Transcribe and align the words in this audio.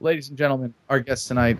ladies 0.00 0.28
and 0.28 0.38
gentlemen, 0.38 0.72
our 0.88 1.00
guest 1.00 1.26
tonight, 1.26 1.58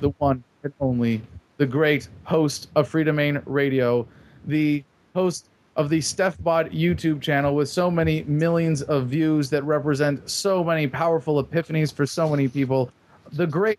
the 0.00 0.08
one 0.18 0.42
and 0.64 0.72
only, 0.80 1.22
the 1.56 1.66
great 1.66 2.08
host 2.24 2.68
of 2.74 2.90
Freedomain 2.90 3.40
Radio, 3.46 4.06
the 4.46 4.82
host 5.14 5.48
of 5.76 5.88
the 5.88 5.98
StefBot 5.98 6.72
YouTube 6.72 7.20
channel 7.20 7.54
with 7.54 7.68
so 7.68 7.90
many 7.90 8.24
millions 8.24 8.82
of 8.82 9.06
views 9.06 9.48
that 9.50 9.62
represent 9.62 10.28
so 10.28 10.64
many 10.64 10.88
powerful 10.88 11.42
epiphanies 11.42 11.92
for 11.92 12.06
so 12.06 12.28
many 12.28 12.48
people, 12.48 12.90
the 13.32 13.46
great 13.46 13.78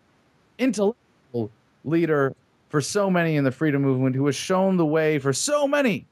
intellectual 0.58 1.50
leader 1.84 2.34
for 2.70 2.80
so 2.80 3.10
many 3.10 3.36
in 3.36 3.44
the 3.44 3.50
freedom 3.50 3.82
movement 3.82 4.16
who 4.16 4.24
has 4.24 4.34
shown 4.34 4.78
the 4.78 4.86
way 4.86 5.18
for 5.18 5.34
so 5.34 5.68
many 5.68 6.06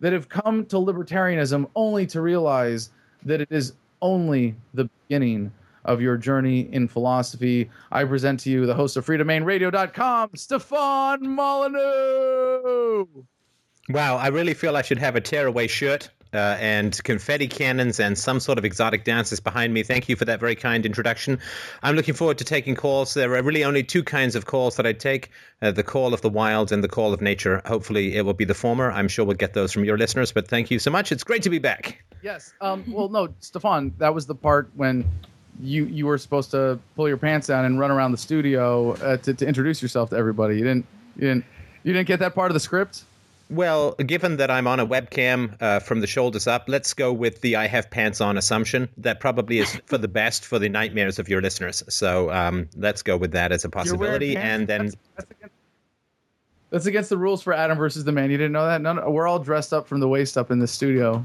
that 0.00 0.12
have 0.12 0.28
come 0.28 0.64
to 0.66 0.76
libertarianism 0.76 1.68
only 1.74 2.06
to 2.06 2.20
realize 2.20 2.90
that 3.24 3.40
it 3.40 3.48
is 3.50 3.72
only 4.02 4.54
the 4.74 4.88
beginning 5.08 5.50
of 5.88 6.00
your 6.02 6.16
journey 6.16 6.68
in 6.72 6.86
philosophy. 6.86 7.70
I 7.90 8.04
present 8.04 8.40
to 8.40 8.50
you 8.50 8.66
the 8.66 8.74
host 8.74 8.96
of 8.96 9.06
freedomainradio.com, 9.06 10.30
Stefan 10.34 11.28
Molyneux. 11.28 13.06
Wow, 13.88 14.16
I 14.16 14.28
really 14.28 14.54
feel 14.54 14.76
I 14.76 14.82
should 14.82 14.98
have 14.98 15.16
a 15.16 15.20
tearaway 15.20 15.66
shirt 15.66 16.10
uh, 16.34 16.56
and 16.60 17.02
confetti 17.04 17.48
cannons 17.48 17.98
and 18.00 18.18
some 18.18 18.38
sort 18.38 18.58
of 18.58 18.64
exotic 18.64 19.04
dances 19.04 19.40
behind 19.40 19.72
me. 19.72 19.82
Thank 19.82 20.08
you 20.08 20.16
for 20.16 20.24
that 20.26 20.40
very 20.40 20.54
kind 20.54 20.84
introduction. 20.84 21.38
I'm 21.82 21.96
looking 21.96 22.14
forward 22.14 22.38
to 22.38 22.44
taking 22.44 22.74
calls. 22.74 23.14
There 23.14 23.34
are 23.34 23.42
really 23.42 23.64
only 23.64 23.82
two 23.82 24.04
kinds 24.04 24.36
of 24.36 24.46
calls 24.46 24.76
that 24.76 24.86
I 24.86 24.92
take 24.92 25.30
uh, 25.62 25.70
the 25.70 25.82
call 25.82 26.12
of 26.12 26.20
the 26.20 26.28
wild 26.28 26.70
and 26.70 26.84
the 26.84 26.88
call 26.88 27.14
of 27.14 27.20
nature. 27.20 27.62
Hopefully, 27.64 28.14
it 28.14 28.26
will 28.26 28.34
be 28.34 28.44
the 28.44 28.54
former. 28.54 28.90
I'm 28.90 29.08
sure 29.08 29.24
we'll 29.24 29.36
get 29.36 29.54
those 29.54 29.72
from 29.72 29.84
your 29.84 29.96
listeners, 29.96 30.32
but 30.32 30.48
thank 30.48 30.70
you 30.70 30.78
so 30.78 30.90
much. 30.90 31.12
It's 31.12 31.24
great 31.24 31.42
to 31.44 31.50
be 31.50 31.58
back. 31.58 32.04
Yes. 32.22 32.52
Um, 32.60 32.84
well, 32.92 33.08
no, 33.08 33.32
Stefan, 33.40 33.94
that 33.98 34.14
was 34.14 34.26
the 34.26 34.34
part 34.34 34.70
when 34.74 35.08
you 35.60 35.86
you 35.86 36.06
were 36.06 36.18
supposed 36.18 36.50
to 36.52 36.78
pull 36.96 37.08
your 37.08 37.16
pants 37.16 37.46
down 37.46 37.64
and 37.64 37.78
run 37.78 37.90
around 37.90 38.12
the 38.12 38.18
studio 38.18 38.92
uh, 38.94 39.16
to, 39.18 39.34
to 39.34 39.46
introduce 39.46 39.82
yourself 39.82 40.10
to 40.10 40.16
everybody. 40.16 40.56
You 40.56 40.64
didn't 40.64 40.86
you 41.16 41.28
didn't 41.28 41.44
you 41.82 41.92
didn't 41.92 42.08
get 42.08 42.20
that 42.20 42.34
part 42.34 42.50
of 42.50 42.54
the 42.54 42.60
script. 42.60 43.04
Well, 43.50 43.92
given 43.92 44.36
that 44.36 44.50
I'm 44.50 44.66
on 44.66 44.78
a 44.78 44.86
webcam 44.86 45.56
uh, 45.62 45.80
from 45.80 46.00
the 46.00 46.06
shoulders 46.06 46.46
up, 46.46 46.64
let's 46.68 46.92
go 46.92 47.12
with 47.12 47.40
the 47.40 47.56
I 47.56 47.66
have 47.66 47.90
pants 47.90 48.20
on 48.20 48.36
assumption. 48.36 48.90
That 48.98 49.20
probably 49.20 49.58
is 49.58 49.74
for 49.86 49.96
the 49.96 50.08
best 50.08 50.44
for 50.44 50.58
the 50.58 50.68
nightmares 50.68 51.18
of 51.18 51.28
your 51.28 51.40
listeners. 51.40 51.82
So 51.88 52.30
um, 52.30 52.68
let's 52.76 53.02
go 53.02 53.16
with 53.16 53.32
that 53.32 53.52
as 53.52 53.64
a 53.64 53.70
possibility. 53.70 54.36
And 54.36 54.66
then. 54.66 54.86
That's, 54.86 54.96
that's, 55.16 55.30
against, 55.30 55.54
that's, 56.70 56.86
against, 56.86 57.10
the 57.10 57.16
rules 57.16 57.42
for 57.42 57.54
Adam 57.54 57.78
versus 57.78 58.04
the 58.04 58.12
Man. 58.12 58.30
You 58.30 58.36
didn't 58.36 58.52
know 58.52 58.66
that? 58.66 58.82
No, 58.82 59.08
we're 59.08 59.26
all 59.26 59.38
dressed 59.38 59.72
up 59.72 59.88
from 59.88 60.00
the 60.00 60.08
waist 60.08 60.36
up 60.36 60.50
in 60.50 60.58
the 60.58 60.68
studio. 60.68 61.24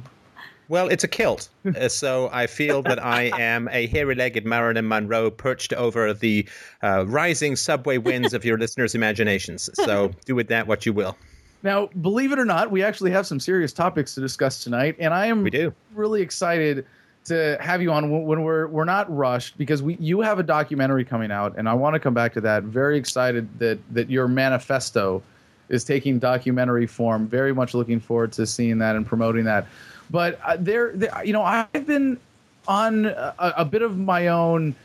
Well, 0.73 0.87
it's 0.87 1.03
a 1.03 1.07
kilt. 1.07 1.49
Uh, 1.63 1.87
so 1.87 2.31
I 2.33 2.47
feel 2.47 2.81
that 2.81 2.97
I 2.97 3.31
am 3.39 3.69
a 3.71 3.85
hairy 3.85 4.15
legged 4.15 4.43
Marilyn 4.43 4.87
Monroe 4.87 5.29
perched 5.29 5.71
over 5.71 6.15
the 6.15 6.49
uh, 6.81 7.05
rising 7.05 7.55
subway 7.55 7.99
winds 7.99 8.33
of 8.33 8.43
your 8.43 8.57
listeners' 8.57 8.95
imaginations. 8.95 9.69
So 9.73 10.11
do 10.25 10.33
with 10.33 10.47
that 10.47 10.65
what 10.65 10.83
you 10.87 10.91
will. 10.91 11.15
Now, 11.61 11.89
believe 12.01 12.31
it 12.31 12.39
or 12.39 12.45
not, 12.45 12.71
we 12.71 12.81
actually 12.81 13.11
have 13.11 13.27
some 13.27 13.39
serious 13.39 13.71
topics 13.71 14.15
to 14.15 14.21
discuss 14.21 14.63
tonight, 14.63 14.95
and 14.97 15.13
I 15.13 15.27
am 15.27 15.43
we 15.43 15.51
do. 15.51 15.71
really 15.93 16.23
excited 16.23 16.87
to 17.25 17.55
have 17.61 17.83
you 17.83 17.91
on 17.91 18.09
when 18.25 18.41
we're 18.41 18.65
we're 18.65 18.83
not 18.83 19.15
rushed 19.15 19.59
because 19.59 19.83
we 19.83 19.95
you 19.99 20.21
have 20.21 20.39
a 20.39 20.43
documentary 20.43 21.05
coming 21.05 21.31
out, 21.31 21.53
and 21.55 21.69
I 21.69 21.75
want 21.75 21.93
to 21.93 21.99
come 21.99 22.15
back 22.15 22.33
to 22.33 22.41
that. 22.41 22.63
Very 22.63 22.97
excited 22.97 23.47
that 23.59 23.77
that 23.93 24.09
your 24.09 24.27
manifesto 24.27 25.21
is 25.69 25.83
taking 25.83 26.17
documentary 26.17 26.87
form. 26.87 27.27
Very 27.27 27.53
much 27.53 27.75
looking 27.75 27.99
forward 27.99 28.31
to 28.33 28.47
seeing 28.47 28.79
that 28.79 28.95
and 28.95 29.05
promoting 29.05 29.43
that. 29.45 29.67
But 30.13 30.39
uh, 30.45 30.57
there, 30.59 30.95
you 31.25 31.33
know, 31.33 31.41
I've 31.41 31.87
been 31.87 32.19
on 32.67 33.05
a, 33.05 33.33
a 33.57 33.65
bit 33.65 33.81
of 33.81 33.97
my 33.97 34.27
own 34.27 34.75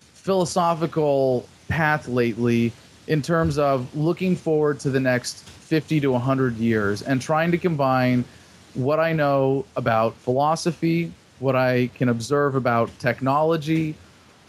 philosophical 0.00 1.48
path 1.68 2.08
lately 2.08 2.72
in 3.06 3.22
terms 3.22 3.56
of 3.56 3.92
looking 3.96 4.36
forward 4.36 4.78
to 4.80 4.90
the 4.90 5.00
next 5.00 5.44
50 5.44 6.00
to 6.00 6.12
100 6.12 6.56
years 6.58 7.00
and 7.00 7.22
trying 7.22 7.50
to 7.52 7.58
combine 7.58 8.22
what 8.74 9.00
I 9.00 9.14
know 9.14 9.64
about 9.76 10.14
philosophy, 10.16 11.10
what 11.38 11.56
I 11.56 11.88
can 11.94 12.10
observe 12.10 12.54
about 12.54 12.90
technology, 12.98 13.94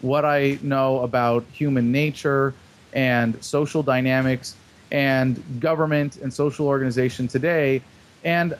what 0.01 0.25
I 0.25 0.59
know 0.61 0.99
about 1.03 1.45
human 1.53 1.89
nature 1.89 2.53
and 2.91 3.41
social 3.41 3.81
dynamics 3.81 4.55
and 4.91 5.41
government 5.61 6.17
and 6.17 6.33
social 6.33 6.67
organization 6.67 7.29
today. 7.29 7.81
And 8.25 8.57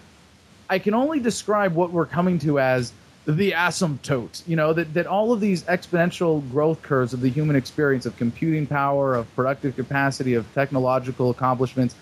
I 0.70 0.80
can 0.80 0.94
only 0.94 1.20
describe 1.20 1.74
what 1.74 1.92
we're 1.92 2.06
coming 2.06 2.40
to 2.40 2.60
as 2.60 2.94
the 3.26 3.52
asymptote. 3.52 4.48
You 4.48 4.56
know, 4.56 4.74
that, 4.74 4.94
that 4.94 5.06
all 5.06 5.34
of 5.34 5.40
these 5.40 5.64
exponential 5.64 6.50
growth 6.52 6.82
curves 6.82 7.14
of 7.14 7.22
the 7.22 7.30
human 7.30 7.56
experience, 7.56 8.06
of 8.06 8.16
computing 8.18 8.66
power, 8.66 9.16
of 9.16 9.34
productive 9.36 9.76
capacity, 9.76 10.34
of 10.34 10.52
technological 10.54 11.30
accomplishments, 11.30 11.96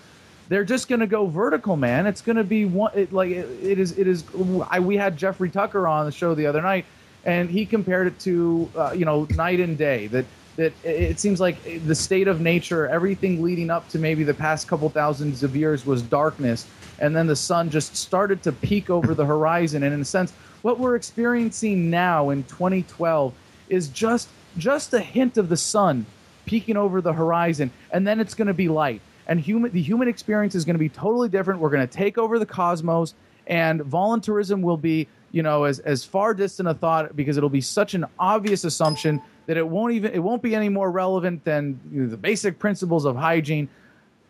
they're 0.48 0.64
just 0.64 0.88
going 0.88 1.00
to 1.00 1.06
go 1.06 1.26
vertical, 1.26 1.76
man. 1.76 2.06
It's 2.06 2.20
going 2.20 2.36
to 2.36 2.44
be 2.44 2.64
one 2.64 2.92
it, 2.94 3.12
like 3.12 3.30
it, 3.30 3.48
it 3.62 3.78
is. 3.78 3.98
It 3.98 4.06
is. 4.06 4.24
I, 4.70 4.78
we 4.78 4.96
had 4.96 5.16
Jeffrey 5.16 5.50
Tucker 5.50 5.88
on 5.88 6.06
the 6.06 6.12
show 6.12 6.34
the 6.34 6.46
other 6.46 6.62
night, 6.62 6.84
and 7.24 7.50
he 7.50 7.66
compared 7.66 8.06
it 8.06 8.18
to 8.20 8.70
uh, 8.76 8.92
you 8.92 9.04
know 9.04 9.26
night 9.34 9.58
and 9.58 9.76
day. 9.76 10.06
That 10.06 10.24
that 10.56 10.72
it 10.84 11.20
seems 11.20 11.40
like 11.40 11.56
the 11.86 11.94
state 11.94 12.28
of 12.28 12.40
nature, 12.40 12.86
everything 12.88 13.42
leading 13.42 13.70
up 13.70 13.88
to 13.90 13.98
maybe 13.98 14.24
the 14.24 14.34
past 14.34 14.68
couple 14.68 14.88
thousands 14.88 15.42
of 15.42 15.54
years 15.54 15.84
was 15.84 16.02
darkness, 16.02 16.66
and 16.98 17.14
then 17.14 17.26
the 17.26 17.36
sun 17.36 17.70
just 17.70 17.96
started 17.96 18.42
to 18.42 18.52
peek 18.52 18.90
over 18.90 19.14
the 19.14 19.24
horizon. 19.24 19.82
And 19.82 19.92
in 19.94 20.00
a 20.00 20.04
sense, 20.04 20.32
what 20.62 20.78
we're 20.78 20.96
experiencing 20.96 21.90
now 21.90 22.30
in 22.30 22.42
2012 22.44 23.34
is 23.68 23.88
just 23.88 24.28
just 24.56 24.94
a 24.94 25.00
hint 25.00 25.36
of 25.36 25.50
the 25.50 25.56
sun 25.56 26.06
peeking 26.46 26.76
over 26.76 27.00
the 27.00 27.12
horizon, 27.12 27.70
and 27.90 28.06
then 28.06 28.20
it's 28.20 28.34
going 28.34 28.48
to 28.48 28.54
be 28.54 28.68
light 28.68 29.02
and 29.26 29.40
human 29.40 29.70
the 29.72 29.82
human 29.82 30.08
experience 30.08 30.54
is 30.54 30.64
going 30.64 30.74
to 30.74 30.80
be 30.80 30.88
totally 30.88 31.28
different. 31.28 31.60
We're 31.60 31.70
going 31.70 31.86
to 31.86 31.92
take 31.92 32.18
over 32.18 32.38
the 32.38 32.46
cosmos, 32.46 33.14
and 33.46 33.82
voluntarism 33.82 34.62
will 34.62 34.76
be 34.76 35.08
you 35.32 35.42
know 35.42 35.64
as 35.64 35.78
as 35.80 36.04
far 36.04 36.34
distant 36.34 36.68
a 36.68 36.74
thought 36.74 37.16
because 37.16 37.36
it'll 37.36 37.48
be 37.48 37.60
such 37.60 37.94
an 37.94 38.06
obvious 38.18 38.64
assumption 38.64 39.20
that 39.46 39.56
it 39.56 39.66
won't 39.66 39.92
even 39.92 40.12
it 40.12 40.18
won't 40.18 40.42
be 40.42 40.54
any 40.54 40.68
more 40.68 40.90
relevant 40.90 41.44
than 41.44 41.80
you 41.90 42.02
know, 42.02 42.08
the 42.08 42.16
basic 42.16 42.58
principles 42.58 43.04
of 43.04 43.16
hygiene. 43.16 43.68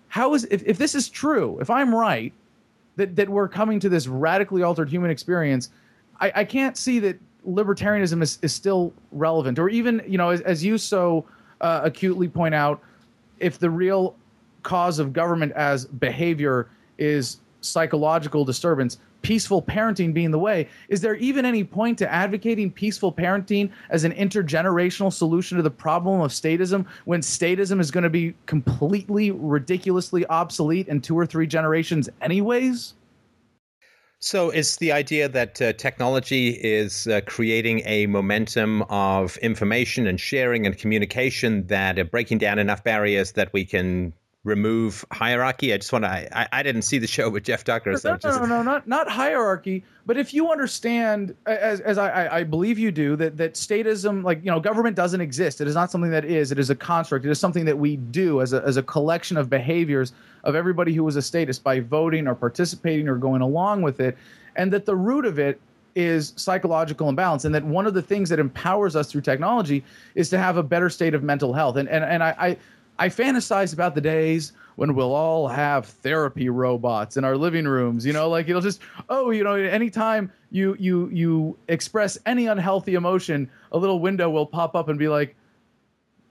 How 0.08 0.34
is 0.34 0.44
if, 0.50 0.62
if 0.64 0.78
this 0.78 0.94
is 0.94 1.08
true? 1.08 1.58
If 1.60 1.70
I'm 1.70 1.94
right 1.94 2.32
that 2.96 3.16
that 3.16 3.28
we're 3.28 3.48
coming 3.48 3.80
to 3.80 3.88
this 3.88 4.06
radically 4.06 4.62
altered 4.62 4.88
human 4.88 5.10
experience, 5.10 5.70
I, 6.20 6.32
I 6.36 6.44
can't 6.44 6.76
see 6.76 6.98
that 7.00 7.18
libertarianism 7.46 8.22
is, 8.22 8.38
is 8.42 8.52
still 8.52 8.92
relevant 9.12 9.58
or 9.58 9.68
even 9.68 10.02
you 10.06 10.18
know 10.18 10.30
as, 10.30 10.40
as 10.42 10.64
you 10.64 10.78
so 10.78 11.24
uh, 11.60 11.80
acutely 11.84 12.28
point 12.28 12.54
out 12.54 12.80
if 13.38 13.58
the 13.58 13.70
real 13.70 14.16
cause 14.62 14.98
of 14.98 15.12
government 15.12 15.52
as 15.52 15.84
behavior 15.86 16.68
is 16.98 17.38
psychological 17.60 18.44
disturbance, 18.44 18.98
peaceful 19.26 19.60
parenting 19.60 20.14
being 20.14 20.30
the 20.30 20.38
way, 20.38 20.68
is 20.88 21.00
there 21.00 21.16
even 21.16 21.44
any 21.44 21.64
point 21.64 21.98
to 21.98 22.12
advocating 22.12 22.70
peaceful 22.70 23.12
parenting 23.12 23.68
as 23.90 24.04
an 24.04 24.12
intergenerational 24.12 25.12
solution 25.12 25.56
to 25.56 25.64
the 25.64 25.70
problem 25.70 26.20
of 26.20 26.30
statism 26.30 26.86
when 27.06 27.20
statism 27.20 27.80
is 27.80 27.90
going 27.90 28.04
to 28.04 28.10
be 28.10 28.32
completely 28.46 29.32
ridiculously 29.32 30.24
obsolete 30.26 30.86
in 30.86 31.00
two 31.00 31.18
or 31.18 31.26
three 31.26 31.44
generations, 31.44 32.08
anyways? 32.20 32.94
So, 34.20 34.50
is 34.50 34.76
the 34.76 34.92
idea 34.92 35.28
that 35.28 35.60
uh, 35.60 35.72
technology 35.72 36.50
is 36.50 37.08
uh, 37.08 37.20
creating 37.26 37.82
a 37.84 38.06
momentum 38.06 38.82
of 38.82 39.36
information 39.38 40.06
and 40.06 40.20
sharing 40.20 40.66
and 40.66 40.78
communication 40.78 41.66
that 41.66 41.98
are 41.98 42.04
breaking 42.04 42.38
down 42.38 42.60
enough 42.60 42.84
barriers 42.84 43.32
that 43.32 43.52
we 43.52 43.64
can 43.64 44.12
remove 44.46 45.04
hierarchy? 45.10 45.74
I 45.74 45.76
just 45.76 45.92
want 45.92 46.04
to. 46.04 46.38
I, 46.38 46.48
I 46.52 46.62
didn't 46.62 46.82
see 46.82 46.98
the 46.98 47.06
show 47.06 47.28
with 47.28 47.42
Jeff 47.42 47.64
Tucker. 47.64 47.90
No, 47.90 47.96
so 47.96 48.10
no, 48.12 48.16
just, 48.16 48.40
no, 48.40 48.46
no, 48.46 48.62
not 48.62 48.86
not 48.86 49.10
hierarchy. 49.10 49.84
But 50.06 50.16
if 50.16 50.32
you 50.32 50.50
understand, 50.50 51.34
as 51.44 51.80
as 51.80 51.98
I, 51.98 52.38
I 52.38 52.44
believe 52.44 52.78
you 52.78 52.92
do, 52.92 53.16
that 53.16 53.36
that 53.36 53.54
statism, 53.54 54.22
like 54.22 54.38
you 54.44 54.50
know, 54.50 54.60
government 54.60 54.96
doesn't 54.96 55.20
exist. 55.20 55.60
It 55.60 55.66
is 55.66 55.74
not 55.74 55.90
something 55.90 56.12
that 56.12 56.24
is. 56.24 56.52
It 56.52 56.58
is 56.58 56.70
a 56.70 56.76
construct. 56.76 57.26
It 57.26 57.30
is 57.30 57.40
something 57.40 57.64
that 57.64 57.76
we 57.76 57.96
do 57.96 58.40
as 58.40 58.52
a 58.52 58.62
as 58.62 58.76
a 58.76 58.82
collection 58.82 59.36
of 59.36 59.50
behaviors 59.50 60.12
of 60.44 60.54
everybody 60.54 60.94
who 60.94 61.02
was 61.02 61.16
a 61.16 61.22
statist 61.22 61.64
by 61.64 61.80
voting 61.80 62.28
or 62.28 62.34
participating 62.36 63.08
or 63.08 63.16
going 63.16 63.42
along 63.42 63.82
with 63.82 64.00
it, 64.00 64.16
and 64.54 64.72
that 64.72 64.86
the 64.86 64.96
root 64.96 65.26
of 65.26 65.38
it 65.40 65.60
is 65.96 66.34
psychological 66.36 67.08
imbalance 67.08 67.46
and 67.46 67.54
that 67.54 67.64
one 67.64 67.86
of 67.86 67.94
the 67.94 68.02
things 68.02 68.28
that 68.28 68.38
empowers 68.38 68.94
us 68.94 69.10
through 69.10 69.22
technology 69.22 69.82
is 70.14 70.28
to 70.28 70.36
have 70.36 70.58
a 70.58 70.62
better 70.62 70.90
state 70.90 71.14
of 71.14 71.22
mental 71.22 71.54
health 71.54 71.76
and 71.76 71.88
and, 71.88 72.04
and 72.04 72.22
I, 72.22 72.34
I 72.38 72.56
I 72.98 73.08
fantasize 73.08 73.72
about 73.72 73.94
the 73.94 74.00
days 74.00 74.52
when 74.76 74.94
we'll 74.94 75.14
all 75.14 75.48
have 75.48 75.86
therapy 75.86 76.48
robots 76.48 77.16
in 77.16 77.24
our 77.24 77.36
living 77.36 77.66
rooms. 77.66 78.06
You 78.06 78.12
know, 78.12 78.28
like 78.28 78.48
it'll 78.48 78.62
just 78.62 78.80
oh, 79.08 79.30
you 79.30 79.44
know, 79.44 79.54
anytime 79.54 80.30
you 80.50 80.76
you 80.78 81.08
you 81.10 81.58
express 81.68 82.18
any 82.26 82.46
unhealthy 82.46 82.94
emotion, 82.94 83.50
a 83.72 83.78
little 83.78 84.00
window 84.00 84.30
will 84.30 84.46
pop 84.46 84.74
up 84.74 84.88
and 84.88 84.98
be 84.98 85.08
like, 85.08 85.36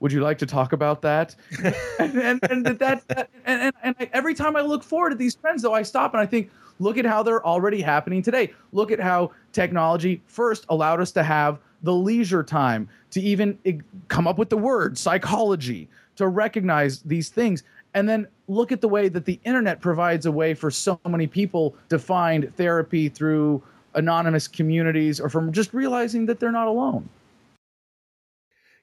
"Would 0.00 0.12
you 0.12 0.20
like 0.22 0.38
to 0.38 0.46
talk 0.46 0.72
about 0.72 1.02
that?" 1.02 1.36
and 1.98 2.16
and, 2.16 2.40
and 2.50 2.66
that, 2.66 3.06
that 3.08 3.30
and, 3.44 3.72
and 3.82 3.94
and 3.98 4.10
every 4.12 4.34
time 4.34 4.56
I 4.56 4.62
look 4.62 4.82
forward 4.82 5.10
to 5.10 5.16
these 5.16 5.34
trends, 5.34 5.62
though, 5.62 5.74
I 5.74 5.82
stop 5.82 6.14
and 6.14 6.20
I 6.20 6.26
think, 6.26 6.50
look 6.78 6.98
at 6.98 7.04
how 7.04 7.22
they're 7.22 7.44
already 7.44 7.80
happening 7.80 8.22
today. 8.22 8.52
Look 8.72 8.90
at 8.90 9.00
how 9.00 9.32
technology 9.52 10.22
first 10.26 10.66
allowed 10.68 11.00
us 11.00 11.12
to 11.12 11.22
have 11.22 11.58
the 11.82 11.92
leisure 11.94 12.42
time 12.42 12.88
to 13.10 13.20
even 13.20 13.58
eh, 13.64 13.74
come 14.08 14.26
up 14.26 14.38
with 14.38 14.48
the 14.48 14.56
word 14.56 14.96
psychology 14.96 15.88
to 16.16 16.28
recognize 16.28 17.00
these 17.02 17.28
things. 17.28 17.62
And 17.94 18.08
then 18.08 18.26
look 18.48 18.72
at 18.72 18.80
the 18.80 18.88
way 18.88 19.08
that 19.08 19.24
the 19.24 19.40
internet 19.44 19.80
provides 19.80 20.26
a 20.26 20.32
way 20.32 20.54
for 20.54 20.70
so 20.70 21.00
many 21.06 21.26
people 21.26 21.74
to 21.88 21.98
find 21.98 22.54
therapy 22.56 23.08
through 23.08 23.62
anonymous 23.94 24.46
communities 24.46 25.18
or 25.20 25.28
from 25.28 25.52
just 25.52 25.72
realizing 25.72 26.26
that 26.26 26.38
they're 26.38 26.52
not 26.52 26.68
alone. 26.68 27.08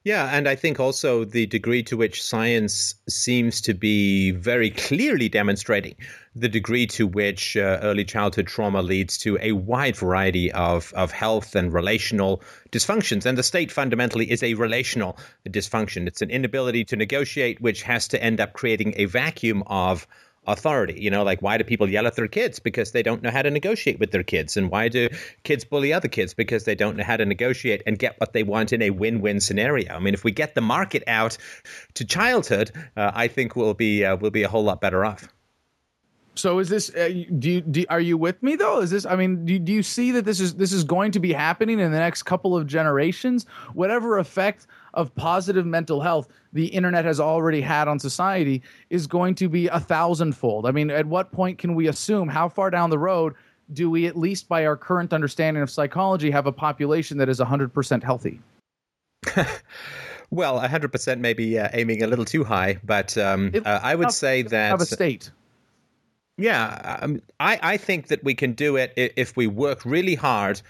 Yeah, 0.04 0.28
and 0.36 0.46
I 0.46 0.54
think 0.54 0.78
also 0.78 1.24
the 1.24 1.46
degree 1.46 1.82
to 1.84 1.96
which 1.96 2.22
science 2.22 2.94
seems 3.08 3.62
to 3.62 3.72
be 3.72 4.32
very 4.32 4.68
clearly 4.70 5.30
demonstrating 5.30 5.94
the 6.36 6.48
degree 6.48 6.86
to 6.88 7.06
which 7.06 7.56
uh, 7.56 7.78
early 7.82 8.04
childhood 8.04 8.46
trauma 8.46 8.82
leads 8.82 9.18
to 9.18 9.38
a 9.40 9.52
wide 9.52 9.96
variety 9.96 10.50
of, 10.52 10.92
of 10.94 11.12
health 11.12 11.54
and 11.54 11.72
relational 11.72 12.42
dysfunctions. 12.72 13.24
And 13.24 13.38
the 13.38 13.42
state 13.42 13.70
fundamentally 13.70 14.30
is 14.30 14.42
a 14.42 14.54
relational 14.54 15.16
dysfunction. 15.48 16.06
It's 16.08 16.22
an 16.22 16.30
inability 16.30 16.84
to 16.86 16.96
negotiate, 16.96 17.60
which 17.60 17.82
has 17.82 18.08
to 18.08 18.22
end 18.22 18.40
up 18.40 18.52
creating 18.52 18.94
a 18.96 19.04
vacuum 19.04 19.62
of 19.66 20.06
authority. 20.46 21.00
You 21.00 21.10
know, 21.10 21.22
like 21.22 21.40
why 21.40 21.56
do 21.56 21.64
people 21.64 21.88
yell 21.88 22.06
at 22.06 22.16
their 22.16 22.28
kids? 22.28 22.58
Because 22.58 22.92
they 22.92 23.02
don't 23.02 23.22
know 23.22 23.30
how 23.30 23.42
to 23.42 23.50
negotiate 23.50 24.00
with 24.00 24.10
their 24.10 24.24
kids. 24.24 24.56
And 24.56 24.70
why 24.70 24.88
do 24.88 25.08
kids 25.44 25.64
bully 25.64 25.92
other 25.92 26.08
kids? 26.08 26.34
Because 26.34 26.64
they 26.64 26.74
don't 26.74 26.96
know 26.96 27.04
how 27.04 27.16
to 27.16 27.24
negotiate 27.24 27.82
and 27.86 27.98
get 27.98 28.18
what 28.18 28.32
they 28.32 28.42
want 28.42 28.72
in 28.72 28.82
a 28.82 28.90
win 28.90 29.20
win 29.20 29.40
scenario. 29.40 29.94
I 29.94 30.00
mean, 30.00 30.14
if 30.14 30.24
we 30.24 30.32
get 30.32 30.54
the 30.54 30.60
market 30.60 31.04
out 31.06 31.38
to 31.94 32.04
childhood, 32.04 32.72
uh, 32.96 33.12
I 33.14 33.28
think 33.28 33.56
we'll 33.56 33.74
be, 33.74 34.04
uh, 34.04 34.16
we'll 34.16 34.30
be 34.30 34.42
a 34.42 34.48
whole 34.48 34.64
lot 34.64 34.80
better 34.80 35.04
off. 35.04 35.28
So 36.36 36.58
is 36.58 36.68
this? 36.68 36.90
Uh, 36.94 37.08
do, 37.38 37.50
you, 37.50 37.60
do 37.60 37.84
are 37.88 38.00
you 38.00 38.18
with 38.18 38.42
me 38.42 38.56
though? 38.56 38.80
Is 38.80 38.90
this? 38.90 39.06
I 39.06 39.14
mean, 39.14 39.44
do, 39.44 39.58
do 39.58 39.72
you 39.72 39.82
see 39.82 40.10
that 40.12 40.24
this 40.24 40.40
is 40.40 40.54
this 40.54 40.72
is 40.72 40.82
going 40.82 41.12
to 41.12 41.20
be 41.20 41.32
happening 41.32 41.78
in 41.78 41.92
the 41.92 41.98
next 41.98 42.24
couple 42.24 42.56
of 42.56 42.66
generations? 42.66 43.46
Whatever 43.74 44.18
effect 44.18 44.66
of 44.94 45.14
positive 45.14 45.66
mental 45.66 46.00
health 46.00 46.28
the 46.52 46.66
internet 46.66 47.04
has 47.04 47.20
already 47.20 47.60
had 47.60 47.88
on 47.88 47.98
society 47.98 48.62
is 48.90 49.06
going 49.06 49.34
to 49.36 49.48
be 49.48 49.68
a 49.68 49.78
thousandfold. 49.78 50.66
I 50.66 50.72
mean, 50.72 50.90
at 50.90 51.06
what 51.06 51.30
point 51.30 51.58
can 51.58 51.74
we 51.74 51.88
assume 51.88 52.28
how 52.28 52.48
far 52.48 52.70
down 52.70 52.90
the 52.90 52.98
road 52.98 53.34
do 53.72 53.90
we, 53.90 54.06
at 54.06 54.16
least 54.16 54.48
by 54.48 54.66
our 54.66 54.76
current 54.76 55.12
understanding 55.12 55.62
of 55.62 55.70
psychology, 55.70 56.30
have 56.30 56.46
a 56.46 56.52
population 56.52 57.18
that 57.18 57.28
is 57.28 57.40
100% 57.40 58.02
healthy? 58.02 58.40
well, 60.30 60.60
100% 60.60 61.18
may 61.18 61.32
be 61.32 61.58
uh, 61.58 61.68
aiming 61.72 62.02
a 62.02 62.06
little 62.06 62.24
too 62.24 62.44
high, 62.44 62.78
but 62.84 63.16
um, 63.16 63.52
uh, 63.64 63.80
I 63.82 63.94
would 63.94 64.12
say 64.12 64.42
that. 64.42 64.70
Have 64.70 64.80
a 64.80 64.86
state. 64.86 65.30
Yeah, 66.36 66.98
um, 67.00 67.22
I, 67.38 67.58
I 67.62 67.76
think 67.76 68.08
that 68.08 68.24
we 68.24 68.34
can 68.34 68.52
do 68.52 68.76
it 68.76 68.92
if 68.96 69.36
we 69.36 69.46
work 69.46 69.84
really 69.84 70.16
hard 70.16 70.60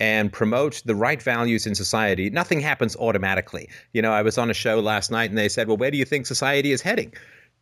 and 0.00 0.32
promote 0.32 0.82
the 0.84 0.94
right 0.94 1.22
values 1.22 1.66
in 1.66 1.74
society, 1.74 2.28
nothing 2.28 2.60
happens 2.60 2.96
automatically. 2.96 3.70
You 3.92 4.02
know, 4.02 4.12
I 4.12 4.22
was 4.22 4.36
on 4.38 4.50
a 4.50 4.54
show 4.54 4.80
last 4.80 5.10
night 5.10 5.30
and 5.30 5.38
they 5.38 5.48
said, 5.48 5.68
Well, 5.68 5.76
where 5.76 5.90
do 5.90 5.96
you 5.96 6.04
think 6.04 6.26
society 6.26 6.72
is 6.72 6.82
heading? 6.82 7.14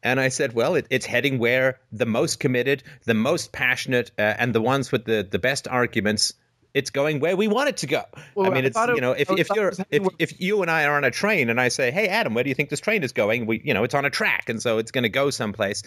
And 0.03 0.19
I 0.19 0.29
said, 0.29 0.55
well, 0.55 0.75
it, 0.75 0.87
it's 0.91 1.07
heading 1.07 1.39
where 1.39 1.79
the 1.93 2.07
most 2.07 2.41
committed, 2.41 2.83
the 3.05 3.15
most 3.15 3.53
passionate, 3.53 4.11
uh, 4.19 4.35
and 4.37 4.55
the 4.55 4.61
ones 4.61 4.91
with 4.91 5.05
the, 5.05 5.27
the 5.29 5.39
best 5.39 5.69
arguments 5.69 6.35
it's 6.75 6.91
going 6.91 7.21
where 7.21 7.37
we 7.37 7.49
want 7.49 7.69
it 7.69 7.77
to 7.79 7.87
go. 7.87 8.03
Well, 8.35 8.47
I 8.47 8.55
mean, 8.55 8.65
I 8.65 8.69
it's 8.69 8.79
you 8.79 9.01
know, 9.01 9.13
if, 9.13 9.31
if 9.31 9.49
you're 9.55 9.73
if, 9.91 10.07
if 10.19 10.41
you 10.41 10.63
and 10.63 10.71
I 10.71 10.85
are 10.85 10.97
on 10.97 11.05
a 11.05 11.11
train 11.11 11.51
and 11.51 11.61
I 11.61 11.69
say, 11.69 11.91
hey 11.91 12.09
Adam, 12.09 12.35
where 12.35 12.45
do 12.45 12.49
you 12.49 12.55
think 12.55 12.71
this 12.71 12.81
train 12.81 13.03
is 13.03 13.13
going? 13.13 13.47
We 13.47 13.61
you 13.65 13.75
know, 13.75 13.85
it's 13.85 13.95
on 13.95 14.05
a 14.05 14.11
track, 14.11 14.49
and 14.49 14.63
so 14.63 14.79
it's 14.79 14.91
going 14.91 15.03
to 15.03 15.11
go 15.11 15.31
someplace. 15.31 15.83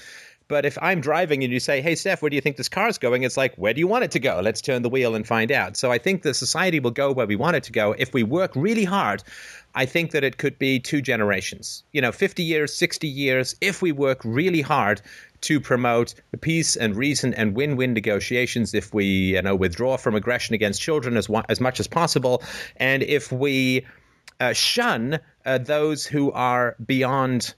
But 0.48 0.64
if 0.64 0.78
I'm 0.80 1.02
driving 1.02 1.44
and 1.44 1.52
you 1.52 1.60
say, 1.60 1.82
hey 1.82 1.96
Steph, 1.96 2.22
where 2.22 2.30
do 2.30 2.36
you 2.36 2.42
think 2.42 2.58
this 2.58 2.70
car 2.70 2.88
is 2.88 3.00
going? 3.00 3.24
It's 3.24 3.38
like, 3.38 3.56
where 3.56 3.74
do 3.74 3.80
you 3.80 3.88
want 3.88 4.04
it 4.04 4.12
to 4.12 4.20
go? 4.20 4.42
Let's 4.44 4.62
turn 4.62 4.84
the 4.84 4.90
wheel 4.90 5.16
and 5.16 5.26
find 5.26 5.52
out. 5.52 5.76
So 5.76 5.92
I 5.92 5.98
think 5.98 6.22
the 6.22 6.34
society 6.34 6.80
will 6.80 6.92
go 6.92 7.12
where 7.12 7.26
we 7.26 7.36
want 7.36 7.56
it 7.56 7.64
to 7.64 7.72
go 7.72 7.96
if 7.98 8.14
we 8.14 8.24
work 8.24 8.52
really 8.56 8.86
hard. 8.86 9.24
I 9.74 9.86
think 9.86 10.12
that 10.12 10.24
it 10.24 10.38
could 10.38 10.58
be 10.58 10.80
two 10.80 11.02
generations, 11.02 11.84
you 11.92 12.00
know, 12.00 12.14
50 12.14 12.44
years, 12.44 12.74
60 12.74 13.08
years, 13.08 13.56
if 13.60 13.82
we 13.82 13.92
work 13.92 14.22
really 14.24 14.62
hard 14.62 15.02
to 15.46 15.62
promote 15.62 16.16
peace 16.42 16.76
and 16.76 16.96
reason 16.96 17.34
and 17.36 17.56
win-win 17.56 17.94
negotiations 17.94 18.74
if 18.74 18.94
we 18.94 19.06
you 19.06 19.42
know 19.42 19.56
withdraw 19.56 19.96
from 19.96 20.16
aggression 20.16 20.56
against 20.56 20.82
children 20.82 21.16
as 21.18 21.30
as 21.50 21.62
much 21.62 21.80
as 21.80 21.88
possible 21.88 22.42
and 22.78 23.04
if 23.04 23.32
we 23.32 23.86
uh, 24.40 24.54
shun 24.54 25.20
uh, 25.46 25.58
those 25.60 26.06
who 26.06 26.32
are 26.32 26.76
beyond 26.86 27.54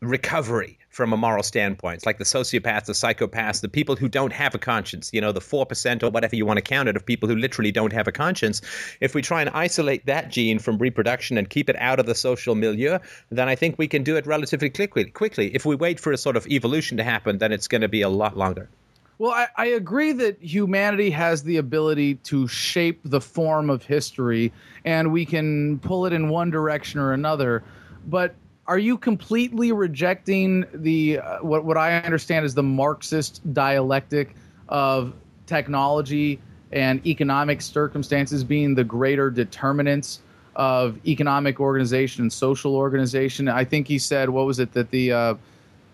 recovery 0.00 0.75
from 0.96 1.12
a 1.12 1.16
moral 1.16 1.42
standpoint, 1.42 2.06
like 2.06 2.16
the 2.16 2.24
sociopaths, 2.24 2.86
the 2.86 2.94
psychopaths, 2.94 3.60
the 3.60 3.68
people 3.68 3.96
who 3.96 4.08
don't 4.08 4.32
have 4.32 4.54
a 4.54 4.58
conscience, 4.58 5.10
you 5.12 5.20
know, 5.20 5.30
the 5.30 5.40
4% 5.40 6.02
or 6.02 6.08
whatever 6.08 6.34
you 6.34 6.46
want 6.46 6.56
to 6.56 6.62
count 6.62 6.88
it 6.88 6.96
of 6.96 7.04
people 7.04 7.28
who 7.28 7.36
literally 7.36 7.70
don't 7.70 7.92
have 7.92 8.08
a 8.08 8.12
conscience. 8.12 8.62
If 9.02 9.14
we 9.14 9.20
try 9.20 9.42
and 9.42 9.50
isolate 9.50 10.06
that 10.06 10.30
gene 10.30 10.58
from 10.58 10.78
reproduction 10.78 11.36
and 11.36 11.50
keep 11.50 11.68
it 11.68 11.76
out 11.76 12.00
of 12.00 12.06
the 12.06 12.14
social 12.14 12.54
milieu, 12.54 12.98
then 13.28 13.46
I 13.46 13.54
think 13.54 13.76
we 13.76 13.86
can 13.86 14.04
do 14.04 14.16
it 14.16 14.26
relatively 14.26 14.70
quickly. 14.70 15.04
quickly. 15.04 15.54
If 15.54 15.66
we 15.66 15.76
wait 15.76 16.00
for 16.00 16.12
a 16.12 16.16
sort 16.16 16.34
of 16.34 16.46
evolution 16.46 16.96
to 16.96 17.04
happen, 17.04 17.36
then 17.38 17.52
it's 17.52 17.68
going 17.68 17.82
to 17.82 17.88
be 17.88 18.00
a 18.00 18.08
lot 18.08 18.38
longer. 18.38 18.70
Well, 19.18 19.32
I, 19.32 19.48
I, 19.56 19.66
agree 19.66 20.12
that 20.12 20.42
humanity 20.42 21.10
has 21.10 21.42
the 21.42 21.56
ability 21.58 22.16
to 22.30 22.48
shape 22.48 23.00
the 23.02 23.20
form 23.20 23.70
of 23.70 23.82
history, 23.82 24.52
and 24.84 25.10
we 25.10 25.24
can 25.24 25.78
pull 25.78 26.04
it 26.04 26.12
in 26.12 26.28
one 26.28 26.50
direction 26.50 27.00
or 27.00 27.14
another. 27.14 27.64
But 28.06 28.34
are 28.68 28.78
you 28.78 28.98
completely 28.98 29.72
rejecting 29.72 30.64
the 30.74 31.18
uh, 31.18 31.38
what 31.38 31.64
what 31.64 31.76
I 31.76 31.98
understand 31.98 32.44
is 32.44 32.54
the 32.54 32.62
Marxist 32.62 33.40
dialectic 33.54 34.34
of 34.68 35.12
technology 35.46 36.40
and 36.72 37.04
economic 37.06 37.62
circumstances 37.62 38.42
being 38.42 38.74
the 38.74 38.84
greater 38.84 39.30
determinants 39.30 40.20
of 40.56 40.98
economic 41.06 41.60
organization 41.60 42.22
and 42.22 42.32
social 42.32 42.74
organization? 42.74 43.48
I 43.48 43.64
think 43.64 43.86
he 43.86 43.98
said 43.98 44.28
what 44.30 44.46
was 44.46 44.58
it 44.58 44.72
that 44.72 44.90
the 44.90 45.12
uh, 45.12 45.34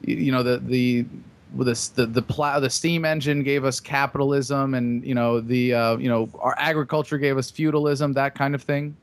you 0.03 0.33
know 0.33 0.43
the 0.43 0.59
the 0.59 1.05
the 1.55 1.93
the 1.95 2.07
the, 2.07 2.23
plow, 2.23 2.59
the 2.59 2.71
steam 2.71 3.05
engine 3.05 3.43
gave 3.43 3.65
us 3.65 3.81
capitalism 3.81 4.75
and 4.75 5.05
you 5.05 5.15
know 5.15 5.41
the 5.41 5.75
uh, 5.75 5.97
you 5.99 6.09
know 6.09 6.31
our 6.39 6.55
agriculture 6.59 7.19
gave 7.19 7.37
us 7.37 7.51
feudalism 7.51 8.15
that 8.15 8.35
kind 8.35 8.55
of 8.55 8.63
thing 8.63 8.97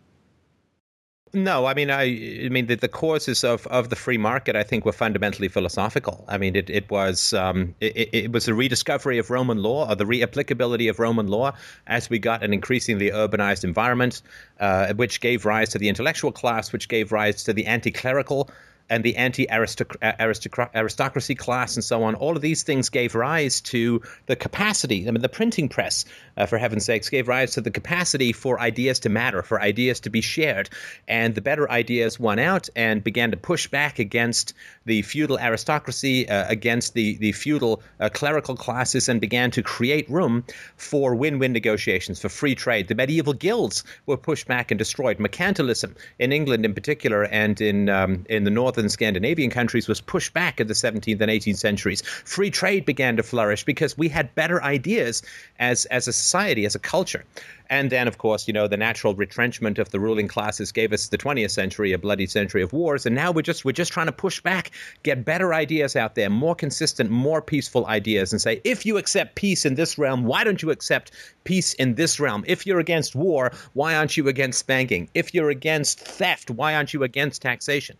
no, 1.33 1.65
I 1.65 1.73
mean, 1.73 1.91
I, 1.91 2.03
I 2.45 2.49
mean, 2.49 2.67
the, 2.67 2.75
the 2.75 2.87
causes 2.87 3.43
of, 3.43 3.67
of 3.67 3.89
the 3.89 3.95
free 3.95 4.17
market, 4.17 4.55
I 4.55 4.63
think, 4.63 4.85
were 4.85 4.91
fundamentally 4.91 5.47
philosophical. 5.47 6.25
I 6.27 6.37
mean, 6.37 6.55
it, 6.55 6.69
it 6.69 6.89
was 6.89 7.33
um, 7.33 7.75
it, 7.79 8.09
it 8.13 8.31
was 8.31 8.47
a 8.47 8.53
rediscovery 8.53 9.17
of 9.17 9.29
Roman 9.29 9.61
law 9.61 9.89
or 9.89 9.95
the 9.95 10.05
reapplicability 10.05 10.89
of 10.89 10.99
Roman 10.99 11.27
law 11.27 11.53
as 11.87 12.09
we 12.09 12.19
got 12.19 12.43
an 12.43 12.53
increasingly 12.53 13.11
urbanized 13.11 13.63
environment, 13.63 14.21
uh, 14.59 14.93
which 14.93 15.21
gave 15.21 15.45
rise 15.45 15.69
to 15.69 15.77
the 15.77 15.89
intellectual 15.89 16.31
class, 16.31 16.73
which 16.73 16.87
gave 16.87 17.11
rise 17.11 17.43
to 17.43 17.53
the 17.53 17.65
anti-clerical 17.65 18.49
and 18.89 19.03
the 19.03 19.17
anti-aristocracy 19.17 21.35
class 21.35 21.75
and 21.75 21.83
so 21.83 22.03
on. 22.03 22.15
All 22.15 22.35
of 22.35 22.41
these 22.41 22.63
things 22.63 22.89
gave 22.89 23.15
rise 23.15 23.61
to 23.61 24.01
the 24.25 24.35
capacity. 24.35 25.07
I 25.07 25.11
mean, 25.11 25.21
the 25.21 25.29
printing 25.29 25.69
press, 25.69 26.05
uh, 26.37 26.45
for 26.45 26.57
heaven's 26.57 26.85
sakes, 26.85 27.09
gave 27.09 27.27
rise 27.27 27.53
to 27.53 27.61
the 27.61 27.71
capacity 27.71 28.33
for 28.33 28.59
ideas 28.59 28.99
to 28.99 29.09
matter, 29.09 29.43
for 29.43 29.61
ideas 29.61 29.99
to 30.01 30.09
be 30.09 30.21
shared. 30.21 30.69
And 31.07 31.35
the 31.35 31.41
better 31.41 31.69
ideas 31.69 32.19
won 32.19 32.39
out 32.39 32.69
and 32.75 33.03
began 33.03 33.29
to 33.31 33.37
push 33.37 33.67
back 33.67 33.99
against 33.99 34.53
the 34.85 35.01
feudal 35.03 35.37
aristocracy, 35.37 36.27
uh, 36.27 36.45
against 36.49 36.93
the, 36.93 37.17
the 37.17 37.33
feudal 37.33 37.83
uh, 37.99 38.09
clerical 38.09 38.55
classes, 38.55 39.09
and 39.09 39.21
began 39.21 39.51
to 39.51 39.61
create 39.61 40.09
room 40.09 40.43
for 40.77 41.13
win-win 41.13 41.53
negotiations, 41.53 42.19
for 42.19 42.29
free 42.29 42.55
trade. 42.55 42.87
The 42.87 42.95
medieval 42.95 43.33
guilds 43.33 43.83
were 44.07 44.17
pushed 44.17 44.47
back 44.47 44.71
and 44.71 44.79
destroyed. 44.79 45.19
Mercantilism 45.19 45.95
in 46.17 46.31
England, 46.31 46.65
in 46.65 46.73
particular, 46.73 47.25
and 47.25 47.61
in 47.61 47.89
um, 47.89 48.25
in 48.29 48.45
the 48.45 48.49
north 48.49 48.78
northern 48.79 48.89
Scandinavian 48.89 49.49
countries 49.49 49.89
was 49.89 49.99
pushed 49.99 50.33
back 50.33 50.61
in 50.61 50.67
the 50.67 50.73
17th 50.73 51.19
and 51.19 51.29
18th 51.29 51.57
centuries. 51.57 52.01
Free 52.23 52.49
trade 52.49 52.85
began 52.85 53.17
to 53.17 53.23
flourish 53.23 53.65
because 53.65 53.97
we 53.97 54.07
had 54.07 54.33
better 54.35 54.63
ideas 54.63 55.21
as, 55.59 55.83
as 55.87 56.07
a 56.07 56.13
society, 56.13 56.65
as 56.65 56.75
a 56.75 56.79
culture. 56.79 57.25
And 57.69 57.89
then, 57.89 58.07
of 58.07 58.19
course, 58.19 58.47
you 58.47 58.53
know, 58.53 58.69
the 58.69 58.77
natural 58.77 59.13
retrenchment 59.13 59.79
of 59.79 59.89
the 59.89 59.99
ruling 59.99 60.29
classes 60.29 60.71
gave 60.71 60.93
us 60.93 61.09
the 61.09 61.17
20th 61.17 61.51
century, 61.51 61.91
a 61.91 61.97
bloody 61.97 62.25
century 62.25 62.61
of 62.61 62.71
wars. 62.71 63.05
And 63.05 63.13
now 63.13 63.31
we're 63.31 63.41
just 63.41 63.65
we're 63.65 63.73
just 63.73 63.91
trying 63.91 64.05
to 64.05 64.13
push 64.13 64.39
back, 64.39 64.71
get 65.03 65.25
better 65.25 65.53
ideas 65.53 65.97
out 65.97 66.15
there, 66.15 66.29
more 66.29 66.55
consistent, 66.55 67.11
more 67.11 67.41
peaceful 67.41 67.85
ideas, 67.87 68.31
and 68.31 68.41
say, 68.41 68.61
if 68.63 68.85
you 68.85 68.97
accept 68.97 69.35
peace 69.35 69.65
in 69.65 69.75
this 69.75 69.97
realm, 69.97 70.23
why 70.23 70.45
don't 70.45 70.61
you 70.61 70.71
accept 70.71 71.11
peace 71.43 71.73
in 71.73 71.95
this 71.95 72.17
realm? 72.17 72.45
If 72.47 72.65
you're 72.65 72.79
against 72.79 73.13
war, 73.13 73.51
why 73.73 73.93
aren't 73.93 74.15
you 74.15 74.29
against 74.29 74.59
spanking? 74.59 75.09
If 75.13 75.33
you're 75.33 75.49
against 75.49 75.99
theft, 75.99 76.49
why 76.49 76.75
aren't 76.75 76.93
you 76.93 77.03
against 77.03 77.41
taxation? 77.41 77.97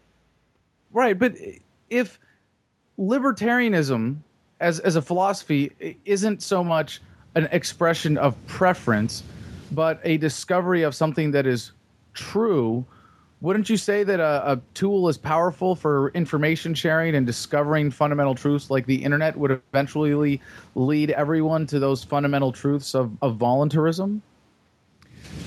Right, 0.92 1.18
but 1.18 1.36
if 1.90 2.20
libertarianism 2.98 4.18
as 4.60 4.80
as 4.80 4.96
a 4.96 5.02
philosophy 5.02 5.72
isn't 6.06 6.42
so 6.44 6.64
much 6.64 7.02
an 7.36 7.48
expression 7.52 8.18
of 8.18 8.36
preference, 8.48 9.24
but 9.72 10.00
a 10.04 10.18
discovery 10.18 10.84
of 10.84 10.96
something 10.96 11.32
that 11.32 11.46
is 11.46 11.72
true, 12.14 12.86
wouldn't 13.42 13.70
you 13.70 13.78
say 13.78 14.04
that 14.04 14.20
a, 14.20 14.52
a, 14.52 14.62
tool 14.74 15.08
as 15.08 15.18
powerful 15.18 15.76
for 15.76 16.10
information 16.10 16.74
sharing 16.74 17.16
and 17.16 17.26
discovering 17.26 17.90
fundamental 17.90 18.36
truths 18.36 18.70
like 18.70 18.86
the 18.86 19.02
internet 19.02 19.38
would 19.38 19.52
eventually 19.52 20.42
lead 20.76 21.12
everyone 21.12 21.66
to 21.68 21.80
those 21.80 22.04
fundamental 22.04 22.52
truths 22.52 22.96
of, 22.96 23.12
of 23.22 23.38
voluntarism? 23.38 24.22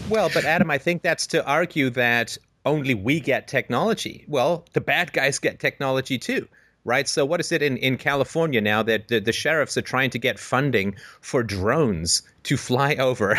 Well, 0.08 0.30
but 0.32 0.44
Adam, 0.44 0.70
I 0.70 0.78
think 0.78 1.02
that's 1.02 1.26
to 1.28 1.44
argue 1.44 1.90
that 1.90 2.38
only 2.64 2.94
we 2.94 3.20
get 3.20 3.48
technology. 3.48 4.24
Well, 4.28 4.64
the 4.72 4.80
bad 4.80 5.12
guys 5.12 5.38
get 5.38 5.58
technology 5.58 6.18
too 6.18 6.48
right? 6.84 7.08
So 7.08 7.24
what 7.24 7.40
is 7.40 7.52
it 7.52 7.62
in, 7.62 7.76
in 7.76 7.96
California 7.96 8.60
now 8.60 8.82
that 8.82 9.08
the, 9.08 9.20
the 9.20 9.32
sheriffs 9.32 9.76
are 9.76 9.82
trying 9.82 10.10
to 10.10 10.18
get 10.18 10.38
funding 10.38 10.96
for 11.20 11.42
drones 11.42 12.22
to 12.44 12.56
fly 12.56 12.94
over, 12.98 13.38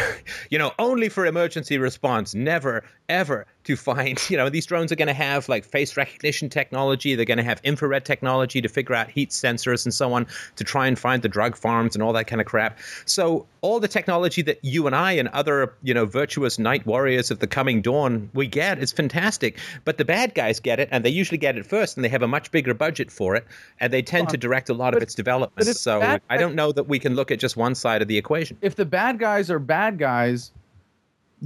you 0.49 0.57
know, 0.57 0.71
only 0.79 1.09
for 1.09 1.25
emergency 1.25 1.77
response, 1.77 2.33
never, 2.33 2.83
ever 3.09 3.45
to 3.65 3.75
find, 3.75 4.19
you 4.29 4.37
know, 4.37 4.49
these 4.49 4.65
drones 4.65 4.91
are 4.91 4.95
going 4.95 5.07
to 5.07 5.13
have 5.13 5.49
like 5.49 5.65
face 5.65 5.95
recognition 5.97 6.49
technology. 6.49 7.15
They're 7.15 7.25
going 7.25 7.37
to 7.37 7.43
have 7.43 7.61
infrared 7.63 8.05
technology 8.05 8.61
to 8.61 8.69
figure 8.69 8.95
out 8.95 9.09
heat 9.09 9.29
sensors 9.29 9.85
and 9.85 9.93
so 9.93 10.13
on 10.13 10.27
to 10.55 10.63
try 10.63 10.87
and 10.87 10.97
find 10.97 11.21
the 11.21 11.29
drug 11.29 11.55
farms 11.55 11.95
and 11.95 12.03
all 12.03 12.13
that 12.13 12.27
kind 12.27 12.41
of 12.41 12.47
crap. 12.47 12.79
So 13.05 13.47
all 13.61 13.79
the 13.79 13.87
technology 13.87 14.41
that 14.41 14.59
you 14.61 14.87
and 14.87 14.95
I 14.95 15.13
and 15.13 15.29
other, 15.29 15.73
you 15.83 15.93
know, 15.93 16.05
virtuous 16.05 16.59
night 16.59 16.85
warriors 16.85 17.31
of 17.31 17.39
the 17.39 17.47
coming 17.47 17.81
dawn 17.81 18.29
we 18.33 18.47
get 18.47 18.79
is 18.79 18.91
fantastic. 18.91 19.57
But 19.85 19.97
the 19.97 20.05
bad 20.05 20.33
guys 20.35 20.59
get 20.59 20.79
it 20.79 20.89
and 20.91 21.05
they 21.05 21.09
usually 21.09 21.37
get 21.37 21.57
it 21.57 21.65
first 21.65 21.95
and 21.95 22.03
they 22.03 22.09
have 22.09 22.21
a 22.21 22.27
much 22.27 22.51
bigger 22.51 22.73
budget 22.73 23.11
for 23.11 23.35
it 23.35 23.45
and 23.79 23.93
they 23.93 24.01
tend 24.01 24.29
to 24.29 24.37
direct 24.37 24.69
a 24.69 24.73
lot 24.73 24.95
of 24.95 25.01
its 25.01 25.15
development. 25.15 25.67
So 25.67 26.01
I 26.29 26.37
don't 26.37 26.55
know 26.55 26.71
that 26.71 26.87
we 26.87 26.99
can 26.99 27.15
look 27.15 27.31
at 27.31 27.39
just 27.39 27.55
one 27.55 27.75
side 27.75 28.01
of 28.01 28.07
the 28.07 28.17
equation. 28.17 28.57
If 28.61 28.75
the 28.75 28.85
bad 28.93 29.17
guys 29.17 29.49
are 29.49 29.57
bad 29.57 29.97
guys 29.97 30.51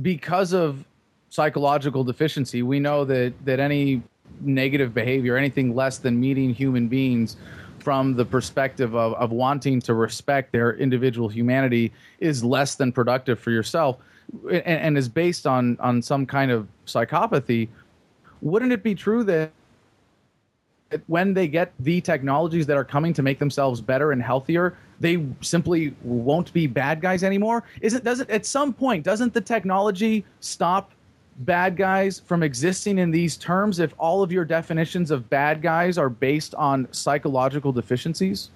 because 0.01 0.51
of 0.51 0.83
psychological 1.29 2.03
deficiency. 2.03 2.61
We 2.61 2.81
know 2.81 3.05
that 3.05 3.33
that 3.45 3.61
any 3.61 4.03
negative 4.41 4.93
behavior, 4.93 5.37
anything 5.37 5.73
less 5.73 5.97
than 5.97 6.19
meeting 6.19 6.53
human 6.53 6.89
beings 6.89 7.37
from 7.79 8.15
the 8.15 8.25
perspective 8.25 8.93
of, 8.95 9.13
of 9.13 9.31
wanting 9.31 9.79
to 9.79 9.93
respect 9.93 10.51
their 10.51 10.75
individual 10.75 11.29
humanity 11.29 11.93
is 12.19 12.43
less 12.43 12.75
than 12.75 12.91
productive 12.91 13.39
for 13.39 13.51
yourself 13.51 13.97
and, 14.51 14.65
and 14.65 14.97
is 14.97 15.07
based 15.07 15.47
on 15.47 15.77
on 15.79 16.01
some 16.01 16.25
kind 16.25 16.51
of 16.51 16.67
psychopathy. 16.85 17.69
Wouldn't 18.41 18.73
it 18.73 18.83
be 18.83 18.93
true 18.93 19.23
that 19.23 19.53
when 21.07 21.33
they 21.33 21.47
get 21.47 21.71
the 21.79 22.01
technologies 22.01 22.65
that 22.65 22.75
are 22.75 22.83
coming 22.83 23.13
to 23.13 23.23
make 23.23 23.39
themselves 23.39 23.79
better 23.79 24.11
and 24.11 24.21
healthier, 24.21 24.77
they 24.99 25.23
simply 25.41 25.95
won't 26.03 26.51
be 26.53 26.67
bad 26.67 27.01
guys 27.01 27.23
anymore. 27.23 27.63
Isn't 27.81 28.03
doesn't 28.03 28.29
at 28.29 28.45
some 28.45 28.73
point 28.73 29.03
doesn't 29.03 29.33
the 29.33 29.41
technology 29.41 30.25
stop 30.39 30.91
bad 31.39 31.77
guys 31.77 32.19
from 32.19 32.41
existing 32.41 32.97
in 32.97 33.11
these 33.11 33.37
terms 33.37 33.79
if 33.79 33.93
all 33.99 34.23
of 34.23 34.31
your 34.31 34.45
definitions 34.45 35.11
of 35.11 35.29
bad 35.29 35.61
guys 35.61 35.97
are 35.97 36.09
based 36.09 36.55
on 36.55 36.87
psychological 36.91 37.71
deficiencies? 37.71 38.49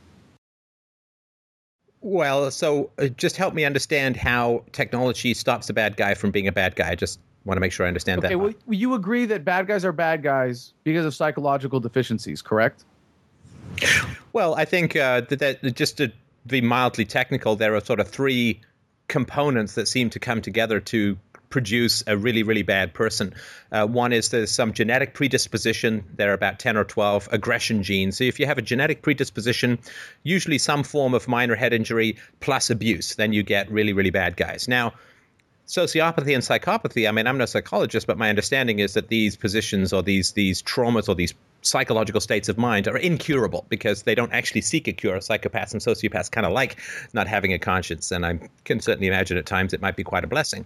Well, 2.02 2.50
so 2.50 2.90
uh, 2.98 3.08
just 3.10 3.38
help 3.38 3.54
me 3.54 3.64
understand 3.64 4.18
how 4.18 4.64
technology 4.72 5.36
stops 5.36 5.70
a 5.70 5.74
bad 5.74 5.98
guy 5.98 6.16
from 6.16 6.32
being 6.32 6.48
a 6.48 6.52
bad 6.52 6.76
guy. 6.76 6.90
I 6.90 6.96
just 6.96 7.20
want 7.46 7.58
to 7.58 7.62
make 7.62 7.72
sure 7.72 7.86
I 7.86 7.90
understand 7.90 8.20
okay, 8.20 8.30
that. 8.30 8.38
Well, 8.40 8.54
you 8.68 8.96
agree 8.96 9.26
that 9.26 9.46
bad 9.46 9.68
guys 9.68 9.86
are 9.86 9.92
bad 9.92 10.24
guys 10.24 10.74
because 10.84 11.06
of 11.06 11.14
psychological 11.14 11.80
deficiencies, 11.80 12.42
correct? 12.42 12.86
Well, 14.34 14.56
I 14.56 14.66
think 14.66 14.96
uh, 14.96 15.22
that, 15.30 15.40
that 15.40 15.76
just 15.76 15.98
to 15.98 16.12
be 16.48 16.62
mildly 16.62 17.06
technical, 17.06 17.56
there 17.56 17.76
are 17.76 17.82
sort 17.82 18.00
of 18.00 18.08
three 18.08 18.62
components 19.08 19.76
that 19.76 19.88
seem 19.88 20.10
to 20.10 20.20
come 20.20 20.42
together 20.42 20.80
to 20.80 21.18
produce 21.52 22.04
a 22.08 22.18
really, 22.18 22.44
really 22.44 22.64
bad 22.64 22.94
person. 22.94 23.34
Uh, 23.72 23.86
one 23.86 24.14
is 24.14 24.30
there's 24.30 24.50
some 24.50 24.74
genetic 24.74 25.14
predisposition. 25.14 26.04
There 26.16 26.32
are 26.32 26.34
about 26.34 26.60
10 26.60 26.78
or 26.78 26.86
12 26.86 27.28
aggression 27.32 27.84
genes. 27.84 28.18
So 28.18 28.24
if 28.24 28.40
you 28.40 28.48
have 28.48 28.58
a 28.58 28.62
genetic 28.62 29.04
predisposition, 29.04 29.78
usually 30.24 30.58
some 30.58 30.84
form 30.84 31.14
of 31.14 31.28
minor 31.28 31.56
head 31.56 31.74
injury 31.74 32.18
plus 32.40 32.70
abuse, 32.70 33.16
then 33.16 33.34
you 33.34 33.44
get 33.44 33.70
really, 33.70 33.94
really 33.94 34.10
bad 34.10 34.38
guys. 34.38 34.68
Now, 34.68 34.94
sociopathy 35.68 36.34
and 36.34 36.44
psychopathy, 36.44 37.08
I 37.08 37.12
mean, 37.12 37.28
I'm 37.28 37.38
no 37.38 37.46
psychologist, 37.46 38.08
but 38.08 38.18
my 38.18 38.30
understanding 38.30 38.80
is 38.80 38.94
that 38.94 39.10
these 39.10 39.36
positions 39.36 39.94
or 39.94 40.02
these 40.02 40.32
these 40.32 40.64
traumas 40.64 41.08
or 41.08 41.16
these 41.16 41.34
psychological 41.62 42.22
states 42.22 42.50
of 42.50 42.58
mind 42.58 42.88
are 42.88 42.98
incurable 42.98 43.66
because 43.70 44.04
they 44.04 44.16
don't 44.16 44.32
actually 44.34 44.62
seek 44.62 44.88
a 44.88 44.94
cure. 44.94 45.18
Psychopaths 45.18 45.72
and 45.72 45.82
sociopaths 45.82 46.32
kind 46.32 46.46
of 46.46 46.54
like 46.54 46.78
not 47.14 47.28
having 47.28 47.54
a 47.54 47.60
conscience, 47.60 48.12
and 48.12 48.26
I 48.26 48.40
can 48.66 48.80
certainly 48.80 49.08
imagine 49.08 49.38
at 49.38 49.46
times 49.46 49.74
it 49.74 49.82
might 49.82 49.96
be 49.96 50.04
quite 50.04 50.24
a 50.24 50.28
blessing. 50.28 50.66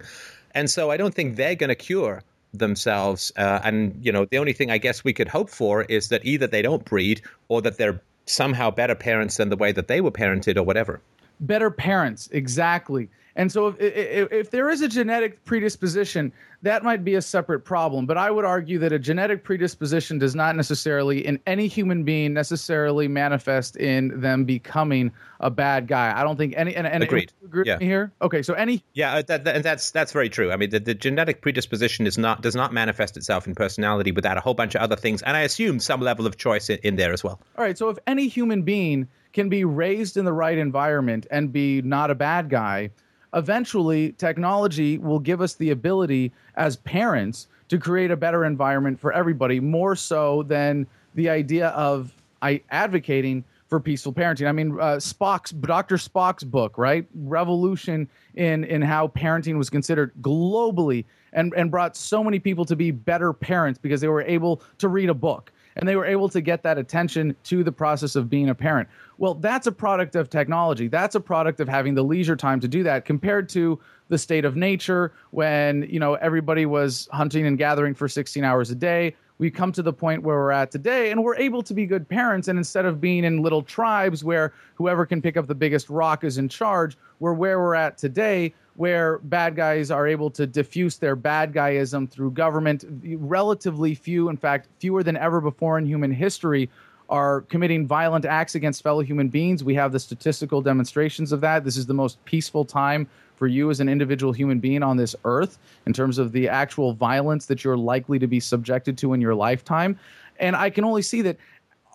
And 0.52 0.70
so 0.70 0.90
I 0.90 0.96
don't 0.96 1.14
think 1.14 1.36
they're 1.36 1.54
going 1.54 1.68
to 1.68 1.74
cure 1.74 2.22
themselves. 2.52 3.32
Uh, 3.36 3.60
and 3.62 3.98
you 4.02 4.10
know, 4.10 4.24
the 4.24 4.38
only 4.38 4.52
thing 4.52 4.70
I 4.70 4.78
guess 4.78 5.04
we 5.04 5.12
could 5.12 5.28
hope 5.28 5.50
for 5.50 5.82
is 5.84 6.08
that 6.08 6.24
either 6.24 6.46
they 6.46 6.62
don't 6.62 6.84
breed 6.84 7.20
or 7.48 7.60
that 7.62 7.76
they're 7.76 8.00
somehow 8.26 8.70
better 8.70 8.94
parents 8.94 9.36
than 9.36 9.50
the 9.50 9.56
way 9.56 9.72
that 9.72 9.88
they 9.88 10.00
were 10.00 10.10
parented 10.10 10.56
or 10.56 10.62
whatever. 10.62 11.00
Better 11.40 11.70
parents, 11.70 12.28
exactly. 12.32 13.08
And 13.36 13.52
so, 13.52 13.68
if, 13.68 13.78
if, 13.80 14.32
if, 14.32 14.50
there 14.50 14.70
is 14.70 14.80
a 14.80 14.88
genetic 14.88 15.44
predisposition, 15.44 16.32
that 16.62 16.82
might 16.82 17.04
be 17.04 17.16
a 17.16 17.22
separate 17.22 17.60
problem. 17.60 18.06
But 18.06 18.16
I 18.16 18.30
would 18.30 18.46
argue 18.46 18.78
that 18.78 18.92
a 18.92 18.98
genetic 18.98 19.44
predisposition 19.44 20.18
does 20.18 20.34
not 20.34 20.56
necessarily, 20.56 21.24
in 21.24 21.38
any 21.46 21.66
human 21.66 22.02
being, 22.02 22.32
necessarily 22.32 23.08
manifest 23.08 23.76
in 23.76 24.22
them 24.22 24.46
becoming 24.46 25.12
a 25.40 25.50
bad 25.50 25.86
guy. 25.86 26.18
I 26.18 26.24
don't 26.24 26.38
think 26.38 26.54
any. 26.56 26.74
And, 26.74 26.86
and 26.86 27.02
Agreed. 27.02 27.30
Agree 27.44 27.64
yeah. 27.66 27.78
Here. 27.78 28.10
Okay. 28.22 28.42
So 28.42 28.54
any. 28.54 28.82
Yeah, 28.94 29.16
uh, 29.16 29.22
that, 29.26 29.44
that, 29.44 29.56
and 29.56 29.64
that's 29.64 29.90
that's 29.90 30.12
very 30.12 30.30
true. 30.30 30.50
I 30.50 30.56
mean, 30.56 30.70
the, 30.70 30.80
the 30.80 30.94
genetic 30.94 31.42
predisposition 31.42 32.06
is 32.06 32.16
not 32.16 32.40
does 32.40 32.56
not 32.56 32.72
manifest 32.72 33.18
itself 33.18 33.46
in 33.46 33.54
personality 33.54 34.12
without 34.12 34.38
a 34.38 34.40
whole 34.40 34.54
bunch 34.54 34.74
of 34.74 34.80
other 34.80 34.96
things, 34.96 35.20
and 35.20 35.36
I 35.36 35.42
assume 35.42 35.78
some 35.78 36.00
level 36.00 36.26
of 36.26 36.38
choice 36.38 36.70
in, 36.70 36.78
in 36.82 36.96
there 36.96 37.12
as 37.12 37.22
well. 37.22 37.38
All 37.58 37.64
right. 37.64 37.76
So 37.76 37.90
if 37.90 37.98
any 38.06 38.28
human 38.28 38.62
being 38.62 39.08
can 39.34 39.50
be 39.50 39.64
raised 39.64 40.16
in 40.16 40.24
the 40.24 40.32
right 40.32 40.56
environment 40.56 41.26
and 41.30 41.52
be 41.52 41.82
not 41.82 42.10
a 42.10 42.14
bad 42.14 42.48
guy 42.48 42.88
eventually 43.36 44.12
technology 44.12 44.98
will 44.98 45.20
give 45.20 45.40
us 45.40 45.54
the 45.54 45.70
ability 45.70 46.32
as 46.56 46.76
parents 46.76 47.48
to 47.68 47.78
create 47.78 48.10
a 48.10 48.16
better 48.16 48.44
environment 48.44 48.98
for 48.98 49.12
everybody 49.12 49.60
more 49.60 49.94
so 49.94 50.42
than 50.44 50.86
the 51.14 51.28
idea 51.28 51.68
of 51.68 52.12
I 52.42 52.62
advocating 52.70 53.44
for 53.68 53.80
peaceful 53.80 54.12
parenting. 54.12 54.48
I 54.48 54.52
mean, 54.52 54.72
uh, 54.72 54.96
Spock's 54.96 55.50
Dr. 55.50 55.96
Spock's 55.96 56.44
book, 56.44 56.78
right? 56.78 57.06
Revolution 57.14 58.08
in 58.34 58.64
in 58.64 58.82
how 58.82 59.08
parenting 59.08 59.58
was 59.58 59.68
considered 59.68 60.12
globally, 60.22 61.04
and 61.32 61.52
and 61.54 61.70
brought 61.70 61.96
so 61.96 62.22
many 62.22 62.38
people 62.38 62.64
to 62.64 62.76
be 62.76 62.90
better 62.90 63.32
parents 63.32 63.78
because 63.78 64.00
they 64.00 64.08
were 64.08 64.22
able 64.22 64.62
to 64.78 64.88
read 64.88 65.08
a 65.08 65.14
book 65.14 65.52
and 65.76 65.86
they 65.86 65.96
were 65.96 66.06
able 66.06 66.28
to 66.30 66.40
get 66.40 66.62
that 66.62 66.78
attention 66.78 67.36
to 67.44 67.62
the 67.62 67.72
process 67.72 68.16
of 68.16 68.28
being 68.28 68.48
a 68.48 68.54
parent. 68.54 68.88
Well, 69.18 69.34
that's 69.34 69.66
a 69.66 69.72
product 69.72 70.16
of 70.16 70.30
technology. 70.30 70.88
That's 70.88 71.14
a 71.14 71.20
product 71.20 71.60
of 71.60 71.68
having 71.68 71.94
the 71.94 72.02
leisure 72.02 72.36
time 72.36 72.60
to 72.60 72.68
do 72.68 72.82
that 72.84 73.04
compared 73.04 73.48
to 73.50 73.78
the 74.08 74.18
state 74.18 74.44
of 74.44 74.56
nature 74.56 75.12
when, 75.30 75.82
you 75.88 76.00
know, 76.00 76.14
everybody 76.14 76.66
was 76.66 77.08
hunting 77.12 77.46
and 77.46 77.58
gathering 77.58 77.94
for 77.94 78.08
16 78.08 78.42
hours 78.44 78.70
a 78.70 78.74
day. 78.74 79.14
We 79.38 79.50
come 79.50 79.70
to 79.72 79.82
the 79.82 79.92
point 79.92 80.22
where 80.22 80.36
we're 80.36 80.52
at 80.52 80.70
today 80.70 81.10
and 81.10 81.22
we're 81.22 81.36
able 81.36 81.62
to 81.62 81.74
be 81.74 81.84
good 81.84 82.08
parents 82.08 82.48
and 82.48 82.58
instead 82.58 82.86
of 82.86 83.00
being 83.00 83.24
in 83.24 83.42
little 83.42 83.62
tribes 83.62 84.24
where 84.24 84.54
whoever 84.76 85.04
can 85.04 85.20
pick 85.20 85.36
up 85.36 85.46
the 85.46 85.54
biggest 85.54 85.90
rock 85.90 86.24
is 86.24 86.38
in 86.38 86.48
charge, 86.48 86.96
we're 87.20 87.34
where 87.34 87.58
we're 87.58 87.74
at 87.74 87.98
today 87.98 88.54
where 88.76 89.18
bad 89.18 89.56
guys 89.56 89.90
are 89.90 90.06
able 90.06 90.30
to 90.30 90.46
diffuse 90.46 90.98
their 90.98 91.16
bad 91.16 91.52
guyism 91.52 92.08
through 92.08 92.30
government. 92.30 92.84
Relatively 93.02 93.94
few, 93.94 94.28
in 94.28 94.36
fact, 94.36 94.68
fewer 94.78 95.02
than 95.02 95.16
ever 95.16 95.40
before 95.40 95.78
in 95.78 95.86
human 95.86 96.12
history, 96.12 96.68
are 97.08 97.42
committing 97.42 97.86
violent 97.86 98.24
acts 98.24 98.54
against 98.54 98.82
fellow 98.82 99.00
human 99.00 99.28
beings. 99.28 99.62
We 99.62 99.74
have 99.74 99.92
the 99.92 100.00
statistical 100.00 100.60
demonstrations 100.60 101.32
of 101.32 101.40
that. 101.40 101.64
This 101.64 101.76
is 101.76 101.86
the 101.86 101.94
most 101.94 102.22
peaceful 102.24 102.64
time 102.64 103.06
for 103.36 103.46
you 103.46 103.70
as 103.70 103.80
an 103.80 103.88
individual 103.88 104.32
human 104.32 104.58
being 104.58 104.82
on 104.82 104.96
this 104.96 105.14
earth 105.24 105.58
in 105.86 105.92
terms 105.92 106.18
of 106.18 106.32
the 106.32 106.48
actual 106.48 106.94
violence 106.94 107.46
that 107.46 107.62
you're 107.62 107.76
likely 107.76 108.18
to 108.18 108.26
be 108.26 108.40
subjected 108.40 108.98
to 108.98 109.12
in 109.12 109.20
your 109.20 109.34
lifetime. 109.34 109.98
And 110.38 110.56
I 110.56 110.70
can 110.70 110.84
only 110.84 111.02
see 111.02 111.22
that 111.22 111.36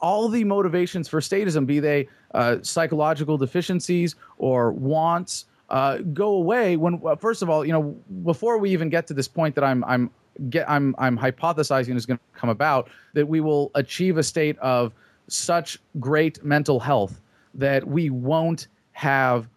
all 0.02 0.30
the 0.30 0.44
motivations 0.44 1.08
for 1.08 1.20
statism, 1.20 1.66
be 1.66 1.80
they 1.80 2.08
uh, 2.34 2.58
psychological 2.62 3.38
deficiencies 3.38 4.16
or 4.38 4.72
wants, 4.72 5.46
uh, 5.72 6.00
go 6.14 6.34
away 6.34 6.76
when 6.76 7.02
first 7.18 7.42
of 7.42 7.50
all, 7.50 7.66
you 7.66 7.72
know, 7.72 7.96
before 8.24 8.58
we 8.58 8.70
even 8.72 8.90
get 8.90 9.08
to 9.08 9.14
this 9.14 9.28
point 9.28 9.56
that 9.56 9.64
I'm 9.64 9.84
I'm 9.86 10.12
get 10.50 10.70
I'm 10.70 10.94
I'm 10.98 11.18
hypothesizing 11.18 11.96
is 11.96 12.06
going 12.06 12.18
to 12.18 12.40
come 12.40 12.50
about 12.50 12.90
that 13.14 13.26
we 13.26 13.40
will 13.40 13.72
achieve 13.74 14.18
a 14.18 14.24
state 14.24 14.60
of 14.60 14.94
such 15.30 15.80
great 16.00 16.44
mental 16.44 16.80
health 16.80 17.22
that 17.54 17.88
we 17.88 18.10
won't 18.10 18.68
have 18.92 19.48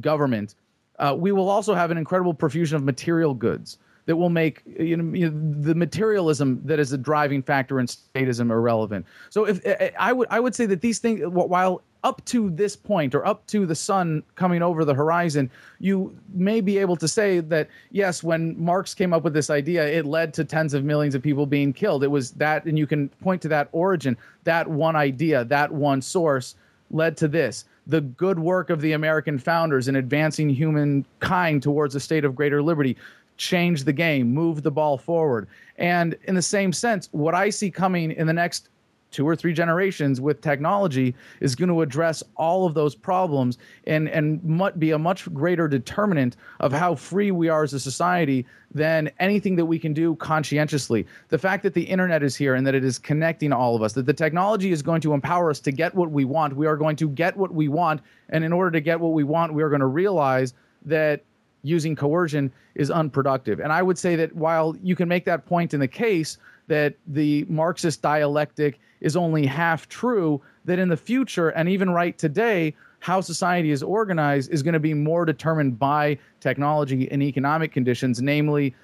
government. 0.00 0.54
Uh, 0.98 1.14
we 1.18 1.32
will 1.32 1.48
also 1.48 1.74
have 1.74 1.90
an 1.90 1.96
incredible 1.96 2.34
profusion 2.34 2.76
of 2.76 2.84
material 2.84 3.32
goods 3.32 3.78
that 4.04 4.16
will 4.16 4.30
make 4.30 4.62
you 4.78 4.96
know, 4.98 5.14
you 5.14 5.30
know, 5.30 5.62
the 5.62 5.74
materialism 5.74 6.60
that 6.66 6.78
is 6.78 6.92
a 6.92 6.98
driving 6.98 7.42
factor 7.42 7.80
in 7.80 7.86
statism 7.86 8.50
irrelevant. 8.50 9.06
So 9.30 9.46
if 9.46 9.60
I 9.98 10.12
would 10.12 10.28
I 10.30 10.38
would 10.38 10.54
say 10.54 10.66
that 10.66 10.82
these 10.82 10.98
things 10.98 11.22
while 11.24 11.82
up 12.06 12.24
to 12.24 12.50
this 12.50 12.76
point 12.76 13.16
or 13.16 13.26
up 13.26 13.44
to 13.48 13.66
the 13.66 13.74
sun 13.74 14.22
coming 14.36 14.62
over 14.62 14.84
the 14.84 14.94
horizon, 14.94 15.50
you 15.80 16.16
may 16.32 16.60
be 16.60 16.78
able 16.78 16.94
to 16.94 17.08
say 17.08 17.40
that, 17.40 17.68
yes, 17.90 18.22
when 18.22 18.56
Marx 18.62 18.94
came 18.94 19.12
up 19.12 19.24
with 19.24 19.34
this 19.34 19.50
idea, 19.50 19.84
it 19.84 20.06
led 20.06 20.32
to 20.34 20.44
tens 20.44 20.72
of 20.72 20.84
millions 20.84 21.16
of 21.16 21.22
people 21.22 21.46
being 21.46 21.72
killed. 21.72 22.04
It 22.04 22.10
was 22.10 22.30
that, 22.32 22.64
and 22.64 22.78
you 22.78 22.86
can 22.86 23.08
point 23.08 23.42
to 23.42 23.48
that 23.48 23.68
origin, 23.72 24.16
that 24.44 24.68
one 24.68 24.94
idea, 24.94 25.44
that 25.46 25.72
one 25.72 26.00
source 26.00 26.54
led 26.92 27.16
to 27.16 27.26
this. 27.26 27.64
The 27.88 28.02
good 28.02 28.38
work 28.38 28.70
of 28.70 28.80
the 28.80 28.92
American 28.92 29.36
founders 29.36 29.88
in 29.88 29.96
advancing 29.96 30.48
humankind 30.48 31.64
towards 31.64 31.96
a 31.96 32.00
state 32.00 32.24
of 32.24 32.36
greater 32.36 32.62
liberty 32.62 32.96
changed 33.36 33.84
the 33.84 33.92
game, 33.92 34.32
moved 34.32 34.62
the 34.62 34.70
ball 34.70 34.96
forward. 34.96 35.48
And 35.76 36.16
in 36.28 36.36
the 36.36 36.42
same 36.42 36.72
sense, 36.72 37.08
what 37.10 37.34
I 37.34 37.50
see 37.50 37.68
coming 37.68 38.12
in 38.12 38.28
the 38.28 38.32
next 38.32 38.68
two 39.10 39.26
or 39.26 39.36
three 39.36 39.52
generations 39.52 40.20
with 40.20 40.40
technology 40.40 41.14
is 41.40 41.54
going 41.54 41.68
to 41.68 41.80
address 41.80 42.22
all 42.36 42.66
of 42.66 42.74
those 42.74 42.94
problems 42.94 43.58
and 43.86 44.08
and 44.08 44.40
be 44.78 44.90
a 44.90 44.98
much 44.98 45.32
greater 45.32 45.68
determinant 45.68 46.36
of 46.60 46.72
how 46.72 46.94
free 46.94 47.30
we 47.30 47.48
are 47.48 47.62
as 47.62 47.72
a 47.72 47.80
society 47.80 48.44
than 48.74 49.10
anything 49.18 49.56
that 49.56 49.64
we 49.64 49.78
can 49.78 49.94
do 49.94 50.16
conscientiously. 50.16 51.06
The 51.28 51.38
fact 51.38 51.62
that 51.62 51.72
the 51.72 51.82
internet 51.82 52.22
is 52.22 52.36
here 52.36 52.54
and 52.54 52.66
that 52.66 52.74
it 52.74 52.84
is 52.84 52.98
connecting 52.98 53.52
all 53.52 53.74
of 53.74 53.82
us, 53.82 53.94
that 53.94 54.06
the 54.06 54.12
technology 54.12 54.70
is 54.72 54.82
going 54.82 55.00
to 55.02 55.14
empower 55.14 55.50
us 55.50 55.60
to 55.60 55.72
get 55.72 55.94
what 55.94 56.10
we 56.10 56.24
want. 56.24 56.56
We 56.56 56.66
are 56.66 56.76
going 56.76 56.96
to 56.96 57.08
get 57.08 57.36
what 57.36 57.54
we 57.54 57.68
want, 57.68 58.02
and 58.28 58.44
in 58.44 58.52
order 58.52 58.70
to 58.72 58.80
get 58.80 59.00
what 59.00 59.12
we 59.12 59.24
want, 59.24 59.54
we 59.54 59.62
are 59.62 59.70
going 59.70 59.80
to 59.80 59.86
realize 59.86 60.52
that 60.84 61.22
using 61.62 61.96
coercion 61.96 62.52
is 62.74 62.90
unproductive. 62.90 63.60
And 63.60 63.72
I 63.72 63.82
would 63.82 63.98
say 63.98 64.16
that 64.16 64.34
while 64.34 64.76
you 64.82 64.94
can 64.94 65.08
make 65.08 65.24
that 65.24 65.46
point 65.46 65.74
in 65.74 65.80
the 65.80 65.88
case 65.88 66.38
that 66.68 66.96
the 67.06 67.44
Marxist 67.48 68.02
dialectic 68.02 68.78
is 69.00 69.16
only 69.16 69.46
half 69.46 69.88
true, 69.88 70.40
that 70.64 70.78
in 70.78 70.88
the 70.88 70.96
future 70.96 71.50
and 71.50 71.68
even 71.68 71.90
right 71.90 72.16
today, 72.18 72.74
how 73.00 73.20
society 73.20 73.70
is 73.70 73.82
organized 73.82 74.50
is 74.50 74.62
going 74.62 74.74
to 74.74 74.80
be 74.80 74.94
more 74.94 75.24
determined 75.24 75.78
by 75.78 76.18
technology 76.40 77.10
and 77.10 77.22
economic 77.22 77.72
conditions, 77.72 78.20
namely 78.20 78.74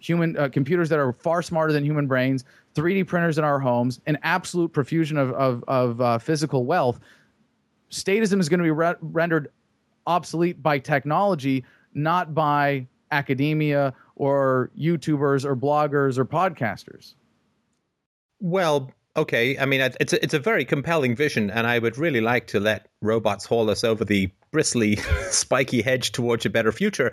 human 0.00 0.36
uh, 0.36 0.48
computers 0.48 0.88
that 0.88 0.98
are 0.98 1.12
far 1.12 1.42
smarter 1.42 1.72
than 1.72 1.84
human 1.84 2.06
brains, 2.06 2.44
3D 2.74 3.06
printers 3.06 3.38
in 3.38 3.44
our 3.44 3.60
homes, 3.60 4.00
an 4.06 4.18
absolute 4.22 4.72
profusion 4.72 5.16
of, 5.16 5.30
of, 5.32 5.62
of 5.68 6.00
uh, 6.00 6.18
physical 6.18 6.64
wealth. 6.64 7.00
Statism 7.90 8.40
is 8.40 8.48
going 8.48 8.58
to 8.58 8.64
be 8.64 8.70
re- 8.70 8.94
rendered 9.00 9.52
obsolete 10.06 10.62
by 10.62 10.78
technology, 10.78 11.64
not 11.94 12.34
by 12.34 12.86
academia 13.12 13.92
or 14.16 14.70
YouTubers 14.78 15.44
or 15.44 15.54
bloggers 15.56 16.18
or 16.18 16.24
podcasters. 16.24 17.14
Well, 18.40 18.90
okay. 19.16 19.58
I 19.58 19.66
mean, 19.66 19.80
it's 20.00 20.12
a, 20.12 20.22
it's 20.22 20.34
a 20.34 20.38
very 20.38 20.64
compelling 20.64 21.14
vision, 21.14 21.50
and 21.50 21.66
I 21.66 21.78
would 21.78 21.98
really 21.98 22.20
like 22.20 22.46
to 22.48 22.60
let 22.60 22.88
robots 23.02 23.44
haul 23.44 23.70
us 23.70 23.84
over 23.84 24.04
the 24.04 24.30
bristly, 24.50 24.96
spiky 25.30 25.82
hedge 25.82 26.12
towards 26.12 26.46
a 26.46 26.50
better 26.50 26.72
future. 26.72 27.12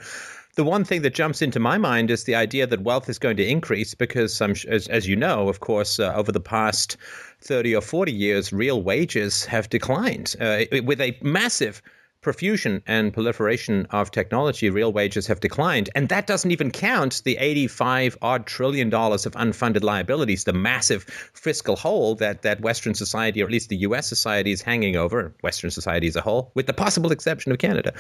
The 0.56 0.64
one 0.64 0.86
thing 0.86 1.04
that 1.04 1.14
jumps 1.14 1.44
into 1.44 1.60
my 1.60 1.78
mind 1.78 2.10
is 2.10 2.24
the 2.24 2.34
idea 2.34 2.66
that 2.66 2.82
wealth 2.82 3.10
is 3.10 3.20
going 3.20 3.38
to 3.38 3.48
increase 3.48 3.94
because, 3.94 4.42
as, 4.42 4.88
as 4.88 5.08
you 5.08 5.16
know, 5.16 5.50
of 5.50 5.60
course, 5.60 6.00
uh, 6.00 6.12
over 6.16 6.32
the 6.32 6.40
past 6.40 6.98
30 7.42 7.76
or 7.76 7.82
40 7.82 8.12
years, 8.12 8.52
real 8.52 8.82
wages 8.82 9.46
have 9.46 9.70
declined 9.70 10.36
uh, 10.42 10.64
with 10.84 11.00
a 11.00 11.16
massive 11.22 11.82
profusion 12.28 12.84
and 12.86 13.14
proliferation 13.14 13.88
of 13.92 14.12
technology, 14.12 14.70
real 14.70 14.92
wages 14.92 15.28
have 15.28 15.40
declined. 15.40 15.90
And 15.96 16.10
that 16.10 16.28
doesn't 16.28 16.52
even 16.52 16.72
count 16.72 17.22
the 17.24 17.38
85 17.38 18.18
odd 18.22 18.46
trillion 18.46 18.90
dollars 18.90 19.26
of 19.26 19.32
unfunded 19.36 19.82
liabilities, 19.82 20.44
the 20.44 20.52
massive 20.52 21.04
fiscal 21.34 21.78
hole 21.78 22.16
that, 22.16 22.42
that 22.42 22.60
Western 22.60 22.96
society, 22.96 23.42
or 23.42 23.46
at 23.46 23.52
least 23.54 23.70
the 23.70 23.78
US 23.78 24.10
society, 24.10 24.52
is 24.52 24.62
hanging 24.62 24.98
over, 24.98 25.34
Western 25.42 25.72
society 25.72 26.08
as 26.08 26.18
a 26.18 26.22
whole, 26.22 26.52
with 26.54 26.66
the 26.68 26.74
possible 26.74 27.14
exception 27.14 27.54
of 27.54 27.60
Canada. 27.60 27.94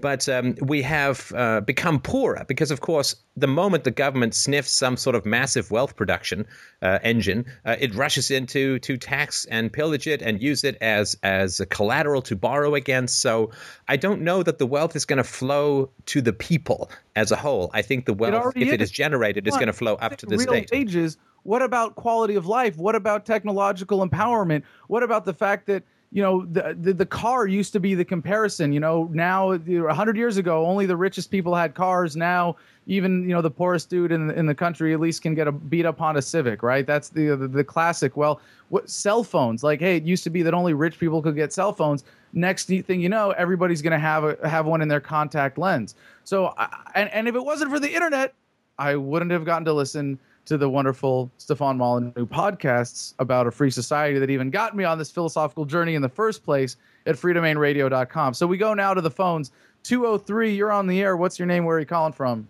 But 0.00 0.28
um, 0.28 0.56
we 0.60 0.82
have 0.82 1.32
uh, 1.36 1.60
become 1.60 2.00
poorer 2.00 2.44
because, 2.48 2.72
of 2.72 2.80
course, 2.80 3.14
the 3.36 3.46
moment 3.46 3.84
the 3.84 3.92
government 3.92 4.34
sniffs 4.34 4.72
some 4.72 4.96
sort 4.96 5.14
of 5.14 5.24
massive 5.24 5.70
wealth 5.70 5.94
production 5.94 6.44
uh, 6.82 6.98
engine, 7.04 7.46
uh, 7.64 7.76
it 7.78 7.94
rushes 7.94 8.32
into 8.32 8.80
to 8.80 8.96
tax 8.96 9.44
and 9.44 9.72
pillage 9.72 10.08
it 10.08 10.22
and 10.22 10.42
use 10.42 10.64
it 10.64 10.76
as, 10.80 11.16
as 11.22 11.60
a 11.60 11.66
collateral 11.66 12.20
to 12.22 12.34
borrow 12.34 12.74
against. 12.74 13.20
So 13.20 13.52
I 13.88 13.96
don't 13.96 14.22
know 14.22 14.42
that 14.42 14.58
the 14.58 14.66
wealth 14.66 14.96
is 14.96 15.04
going 15.04 15.18
to 15.18 15.24
flow 15.24 15.90
to 16.06 16.20
the 16.20 16.32
people 16.32 16.90
as 17.16 17.30
a 17.30 17.36
whole. 17.36 17.70
I 17.72 17.82
think 17.82 18.06
the 18.06 18.14
wealth, 18.14 18.56
it 18.56 18.62
if 18.62 18.68
is. 18.68 18.74
it 18.74 18.82
is 18.82 18.90
generated, 18.90 19.46
is 19.46 19.54
going 19.54 19.66
to 19.66 19.72
flow 19.72 19.94
up 19.96 20.16
to 20.18 20.26
the 20.26 20.36
real 20.36 20.46
state. 20.46 20.70
Wages. 20.72 21.16
What 21.42 21.62
about 21.62 21.94
quality 21.94 22.34
of 22.34 22.46
life? 22.46 22.76
What 22.76 22.94
about 22.94 23.24
technological 23.24 24.06
empowerment? 24.06 24.62
What 24.88 25.02
about 25.02 25.24
the 25.24 25.34
fact 25.34 25.66
that 25.66 25.84
you 26.12 26.22
know 26.22 26.44
the, 26.46 26.76
the, 26.80 26.92
the 26.92 27.06
car 27.06 27.46
used 27.46 27.72
to 27.72 27.80
be 27.80 27.94
the 27.94 28.04
comparison 28.04 28.72
you 28.72 28.80
know 28.80 29.08
now 29.12 29.56
100 29.56 30.16
years 30.16 30.36
ago 30.36 30.66
only 30.66 30.86
the 30.86 30.96
richest 30.96 31.30
people 31.30 31.54
had 31.54 31.74
cars. 31.74 32.16
Now 32.16 32.56
even 32.86 33.22
you 33.22 33.34
know 33.34 33.42
the 33.42 33.50
poorest 33.50 33.88
dude 33.88 34.10
in 34.10 34.30
in 34.30 34.46
the 34.46 34.54
country 34.54 34.92
at 34.92 35.00
least 35.00 35.22
can 35.22 35.34
get 35.34 35.46
a 35.46 35.52
beat 35.52 35.86
up 35.86 35.98
Honda 35.98 36.22
Civic 36.22 36.62
right? 36.62 36.86
That's 36.86 37.10
the, 37.10 37.36
the 37.36 37.46
the 37.48 37.64
classic. 37.64 38.16
Well 38.16 38.40
what 38.70 38.90
cell 38.90 39.22
phones 39.22 39.62
like 39.62 39.80
hey 39.80 39.96
it 39.96 40.02
used 40.02 40.24
to 40.24 40.30
be 40.30 40.42
that 40.42 40.54
only 40.54 40.74
rich 40.74 40.98
people 40.98 41.22
could 41.22 41.36
get 41.36 41.52
cell 41.52 41.72
phones. 41.72 42.02
Next 42.32 42.66
thing 42.66 43.00
you 43.00 43.08
know 43.08 43.30
everybody's 43.32 43.82
going 43.82 43.92
to 43.92 43.98
have 43.98 44.24
a 44.24 44.48
have 44.48 44.66
one 44.66 44.82
in 44.82 44.88
their 44.88 45.00
contact 45.00 45.58
lens. 45.58 45.94
So 46.24 46.54
and 46.94 47.08
and 47.10 47.28
if 47.28 47.36
it 47.36 47.44
wasn't 47.44 47.70
for 47.70 47.78
the 47.78 47.92
internet 47.92 48.34
I 48.80 48.96
wouldn't 48.96 49.30
have 49.30 49.44
gotten 49.44 49.66
to 49.66 49.74
listen 49.74 50.18
to 50.46 50.56
the 50.56 50.68
wonderful 50.68 51.30
Stefan 51.36 51.76
Molyneux 51.76 52.24
podcasts 52.24 53.14
about 53.18 53.46
a 53.46 53.50
free 53.50 53.70
society 53.70 54.18
that 54.18 54.30
even 54.30 54.48
got 54.48 54.74
me 54.74 54.84
on 54.84 54.96
this 54.96 55.10
philosophical 55.10 55.66
journey 55.66 55.96
in 55.96 56.02
the 56.02 56.08
first 56.08 56.42
place 56.42 56.78
at 57.04 57.14
freedomainradio.com. 57.14 58.32
So 58.32 58.46
we 58.46 58.56
go 58.56 58.72
now 58.72 58.94
to 58.94 59.02
the 59.02 59.10
phones. 59.10 59.52
203, 59.82 60.54
you're 60.54 60.72
on 60.72 60.86
the 60.86 61.02
air. 61.02 61.18
What's 61.18 61.38
your 61.38 61.44
name? 61.44 61.66
Where 61.66 61.76
are 61.76 61.80
you 61.80 61.86
calling 61.86 62.14
from? 62.14 62.48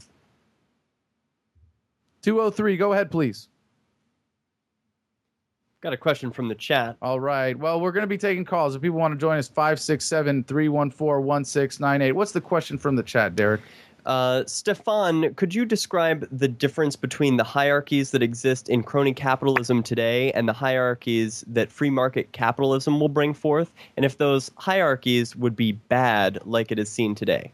203, 2.23 2.77
go 2.77 2.93
ahead, 2.93 3.11
please. 3.11 3.49
Got 5.81 5.95
a 5.95 5.97
question 5.97 6.31
from 6.31 6.47
the 6.47 6.55
chat. 6.55 6.97
All 7.01 7.19
right. 7.19 7.59
Well, 7.59 7.81
we're 7.81 7.93
going 7.93 8.03
to 8.03 8.07
be 8.07 8.19
taking 8.19 8.45
calls. 8.45 8.77
If 8.77 8.83
people 8.83 8.99
want 8.99 9.15
to 9.15 9.19
join 9.19 9.39
us, 9.39 9.49
567 9.49 10.45
314 10.45 11.25
1698. 11.25 12.13
What's 12.13 12.33
the 12.33 12.41
question 12.41 12.77
from 12.77 12.97
the 12.97 13.03
chat, 13.03 13.35
Derek? 13.35 13.63
Uh, 14.07 14.45
Stefan, 14.47 15.35
could 15.35 15.55
you 15.55 15.65
describe 15.65 16.27
the 16.31 16.49
difference 16.49 16.97
between 16.97 17.37
the 17.37 17.45
hierarchies 17.45 18.11
that 18.11 18.23
exist 18.23 18.69
in 18.69 18.83
crony 18.83 19.13
capitalism 19.13 19.83
today 19.83 20.33
and 20.33 20.49
the 20.49 20.53
hierarchies 20.53 21.45
that 21.47 21.71
free 21.71 21.91
market 21.91 22.33
capitalism 22.33 22.99
will 23.01 23.09
bring 23.09 23.35
forth, 23.35 23.73
and 23.97 24.05
if 24.05 24.19
those 24.19 24.51
hierarchies 24.57 25.37
would 25.37 25.57
be 25.57 25.73
bad 25.73 26.39
like 26.45 26.73
it 26.73 26.79
is 26.79 26.89
seen 26.89 27.15
today? 27.15 27.53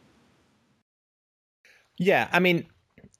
Yeah, 1.99 2.29
I 2.33 2.41
mean, 2.41 2.67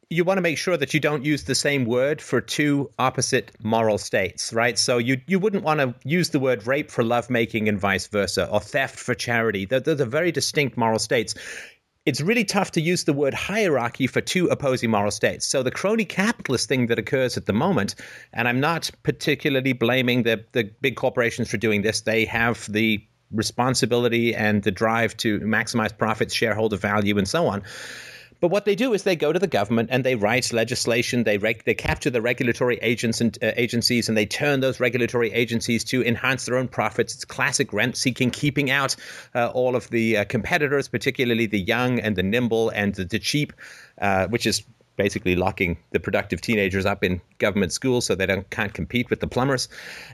you 0.09 0.23
want 0.23 0.39
to 0.39 0.43
make 0.43 0.59
sure 0.59 0.77
that 0.77 0.95
you 0.95 1.01
don't 1.01 1.25
use 1.25 1.45
the 1.45 1.55
same 1.55 1.85
word 1.85 2.23
for 2.23 2.41
two 2.41 2.91
opposite 2.99 3.51
moral 3.63 3.99
states, 3.99 4.53
right? 4.53 4.79
So 4.79 4.99
you 4.99 5.21
you 5.27 5.41
wouldn't 5.41 5.65
want 5.65 5.81
to 5.81 5.95
use 6.05 6.31
the 6.31 6.39
word 6.39 6.67
rape 6.67 6.91
for 6.91 7.03
lovemaking 7.03 7.69
and 7.69 7.79
vice 7.79 8.07
versa, 8.07 8.49
or 8.51 8.61
theft 8.61 8.99
for 8.99 9.15
charity. 9.15 9.65
They're, 9.65 9.81
they're 9.81 10.07
very 10.07 10.31
distinct 10.31 10.77
moral 10.77 11.01
states 11.01 11.35
it's 12.07 12.21
really 12.21 12.45
tough 12.45 12.71
to 12.71 12.81
use 12.81 13.05
the 13.05 13.13
word 13.13 13.35
hierarchy 13.35 14.07
for 14.07 14.21
two 14.21 14.47
opposing 14.47 14.91
moral 14.91 15.11
states. 15.11 15.45
So 15.45 15.63
the 15.63 15.73
crony 15.73 16.05
capitalist 16.05 16.69
thing 16.69 16.87
that 16.87 16.99
occurs 16.99 17.37
at 17.37 17.47
the 17.47 17.53
moment, 17.53 17.97
and 18.33 18.47
I'm 18.47 18.61
not 18.61 18.91
particularly 19.03 19.73
blaming 19.73 20.23
the, 20.23 20.45
the 20.53 20.71
big 20.81 20.95
corporations 20.95 21.51
for 21.51 21.57
doing 21.57 21.83
this, 21.83 22.03
they 22.03 22.25
have 22.25 22.73
the 22.73 23.05
responsibility 23.33 24.35
and 24.35 24.63
the 24.63 24.71
drive 24.71 25.17
to 25.19 25.41
maximize 25.41 25.97
profits, 25.97 26.33
shareholder 26.33 26.77
value, 26.77 27.19
and 27.19 27.27
so 27.27 27.49
on. 27.49 27.63
But 28.41 28.49
what 28.49 28.65
they 28.65 28.75
do 28.75 28.93
is 28.93 29.03
they 29.03 29.17
go 29.17 29.33
to 29.33 29.39
the 29.39 29.47
government 29.47 29.89
and 29.93 30.05
they 30.05 30.15
write 30.15 30.53
legislation. 30.53 31.25
They 31.25 31.39
reg- 31.39 31.65
they 31.65 31.75
capture 31.75 32.11
the 32.11 32.21
regulatory 32.21 32.79
agents 32.83 33.21
and 33.21 33.37
uh, 33.43 33.53
agencies 33.57 34.09
and 34.09 34.17
they 34.17 34.27
turn 34.27 34.61
those 34.61 34.79
regulatory 34.79 35.33
agencies 35.33 35.85
to 35.85 36.05
enhance 36.05 36.47
their 36.47 36.57
own 36.57 36.69
profits. 36.69 37.15
It's 37.15 37.25
classic 37.25 37.73
rent 37.73 37.97
seeking, 37.97 38.31
keeping 38.31 38.71
out 38.71 38.97
uh, 39.35 39.49
all 39.49 39.75
of 39.75 39.89
the 39.91 40.19
uh, 40.19 40.25
competitors, 40.25 40.89
particularly 40.89 41.47
the 41.47 41.61
young 41.61 41.99
and 41.99 42.17
the 42.17 42.23
nimble 42.23 42.71
and 42.71 42.95
the, 42.95 43.05
the 43.05 43.19
cheap, 43.19 43.53
uh, 44.01 44.27
which 44.29 44.47
is 44.47 44.63
basically 44.97 45.37
locking 45.37 45.77
the 45.91 46.01
productive 46.01 46.41
teenagers 46.41 46.87
up 46.87 47.05
in 47.05 47.21
government 47.39 47.73
schools 47.73 48.07
so 48.07 48.15
they 48.15 48.27
don't 48.27 48.49
can't 48.51 48.75
compete 48.75 49.11
with 49.11 49.21
the 49.21 49.27
plumbers. 49.27 49.69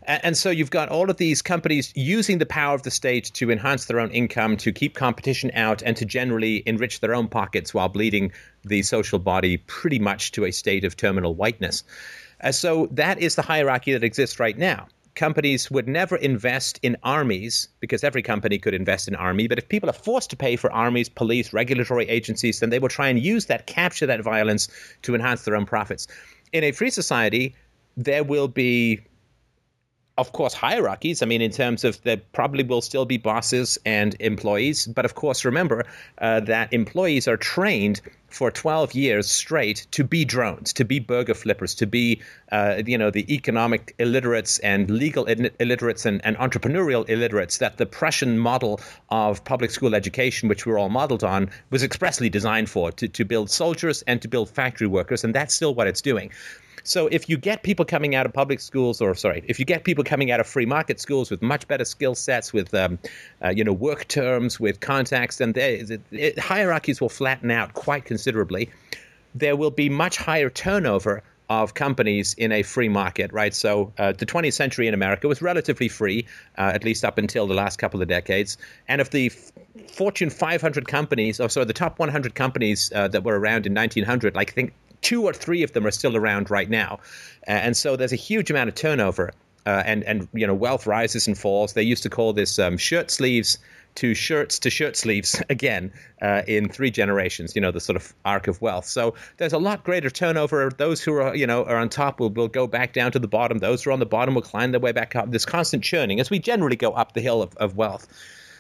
And, 0.05 0.37
so 0.37 0.51
you've 0.51 0.71
got 0.71 0.89
all 0.89 1.11
of 1.11 1.19
these 1.19 1.43
companies 1.43 1.93
using 1.95 2.39
the 2.39 2.47
power 2.47 2.75
of 2.75 2.83
the 2.83 2.91
state 2.91 3.31
to 3.35 3.51
enhance 3.51 3.87
their 3.87 4.01
own 4.01 4.11
income, 4.11 4.57
to 4.59 4.73
keep 4.73 4.95
competition 4.95 5.51
out, 5.55 5.83
and 5.83 5.97
to 5.97 6.05
generally 6.05 6.63
enrich 6.67 7.01
their 7.01 7.15
own 7.15 7.29
pockets 7.29 7.73
while 7.73 7.89
bleeding 7.89 8.33
the 8.65 8.83
social 8.83 9.19
body 9.19 9.59
pretty 9.59 9.99
much 9.99 10.33
to 10.33 10.45
a 10.45 10.51
state 10.51 10.85
of 10.85 10.97
terminal 10.97 11.35
whiteness. 11.35 11.85
Uh, 12.41 12.51
so 12.51 12.89
that 12.91 13.21
is 13.21 13.35
the 13.37 13.43
hierarchy 13.43 13.93
that 13.93 14.03
exists 14.03 14.41
right 14.41 14.59
now 14.59 14.89
companies 15.15 15.71
would 15.71 15.89
never 15.89 16.17
invest 16.17 16.81
in 16.83 16.97
armies 17.03 17.69
because 17.81 18.03
every 18.03 18.23
company 18.23 18.59
could 18.59 18.75
invest 18.75 19.09
in 19.09 19.15
army 19.15 19.47
but 19.47 19.59
if 19.59 19.69
people 19.69 19.89
are 19.89 19.95
forced 19.95 20.31
to 20.31 20.37
pay 20.37 20.57
for 20.57 20.73
armies 20.73 21.09
police 21.09 21.53
regulatory 21.53 22.09
agencies 22.09 22.61
then 22.61 22.71
they 22.71 22.79
will 22.79 22.89
try 22.89 23.09
and 23.09 23.23
use 23.23 23.47
that 23.47 23.67
capture 23.67 24.07
that 24.07 24.23
violence 24.23 24.69
to 25.03 25.15
enhance 25.15 25.45
their 25.45 25.57
own 25.57 25.67
profits. 25.67 26.07
In 26.53 26.65
a 26.65 26.73
free 26.73 26.91
society 26.91 27.55
there 27.97 28.25
will 28.25 28.49
be 28.49 29.01
of 30.19 30.33
course 30.33 30.55
hierarchies 30.55 31.23
i 31.23 31.27
mean 31.27 31.41
in 31.41 31.51
terms 31.51 31.85
of 31.85 32.01
there 32.03 32.19
probably 32.33 32.65
will 32.65 32.83
still 32.83 33.05
be 33.05 33.17
bosses 33.17 33.79
and 33.85 34.17
employees 34.21 34.87
but 34.87 35.05
of 35.05 35.15
course 35.15 35.45
remember 35.45 35.85
uh, 36.19 36.41
that 36.41 36.73
employees 36.73 37.27
are 37.27 37.37
trained 37.37 38.01
for 38.33 38.51
12 38.51 38.95
years 38.95 39.31
straight 39.31 39.87
to 39.91 40.03
be 40.03 40.25
drones, 40.25 40.73
to 40.73 40.85
be 40.85 40.99
burger 40.99 41.35
flippers, 41.35 41.75
to 41.75 41.87
be, 41.87 42.21
uh, 42.51 42.83
you 42.87 42.97
know, 42.97 43.11
the 43.11 43.33
economic 43.33 43.95
illiterates 43.99 44.59
and 44.61 44.91
legal 44.91 45.27
illiterates 45.27 46.07
and, 46.07 46.25
and, 46.25 46.37
entrepreneurial 46.39 47.09
illiterates 47.09 47.59
that 47.59 47.77
the 47.77 47.87
Prussian 47.87 48.39
model 48.39 48.81
of 49.11 49.45
public 49.45 49.71
school 49.71 49.95
education, 49.95 50.49
which 50.49 50.67
we're 50.67 50.79
all 50.79 50.89
modeled 50.89 51.23
on, 51.23 51.51
was 51.71 51.83
expressly 51.83 52.29
designed 52.29 52.71
for, 52.71 52.91
to, 52.93 53.07
to 53.07 53.25
build 53.25 53.51
soldiers 53.51 54.03
and 54.07 54.23
to 54.23 54.29
build 54.29 54.49
factory 54.49 54.87
workers. 54.87 55.25
And 55.25 55.35
that's 55.35 55.55
still 55.55 55.75
what 55.75 55.87
it's 55.87 56.01
doing. 56.01 56.31
So 56.85 57.07
if 57.09 57.29
you 57.29 57.37
get 57.37 57.63
people 57.63 57.85
coming 57.85 58.15
out 58.15 58.27
of 58.27 58.33
public 58.33 58.61
schools, 58.61 59.01
or 59.01 59.15
sorry, 59.15 59.45
if 59.47 59.59
you 59.59 59.65
get 59.65 59.85
people 59.85 60.05
coming 60.05 60.31
out 60.31 60.41
of 60.41 60.47
free 60.47 60.67
market 60.67 61.01
schools 61.01 61.31
with 61.31 61.43
much 61.43 61.69
better 61.69 61.85
skill 61.85 62.15
sets, 62.15 62.53
with 62.53 62.73
um, 62.75 62.99
uh, 63.45 63.51
you 63.51 63.65
know 63.65 63.73
work 63.73 64.09
terms, 64.09 64.59
with 64.59 64.81
contacts, 64.81 65.39
then 65.39 65.53
it, 65.57 66.01
it, 66.11 66.39
hierarchies 66.39 67.01
will 67.01 67.09
flatten 67.09 67.51
out 67.51 67.75
quite 67.75 68.05
considerably. 68.05 68.71
There 69.35 69.57
will 69.57 69.71
be 69.71 69.89
much 69.89 70.17
higher 70.17 70.51
turnover 70.51 71.23
of 71.61 71.75
companies 71.75 72.35
in 72.35 72.51
a 72.51 72.63
free 72.63 72.89
market, 72.89 73.33
right? 73.33 73.55
So 73.55 73.93
uh, 73.99 74.13
the 74.13 74.25
20th 74.25 74.55
century 74.55 74.89
in 74.89 74.95
America 74.95 75.29
was 75.29 75.43
relatively 75.43 75.89
free, 75.89 76.27
uh, 76.57 76.73
at 76.75 76.83
least 76.83 77.05
up 77.05 77.19
until 77.19 77.47
the 77.47 77.55
last 77.55 77.79
couple 77.79 78.01
of 78.01 78.09
decades. 78.09 78.57
And 78.89 79.01
if 79.01 79.11
the 79.11 79.27
f- 79.27 79.53
Fortune 79.93 80.31
500 80.31 80.89
companies, 80.89 81.41
or 81.41 81.51
sorry, 81.51 81.67
the 81.67 81.75
top 81.75 81.99
100 81.99 82.35
companies 82.35 82.91
uh, 82.95 83.09
that 83.09 83.25
were 83.25 83.39
around 83.39 83.67
in 83.67 83.75
1900, 83.75 84.35
like 84.35 84.51
I 84.51 84.55
think 84.55 84.73
two 85.03 85.25
or 85.25 85.33
three 85.33 85.63
of 85.63 85.73
them 85.73 85.87
are 85.87 85.91
still 85.91 86.17
around 86.17 86.51
right 86.51 86.71
now, 86.71 87.01
uh, 87.47 87.51
and 87.51 87.77
so 87.77 87.97
there's 87.97 88.13
a 88.13 88.17
huge 88.17 88.51
amount 88.51 88.69
of 88.69 88.75
turnover. 88.75 89.33
Uh, 89.65 89.81
and 89.87 90.03
and 90.03 90.27
you 90.33 90.45
know 90.45 90.55
wealth 90.55 90.89
rises 90.89 91.29
and 91.29 91.39
falls. 91.39 91.75
They 91.75 91.85
used 91.85 92.03
to 92.03 92.11
call 92.11 92.33
this 92.33 92.59
um, 92.59 92.77
shirt 92.77 93.13
sleeves 93.13 93.59
to 93.95 94.15
shirts 94.15 94.59
to 94.59 94.71
shirt 94.71 94.97
sleeves 94.97 95.41
again 95.51 95.93
uh, 96.21 96.43
in 96.47 96.69
three 96.69 96.91
generations. 96.91 97.55
You 97.55 97.63
know 97.63 97.71
the 97.71 97.81
sort 97.81 97.97
of 97.97 98.13
arc 98.25 98.49
of 98.49 98.61
wealth. 98.61 98.87
So 98.87 99.15
there's 99.37 99.53
a 99.53 99.59
lot 99.59 99.85
greater 99.85 100.11
turnover. 100.11 100.71
Those 100.77 101.01
who 101.01 101.15
are 101.15 101.35
you 101.35 101.47
know 101.47 101.65
are 101.65 101.77
on 101.77 101.89
top 101.89 102.19
will, 102.19 102.31
will 102.31 102.49
go 102.49 102.67
back 102.67 102.93
down 102.93 103.13
to 103.13 103.19
the 103.19 103.29
bottom. 103.29 103.59
Those 103.59 103.85
who 103.85 103.91
are 103.91 103.93
on 103.93 104.01
the 104.01 104.07
bottom 104.07 104.35
will 104.35 104.43
climb 104.43 104.73
their 104.73 104.81
way 104.81 104.93
back 104.93 105.15
up. 105.15 105.31
This 105.31 105.45
constant 105.45 105.85
churning 105.85 106.19
as 106.19 106.31
we 106.31 106.39
generally 106.39 106.77
go 106.77 106.93
up 106.93 107.13
the 107.13 107.21
hill 107.21 107.43
of, 107.43 107.57
of 107.57 107.77
wealth. 107.77 108.09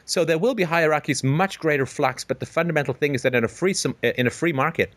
So 0.04 0.24
there 0.24 0.38
will 0.38 0.54
be 0.54 0.64
hierarchies, 0.64 1.22
much 1.22 1.58
greater 1.58 1.86
flux. 1.86 2.24
But 2.24 2.40
the 2.40 2.46
fundamental 2.46 2.94
thing 2.94 3.14
is 3.14 3.22
that 3.22 3.34
in 3.34 3.44
a 3.44 3.48
free 3.48 3.74
in 4.02 4.26
a 4.26 4.30
free 4.30 4.52
market 4.52 4.92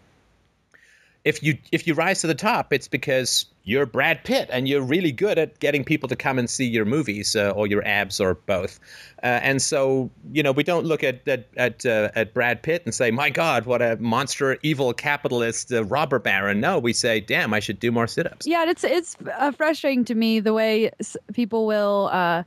if 1.26 1.42
you 1.42 1.58
if 1.72 1.88
you 1.88 1.96
rise 1.96 2.22
to 2.22 2.28
the 2.28 2.36
top, 2.36 2.72
it's 2.72 2.88
because 2.88 3.46
you're 3.64 3.88
Brad 3.88 4.24
Pitt 4.24 4.48
and 4.52 4.68
you're 4.68 4.84
really 4.84 5.12
good 5.12 5.40
at 5.40 5.60
getting 5.60 5.84
people 5.84 6.08
to 6.08 6.16
come 6.16 6.38
and 6.38 6.48
see 6.48 6.66
your 6.66 6.86
movies 6.86 7.36
uh, 7.36 7.50
or 7.50 7.66
your 7.66 7.86
abs 7.86 8.20
or 8.22 8.36
both. 8.36 8.80
Uh, 9.24 9.40
and 9.42 9.60
so, 9.60 10.12
you 10.32 10.44
know, 10.44 10.52
we 10.52 10.62
don't 10.62 10.86
look 10.86 11.04
at 11.04 11.28
at 11.28 11.48
at, 11.58 11.84
uh, 11.84 12.12
at, 12.16 12.36
Brad 12.36 12.62
Pitt 12.62 12.84
and 12.86 12.94
say, 12.94 13.10
"My 13.10 13.32
God, 13.32 13.66
what 13.66 13.82
a 13.82 13.98
monster, 13.98 14.58
evil 14.62 14.94
capitalist 14.94 15.74
uh, 15.74 15.84
robber 15.86 16.20
baron." 16.20 16.60
No, 16.60 16.78
we 16.78 16.94
say, 16.94 17.20
"Damn, 17.20 17.56
I 17.56 17.60
should 17.60 17.80
do 17.80 17.92
more 17.92 18.06
sit-ups." 18.06 18.46
Yeah, 18.46 18.70
it's 18.70 18.84
it's 18.84 19.18
uh, 19.36 19.52
frustrating 19.52 20.06
to 20.06 20.16
me 20.16 20.40
the 20.40 20.54
way 20.54 20.92
people 21.34 21.66
will 21.66 22.10
uh, 22.14 22.44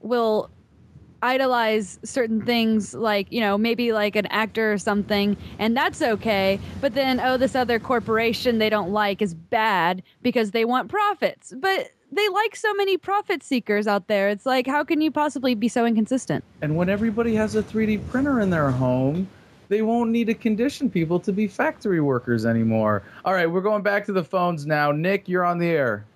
will 0.00 0.50
idolize 1.22 1.98
certain 2.02 2.40
things 2.42 2.94
like 2.94 3.30
you 3.30 3.40
know 3.40 3.58
maybe 3.58 3.92
like 3.92 4.16
an 4.16 4.26
actor 4.26 4.72
or 4.72 4.78
something 4.78 5.36
and 5.58 5.76
that's 5.76 6.02
okay. 6.02 6.58
But 6.80 6.94
then 6.94 7.20
oh 7.20 7.36
this 7.36 7.54
other 7.54 7.78
corporation 7.78 8.58
they 8.58 8.70
don't 8.70 8.90
like 8.90 9.20
is 9.20 9.34
bad 9.34 10.02
because 10.22 10.52
they 10.52 10.64
want 10.64 10.88
profits. 10.88 11.52
But 11.56 11.90
they 12.12 12.28
like 12.28 12.56
so 12.56 12.72
many 12.74 12.96
profit 12.96 13.42
seekers 13.42 13.86
out 13.86 14.08
there. 14.08 14.28
It's 14.28 14.46
like 14.46 14.66
how 14.66 14.84
can 14.84 15.00
you 15.00 15.10
possibly 15.10 15.54
be 15.54 15.68
so 15.68 15.84
inconsistent? 15.84 16.44
And 16.62 16.76
when 16.76 16.88
everybody 16.88 17.34
has 17.34 17.54
a 17.54 17.62
3d 17.62 18.08
printer 18.08 18.40
in 18.40 18.50
their 18.50 18.70
home 18.70 19.28
they 19.68 19.82
won't 19.82 20.10
need 20.10 20.26
to 20.26 20.34
condition 20.34 20.90
people 20.90 21.20
to 21.20 21.32
be 21.32 21.46
factory 21.46 22.00
workers 22.00 22.44
anymore. 22.44 23.02
All 23.24 23.34
right 23.34 23.50
we're 23.50 23.60
going 23.60 23.82
back 23.82 24.06
to 24.06 24.12
the 24.12 24.24
phones 24.24 24.66
now. 24.66 24.90
Nick 24.90 25.28
you're 25.28 25.44
on 25.44 25.58
the 25.58 25.68
air. 25.68 26.06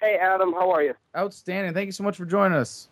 Hey 0.00 0.18
adam 0.20 0.52
how 0.52 0.70
are 0.70 0.82
you? 0.82 0.94
Outstanding. 1.16 1.72
Thank 1.72 1.86
you 1.86 1.92
so 1.92 2.04
much 2.04 2.16
for 2.16 2.26
joining 2.26 2.58
us 2.58 2.88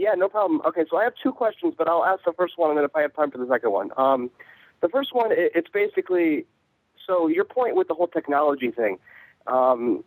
yeah, 0.00 0.14
no 0.14 0.28
problem. 0.28 0.62
Okay, 0.64 0.84
so 0.90 0.96
I 0.96 1.04
have 1.04 1.12
two 1.22 1.32
questions, 1.32 1.74
but 1.76 1.86
I'll 1.86 2.06
ask 2.06 2.24
the 2.24 2.32
first 2.32 2.54
one, 2.56 2.70
and 2.70 2.78
then 2.78 2.84
if 2.86 2.96
I 2.96 3.02
have 3.02 3.14
time 3.14 3.30
for 3.30 3.36
the 3.36 3.46
second 3.46 3.70
one. 3.70 3.90
Um, 3.98 4.30
the 4.80 4.88
first 4.88 5.14
one, 5.14 5.30
it, 5.30 5.52
it's 5.54 5.68
basically 5.68 6.46
so 7.06 7.28
your 7.28 7.44
point 7.44 7.76
with 7.76 7.88
the 7.88 7.94
whole 7.94 8.08
technology 8.08 8.70
thing. 8.70 8.98
Um, 9.46 10.02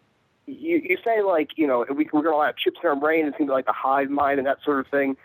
you, 0.48 0.82
you 0.84 0.98
say 1.06 1.22
like 1.22 1.52
you 1.58 1.68
know 1.68 1.86
we, 1.90 2.10
we're 2.12 2.24
going 2.24 2.42
to 2.42 2.46
have 2.46 2.58
chips 2.58 2.80
in 2.82 2.90
our 2.90 2.96
brain. 2.96 3.28
It's 3.28 3.38
going 3.38 3.48
to 3.48 3.52
be 3.52 3.56
like 3.56 3.68
the 3.68 3.74
hive 3.74 4.10
mind 4.10 4.40
and 4.40 4.48
that 4.48 4.58
sort 4.66 4.80
of 4.80 4.88
thing. 4.88 5.16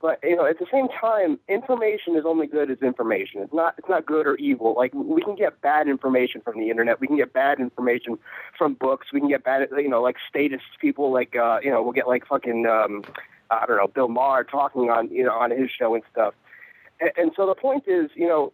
But 0.00 0.20
you 0.22 0.36
know, 0.36 0.44
at 0.44 0.58
the 0.58 0.66
same 0.70 0.88
time, 0.88 1.40
information 1.48 2.14
is 2.14 2.24
only 2.26 2.46
good 2.46 2.70
as 2.70 2.78
information. 2.82 3.40
It's 3.40 3.54
not 3.54 3.76
it's 3.78 3.88
not 3.88 4.04
good 4.04 4.26
or 4.26 4.36
evil. 4.36 4.74
Like 4.76 4.92
we 4.92 5.22
can 5.22 5.36
get 5.36 5.62
bad 5.62 5.88
information 5.88 6.42
from 6.42 6.58
the 6.60 6.68
internet. 6.68 7.00
We 7.00 7.06
can 7.06 7.16
get 7.16 7.32
bad 7.32 7.60
information 7.60 8.18
from 8.58 8.74
books. 8.74 9.08
We 9.10 9.20
can 9.20 9.28
get 9.30 9.42
bad 9.42 9.66
you 9.78 9.88
know 9.88 10.02
like 10.02 10.16
status 10.28 10.60
people. 10.80 11.10
Like 11.10 11.34
uh, 11.34 11.60
you 11.62 11.70
know 11.70 11.82
we'll 11.82 11.92
get 11.92 12.06
like 12.06 12.26
fucking 12.26 12.66
um, 12.66 13.04
I 13.50 13.66
don't 13.66 13.76
know, 13.76 13.88
Bill 13.88 14.08
Maher 14.08 14.44
talking 14.44 14.90
on, 14.90 15.08
you 15.10 15.24
know, 15.24 15.32
on 15.32 15.50
his 15.50 15.70
show 15.70 15.94
and 15.94 16.04
stuff. 16.10 16.34
And, 17.00 17.10
and 17.16 17.32
so 17.36 17.46
the 17.46 17.54
point 17.54 17.84
is, 17.86 18.10
you 18.14 18.26
know, 18.26 18.52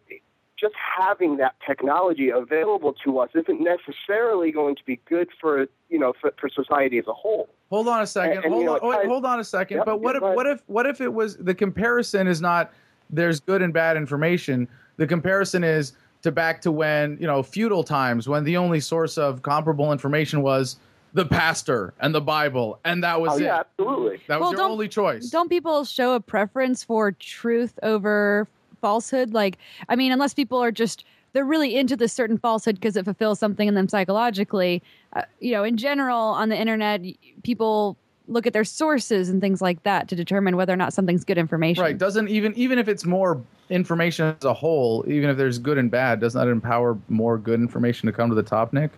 just 0.57 0.73
having 0.97 1.37
that 1.37 1.55
technology 1.67 2.29
available 2.29 2.93
to 3.03 3.19
us 3.19 3.29
isn't 3.35 3.61
necessarily 3.61 4.51
going 4.51 4.75
to 4.75 4.83
be 4.85 5.01
good 5.07 5.27
for, 5.39 5.67
you 5.89 5.99
know, 5.99 6.13
for, 6.19 6.33
for 6.39 6.49
society 6.49 6.97
as 6.97 7.07
a 7.07 7.13
whole. 7.13 7.49
Hold 7.69 7.87
on 7.87 8.01
a 8.01 8.07
second. 8.07 8.37
And, 8.37 8.45
and, 8.45 8.53
hold, 8.53 8.63
you 8.63 8.69
know, 8.69 8.77
on, 8.77 8.97
wait, 8.97 9.07
hold 9.07 9.25
on 9.25 9.39
a 9.39 9.43
second. 9.43 9.77
Yep, 9.77 9.85
but 9.85 10.01
what 10.01 10.15
if, 10.15 10.21
what 10.21 10.47
if, 10.47 10.63
what 10.67 10.85
if 10.85 11.01
it 11.01 11.13
was 11.13 11.35
the 11.37 11.53
comparison 11.53 12.27
is 12.27 12.39
not 12.39 12.71
there's 13.09 13.39
good 13.39 13.61
and 13.61 13.73
bad 13.73 13.97
information. 13.97 14.67
The 14.97 15.05
comparison 15.07 15.63
is 15.63 15.93
to 16.21 16.31
back 16.31 16.61
to 16.61 16.71
when, 16.71 17.17
you 17.19 17.27
know, 17.27 17.43
feudal 17.43 17.83
times 17.83 18.27
when 18.27 18.43
the 18.43 18.57
only 18.57 18.79
source 18.79 19.17
of 19.17 19.41
comparable 19.41 19.91
information 19.91 20.41
was 20.41 20.77
the 21.15 21.25
pastor 21.25 21.93
and 22.01 22.13
the 22.13 22.21
Bible, 22.21 22.77
and 22.83 23.01
that 23.03 23.21
was 23.21 23.31
oh, 23.31 23.37
it. 23.37 23.43
Yeah, 23.43 23.59
absolutely. 23.61 24.21
That 24.27 24.41
was 24.41 24.49
well, 24.49 24.59
your 24.59 24.69
only 24.69 24.89
choice. 24.89 25.29
Don't 25.29 25.47
people 25.47 25.85
show 25.85 26.13
a 26.13 26.19
preference 26.19 26.83
for 26.83 27.13
truth 27.13 27.79
over 27.83 28.47
falsehood? 28.81 29.33
Like, 29.33 29.57
I 29.87 29.95
mean, 29.95 30.11
unless 30.11 30.33
people 30.33 30.61
are 30.61 30.73
just 30.73 31.05
they're 31.31 31.45
really 31.45 31.77
into 31.77 31.95
this 31.95 32.11
certain 32.11 32.37
falsehood 32.37 32.75
because 32.75 32.97
it 32.97 33.05
fulfills 33.05 33.39
something 33.39 33.67
in 33.67 33.75
them 33.75 33.87
psychologically. 33.87 34.83
Uh, 35.13 35.21
you 35.39 35.53
know, 35.53 35.63
in 35.63 35.77
general, 35.77 36.19
on 36.19 36.49
the 36.49 36.57
internet, 36.57 37.01
people 37.43 37.97
look 38.27 38.45
at 38.45 38.51
their 38.51 38.63
sources 38.65 39.29
and 39.29 39.39
things 39.39 39.61
like 39.61 39.83
that 39.83 40.09
to 40.09 40.15
determine 40.17 40.57
whether 40.57 40.73
or 40.73 40.77
not 40.77 40.93
something's 40.93 41.23
good 41.23 41.37
information. 41.37 41.81
Right. 41.81 41.97
Doesn't 41.97 42.27
even 42.27 42.53
even 42.55 42.77
if 42.77 42.89
it's 42.89 43.05
more 43.05 43.41
information 43.69 44.35
as 44.37 44.43
a 44.43 44.53
whole, 44.53 45.05
even 45.07 45.29
if 45.29 45.37
there's 45.37 45.59
good 45.59 45.77
and 45.77 45.89
bad, 45.89 46.19
doesn't 46.19 46.39
that 46.39 46.51
empower 46.51 46.97
more 47.07 47.37
good 47.37 47.61
information 47.61 48.07
to 48.07 48.11
come 48.11 48.27
to 48.27 48.35
the 48.35 48.43
top, 48.43 48.73
Nick? 48.73 48.91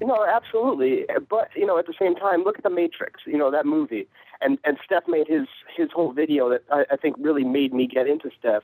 No, 0.00 0.26
absolutely. 0.26 1.06
But 1.28 1.50
you 1.54 1.66
know, 1.66 1.78
at 1.78 1.86
the 1.86 1.94
same 1.98 2.14
time, 2.14 2.42
look 2.44 2.58
at 2.58 2.64
the 2.64 2.70
Matrix. 2.70 3.22
You 3.26 3.38
know 3.38 3.50
that 3.50 3.66
movie, 3.66 4.06
and 4.40 4.58
and 4.64 4.78
Steph 4.84 5.04
made 5.08 5.26
his 5.26 5.46
his 5.74 5.88
whole 5.92 6.12
video 6.12 6.50
that 6.50 6.62
I, 6.70 6.84
I 6.92 6.96
think 6.96 7.16
really 7.18 7.44
made 7.44 7.72
me 7.72 7.86
get 7.86 8.06
into 8.06 8.30
Steph 8.38 8.62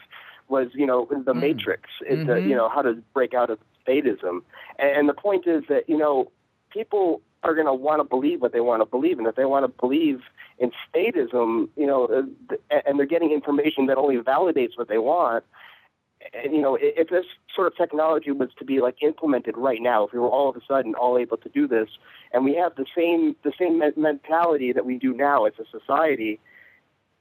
was 0.49 0.69
you 0.75 0.87
know 0.87 1.09
the 1.11 1.33
mm. 1.33 1.41
Matrix. 1.41 1.89
It, 2.09 2.19
mm-hmm. 2.19 2.31
uh, 2.31 2.35
you 2.35 2.55
know 2.55 2.69
how 2.69 2.83
to 2.83 3.03
break 3.15 3.35
out 3.35 3.51
of 3.51 3.59
statism, 3.87 4.43
and, 4.79 4.91
and 4.97 5.09
the 5.09 5.15
point 5.15 5.47
is 5.47 5.65
that 5.69 5.89
you 5.89 5.97
know 5.97 6.31
people 6.71 7.23
are 7.43 7.55
going 7.55 7.67
to 7.67 7.75
want 7.75 8.01
to 8.01 8.05
believe 8.05 8.41
what 8.41 8.53
they 8.53 8.61
want 8.61 8.83
to 8.83 8.87
believe, 8.87 9.19
and 9.19 9.27
if 9.27 9.35
they 9.35 9.45
want 9.45 9.65
to 9.65 9.69
believe 9.81 10.21
in 10.59 10.71
statism, 10.95 11.69
you 11.77 11.87
know, 11.87 12.07
uh, 12.07 12.77
and 12.87 12.99
they're 12.99 13.07
getting 13.07 13.33
information 13.33 13.87
that 13.87 13.97
only 13.97 14.17
validates 14.19 14.77
what 14.77 14.89
they 14.89 14.99
want, 14.99 15.45
you 16.45 16.61
know, 16.61 16.79
if 16.81 17.09
this 17.09 17.27
sort 17.55 17.67
of 17.67 17.77
technology 17.77 18.31
was 18.31 18.51
to 18.59 18.65
be 18.65 18.81
like 18.81 19.03
implemented 19.03 19.57
right 19.57 19.81
now, 19.81 20.07
if 20.07 20.13
we 20.13 20.19
were 20.19 20.29
all 20.29 20.49
of 20.49 20.57
a 20.57 20.61
sudden 20.67 20.95
all 20.95 21.19
able 21.19 21.37
to 21.39 21.49
do 21.49 21.67
this, 21.67 21.89
and 22.33 22.45
we 22.45 22.55
have 22.55 22.75
the 22.77 22.87
same 22.97 23.37
the 23.45 23.53
same 23.59 23.81
mentality 23.97 24.73
that 24.73 24.87
we 24.87 24.99
do 24.99 25.13
now 25.13 25.45
as 25.45 25.55
a 25.59 25.65
society, 25.79 26.41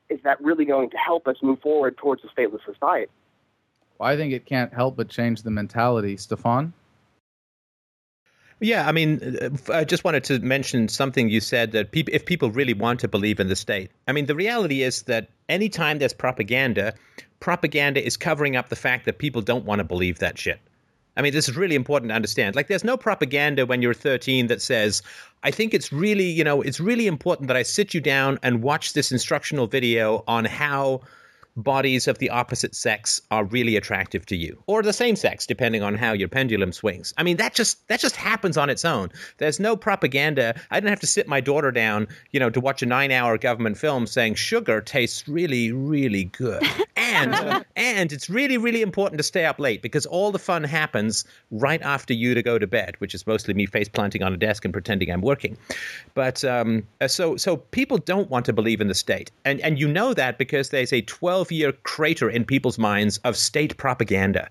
is 0.09 0.19
that 0.23 0.41
really 0.41 0.65
going 0.65 0.89
to 0.89 0.97
help 0.97 1.27
us 1.27 1.37
move 1.41 1.59
forward 1.61 1.97
towards 1.97 2.23
a 2.23 2.27
stateless 2.27 2.63
society? 2.65 3.11
Well, 3.97 4.09
I 4.09 4.17
think 4.17 4.33
it 4.33 4.45
can't 4.45 4.73
help 4.73 4.97
but 4.97 5.09
change 5.09 5.43
the 5.43 5.51
mentality, 5.51 6.17
Stefan. 6.17 6.73
Yeah, 8.59 8.87
I 8.87 8.91
mean, 8.91 9.37
uh, 9.41 9.73
I 9.73 9.83
just 9.83 10.03
wanted 10.03 10.23
to 10.25 10.39
mention 10.39 10.87
something 10.87 11.29
you 11.29 11.39
said 11.39 11.71
that 11.71 11.91
pe- 11.91 12.03
if 12.07 12.25
people 12.25 12.51
really 12.51 12.75
want 12.75 12.99
to 12.99 13.07
believe 13.07 13.39
in 13.39 13.47
the 13.47 13.55
state, 13.55 13.89
I 14.07 14.11
mean, 14.11 14.27
the 14.27 14.35
reality 14.35 14.83
is 14.83 15.01
that 15.03 15.29
anytime 15.49 15.97
there's 15.97 16.13
propaganda, 16.13 16.93
propaganda 17.41 18.03
is 18.03 18.15
covering 18.15 18.55
up 18.55 18.69
the 18.69 18.75
fact 18.77 19.03
that 19.05 19.17
people 19.17 19.41
don't 19.41 19.65
want 19.65 19.79
to 19.79 19.83
believe 19.83 20.19
that 20.19 20.37
shit. 20.37 20.61
I 21.17 21.21
mean, 21.21 21.33
this 21.33 21.49
is 21.49 21.57
really 21.57 21.75
important 21.75 22.09
to 22.09 22.15
understand. 22.15 22.55
Like, 22.55 22.69
there's 22.69 22.85
no 22.85 22.95
propaganda 22.95 23.65
when 23.65 23.81
you're 23.81 23.93
13 23.93 24.47
that 24.47 24.61
says, 24.61 25.03
I 25.43 25.51
think 25.51 25.73
it's 25.73 25.91
really, 25.91 26.29
you 26.29 26.43
know, 26.45 26.61
it's 26.61 26.79
really 26.79 27.05
important 27.05 27.49
that 27.49 27.57
I 27.57 27.63
sit 27.63 27.93
you 27.93 27.99
down 27.99 28.39
and 28.43 28.63
watch 28.63 28.93
this 28.93 29.11
instructional 29.11 29.67
video 29.67 30.23
on 30.27 30.45
how 30.45 31.01
bodies 31.57 32.07
of 32.07 32.17
the 32.19 32.29
opposite 32.29 32.75
sex 32.75 33.21
are 33.29 33.43
really 33.43 33.75
attractive 33.75 34.25
to 34.27 34.35
you. 34.35 34.61
Or 34.67 34.81
the 34.81 34.93
same 34.93 35.15
sex 35.15 35.45
depending 35.45 35.83
on 35.83 35.95
how 35.95 36.13
your 36.13 36.27
pendulum 36.27 36.71
swings. 36.71 37.13
I 37.17 37.23
mean 37.23 37.37
that 37.37 37.53
just 37.53 37.87
that 37.87 37.99
just 37.99 38.15
happens 38.15 38.57
on 38.57 38.69
its 38.69 38.85
own. 38.85 39.09
There's 39.37 39.59
no 39.59 39.75
propaganda. 39.75 40.59
I 40.71 40.79
didn't 40.79 40.89
have 40.89 40.99
to 41.01 41.07
sit 41.07 41.27
my 41.27 41.41
daughter 41.41 41.71
down 41.71 42.07
you 42.31 42.39
know 42.39 42.49
to 42.49 42.59
watch 42.59 42.81
a 42.81 42.85
9 42.85 43.11
hour 43.11 43.37
government 43.37 43.77
film 43.77 44.07
saying 44.07 44.35
sugar 44.35 44.81
tastes 44.81 45.27
really 45.27 45.71
really 45.71 46.25
good. 46.25 46.63
And 47.13 47.65
and 47.75 48.13
it's 48.13 48.29
really 48.29 48.57
really 48.57 48.81
important 48.81 49.17
to 49.17 49.23
stay 49.23 49.45
up 49.45 49.59
late 49.59 49.81
because 49.81 50.05
all 50.05 50.31
the 50.31 50.39
fun 50.39 50.63
happens 50.63 51.25
right 51.49 51.81
after 51.81 52.13
you 52.13 52.33
to 52.33 52.41
go 52.41 52.57
to 52.57 52.67
bed, 52.67 52.95
which 52.99 53.13
is 53.13 53.27
mostly 53.27 53.53
me 53.53 53.65
face 53.65 53.89
planting 53.89 54.23
on 54.23 54.33
a 54.33 54.37
desk 54.37 54.63
and 54.63 54.73
pretending 54.73 55.11
I'm 55.11 55.21
working. 55.21 55.57
But 56.13 56.45
um, 56.45 56.83
uh, 57.01 57.07
so 57.07 57.35
so 57.35 57.57
people 57.57 57.97
don't 57.97 58.29
want 58.29 58.45
to 58.45 58.53
believe 58.53 58.79
in 58.79 58.87
the 58.87 58.93
state, 58.93 59.29
and 59.43 59.59
and 59.59 59.79
you 59.79 59.87
know 59.87 60.13
that 60.13 60.37
because 60.37 60.69
there's 60.69 60.93
a 60.93 61.01
12 61.01 61.40
year 61.49 61.71
crater 61.71 62.29
in 62.29 62.43
people's 62.43 62.77
minds 62.77 63.17
of 63.19 63.37
state 63.37 63.77
propaganda. 63.77 64.49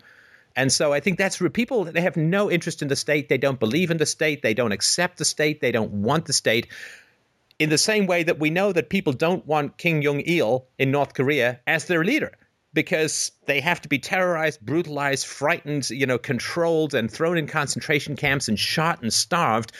And 0.56 0.72
so 0.72 0.92
I 0.92 1.00
think 1.00 1.18
that's 1.18 1.40
where 1.40 1.50
people 1.50 1.84
they 1.84 2.00
have 2.00 2.16
no 2.16 2.50
interest 2.50 2.82
in 2.82 2.88
the 2.88 2.96
state. 2.96 3.28
They 3.28 3.38
don't 3.38 3.60
believe 3.60 3.90
in 3.90 3.98
the 3.98 4.06
state. 4.06 4.42
They 4.42 4.54
don't 4.54 4.72
accept 4.72 5.18
the 5.18 5.24
state. 5.24 5.60
They 5.60 5.72
don't 5.72 5.92
want 5.92 6.24
the 6.24 6.32
state. 6.32 6.66
In 7.58 7.68
the 7.68 7.78
same 7.78 8.06
way 8.06 8.22
that 8.22 8.40
we 8.40 8.48
know 8.48 8.72
that 8.72 8.88
people 8.88 9.12
don't 9.12 9.46
want 9.46 9.76
Kim 9.76 10.02
Jong 10.02 10.22
Il 10.26 10.66
in 10.78 10.90
North 10.90 11.12
Korea 11.14 11.60
as 11.66 11.84
their 11.84 12.02
leader 12.02 12.32
because 12.72 13.32
they 13.46 13.60
have 13.60 13.80
to 13.82 13.88
be 13.88 13.98
terrorized, 13.98 14.60
brutalized, 14.60 15.26
frightened, 15.26 15.90
you 15.90 16.06
know, 16.06 16.18
controlled 16.18 16.94
and 16.94 17.10
thrown 17.10 17.36
in 17.36 17.46
concentration 17.46 18.16
camps 18.16 18.48
and 18.48 18.58
shot 18.58 19.02
and 19.02 19.12
starved 19.12 19.72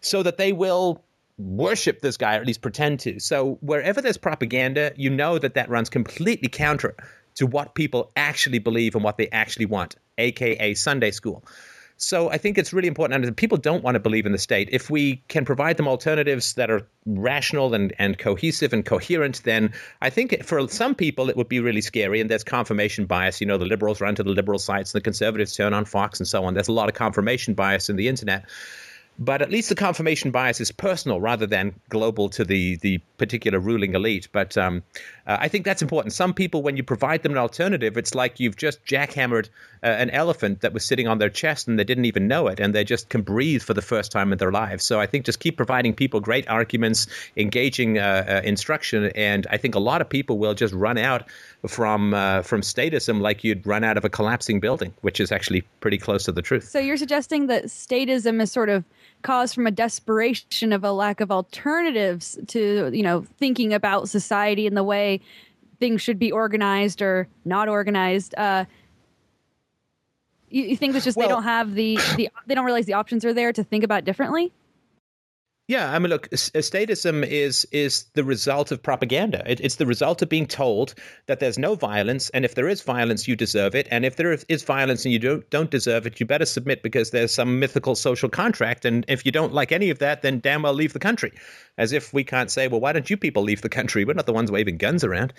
so 0.00 0.22
that 0.22 0.38
they 0.38 0.52
will 0.52 1.04
worship 1.40 2.00
this 2.00 2.16
guy 2.16 2.36
or 2.36 2.40
at 2.40 2.46
least 2.46 2.60
pretend 2.60 3.00
to. 3.00 3.18
So 3.18 3.58
wherever 3.60 4.02
there's 4.02 4.18
propaganda, 4.18 4.92
you 4.96 5.10
know 5.10 5.38
that 5.38 5.54
that 5.54 5.68
runs 5.68 5.88
completely 5.88 6.48
counter 6.48 6.94
to 7.36 7.46
what 7.46 7.74
people 7.74 8.12
actually 8.16 8.58
believe 8.58 8.94
and 8.94 9.02
what 9.02 9.16
they 9.16 9.28
actually 9.28 9.66
want, 9.66 9.96
aka 10.18 10.74
Sunday 10.74 11.10
school. 11.10 11.44
So 11.96 12.30
I 12.30 12.38
think 12.38 12.56
it's 12.56 12.72
really 12.72 12.88
important. 12.88 13.24
And 13.24 13.36
people 13.36 13.58
don't 13.58 13.84
want 13.84 13.94
to 13.94 14.00
believe 14.00 14.24
in 14.24 14.32
the 14.32 14.38
state. 14.38 14.70
If 14.72 14.88
we 14.88 15.16
can 15.28 15.44
provide 15.44 15.76
them 15.76 15.86
alternatives 15.86 16.54
that 16.54 16.70
are 16.70 16.88
rational 17.04 17.74
and, 17.74 17.92
and 17.98 18.18
cohesive 18.18 18.72
and 18.72 18.86
coherent, 18.86 19.42
then 19.44 19.74
I 20.00 20.08
think 20.08 20.42
for 20.42 20.66
some 20.68 20.94
people 20.94 21.28
it 21.28 21.36
would 21.36 21.48
be 21.48 21.60
really 21.60 21.82
scary. 21.82 22.20
And 22.20 22.30
there's 22.30 22.42
confirmation 22.42 23.04
bias. 23.04 23.38
You 23.38 23.46
know, 23.46 23.58
the 23.58 23.66
liberals 23.66 24.00
run 24.00 24.14
to 24.14 24.22
the 24.22 24.30
liberal 24.30 24.58
sites, 24.58 24.94
and 24.94 25.00
the 25.00 25.04
conservatives 25.04 25.54
turn 25.54 25.74
on 25.74 25.84
Fox 25.84 26.18
and 26.18 26.26
so 26.26 26.42
on. 26.44 26.54
There's 26.54 26.68
a 26.68 26.72
lot 26.72 26.88
of 26.88 26.94
confirmation 26.94 27.52
bias 27.52 27.90
in 27.90 27.96
the 27.96 28.08
internet 28.08 28.46
but 29.20 29.42
at 29.42 29.50
least 29.50 29.68
the 29.68 29.74
confirmation 29.74 30.30
bias 30.30 30.62
is 30.62 30.72
personal 30.72 31.20
rather 31.20 31.46
than 31.46 31.74
global 31.90 32.30
to 32.30 32.42
the 32.42 32.76
the 32.76 32.98
particular 33.18 33.60
ruling 33.60 33.94
elite. 33.94 34.28
But 34.32 34.56
um, 34.56 34.82
uh, 35.26 35.36
I 35.38 35.48
think 35.48 35.66
that's 35.66 35.82
important. 35.82 36.14
Some 36.14 36.32
people, 36.32 36.62
when 36.62 36.78
you 36.78 36.82
provide 36.82 37.22
them 37.22 37.32
an 37.32 37.38
alternative, 37.38 37.98
it's 37.98 38.14
like 38.14 38.40
you've 38.40 38.56
just 38.56 38.82
jackhammered 38.86 39.50
uh, 39.82 39.88
an 39.88 40.08
elephant 40.10 40.62
that 40.62 40.72
was 40.72 40.86
sitting 40.86 41.06
on 41.06 41.18
their 41.18 41.28
chest 41.28 41.68
and 41.68 41.78
they 41.78 41.84
didn't 41.84 42.06
even 42.06 42.28
know 42.28 42.48
it, 42.48 42.58
and 42.58 42.74
they 42.74 42.82
just 42.82 43.10
can 43.10 43.20
breathe 43.20 43.62
for 43.62 43.74
the 43.74 43.82
first 43.82 44.10
time 44.10 44.32
in 44.32 44.38
their 44.38 44.50
lives. 44.50 44.84
So 44.84 44.98
I 44.98 45.06
think 45.06 45.26
just 45.26 45.38
keep 45.38 45.58
providing 45.58 45.92
people 45.92 46.20
great 46.20 46.48
arguments, 46.48 47.06
engaging 47.36 47.98
uh, 47.98 48.24
uh 48.26 48.40
instruction, 48.42 49.12
and 49.14 49.46
I 49.50 49.58
think 49.58 49.74
a 49.74 49.80
lot 49.80 50.00
of 50.00 50.08
people 50.08 50.38
will 50.38 50.54
just 50.54 50.72
run 50.72 50.96
out 50.96 51.28
from 51.68 52.14
uh, 52.14 52.40
from 52.40 52.62
statism 52.62 53.20
like 53.20 53.44
you'd 53.44 53.66
run 53.66 53.84
out 53.84 53.98
of 53.98 54.04
a 54.06 54.08
collapsing 54.08 54.60
building, 54.60 54.94
which 55.02 55.20
is 55.20 55.30
actually 55.30 55.60
pretty 55.80 55.98
close 55.98 56.24
to 56.24 56.32
the 56.32 56.40
truth. 56.40 56.68
So 56.70 56.78
you're 56.78 56.96
suggesting 56.96 57.48
that 57.48 57.64
statism 57.64 58.40
is 58.40 58.50
sort 58.50 58.70
of 58.70 58.82
caused 59.22 59.54
from 59.54 59.66
a 59.66 59.70
desperation 59.70 60.72
of 60.72 60.84
a 60.84 60.92
lack 60.92 61.20
of 61.20 61.30
alternatives 61.30 62.38
to 62.48 62.90
you 62.92 63.02
know 63.02 63.24
thinking 63.38 63.72
about 63.72 64.08
society 64.08 64.66
and 64.66 64.76
the 64.76 64.84
way 64.84 65.20
things 65.78 66.02
should 66.02 66.18
be 66.18 66.30
organized 66.30 67.02
or 67.02 67.28
not 67.44 67.68
organized. 67.68 68.34
Uh, 68.36 68.64
you, 70.50 70.64
you 70.64 70.76
think 70.76 70.94
it's 70.94 71.04
just 71.04 71.16
well, 71.16 71.28
they 71.28 71.34
don't 71.34 71.44
have 71.44 71.74
the, 71.74 71.98
the 72.16 72.28
they 72.46 72.54
don't 72.54 72.64
realize 72.64 72.86
the 72.86 72.94
options 72.94 73.24
are 73.24 73.32
there 73.32 73.52
to 73.52 73.64
think 73.64 73.84
about 73.84 74.04
differently? 74.04 74.52
Yeah, 75.70 75.92
I 75.92 76.00
mean, 76.00 76.10
look, 76.10 76.28
statism 76.30 77.24
is 77.24 77.64
is 77.70 78.06
the 78.14 78.24
result 78.24 78.72
of 78.72 78.82
propaganda. 78.82 79.48
It, 79.48 79.60
it's 79.60 79.76
the 79.76 79.86
result 79.86 80.20
of 80.20 80.28
being 80.28 80.46
told 80.48 80.96
that 81.26 81.38
there's 81.38 81.60
no 81.60 81.76
violence, 81.76 82.28
and 82.30 82.44
if 82.44 82.56
there 82.56 82.66
is 82.66 82.82
violence, 82.82 83.28
you 83.28 83.36
deserve 83.36 83.76
it, 83.76 83.86
and 83.88 84.04
if 84.04 84.16
there 84.16 84.32
is 84.32 84.64
violence 84.64 85.04
and 85.04 85.12
you 85.12 85.20
don't 85.20 85.48
don't 85.50 85.70
deserve 85.70 86.06
it, 86.06 86.18
you 86.18 86.26
better 86.26 86.44
submit 86.44 86.82
because 86.82 87.12
there's 87.12 87.32
some 87.32 87.60
mythical 87.60 87.94
social 87.94 88.28
contract, 88.28 88.84
and 88.84 89.04
if 89.06 89.24
you 89.24 89.30
don't 89.30 89.52
like 89.52 89.70
any 89.70 89.90
of 89.90 90.00
that, 90.00 90.22
then 90.22 90.40
damn 90.40 90.62
well 90.62 90.74
leave 90.74 90.92
the 90.92 90.98
country. 90.98 91.32
As 91.78 91.92
if 91.92 92.12
we 92.12 92.24
can't 92.24 92.50
say, 92.50 92.66
well, 92.66 92.80
why 92.80 92.92
don't 92.92 93.08
you 93.08 93.16
people 93.16 93.44
leave 93.44 93.62
the 93.62 93.68
country? 93.68 94.04
We're 94.04 94.14
not 94.14 94.26
the 94.26 94.32
ones 94.32 94.50
waving 94.50 94.78
guns 94.78 95.04
around. 95.04 95.32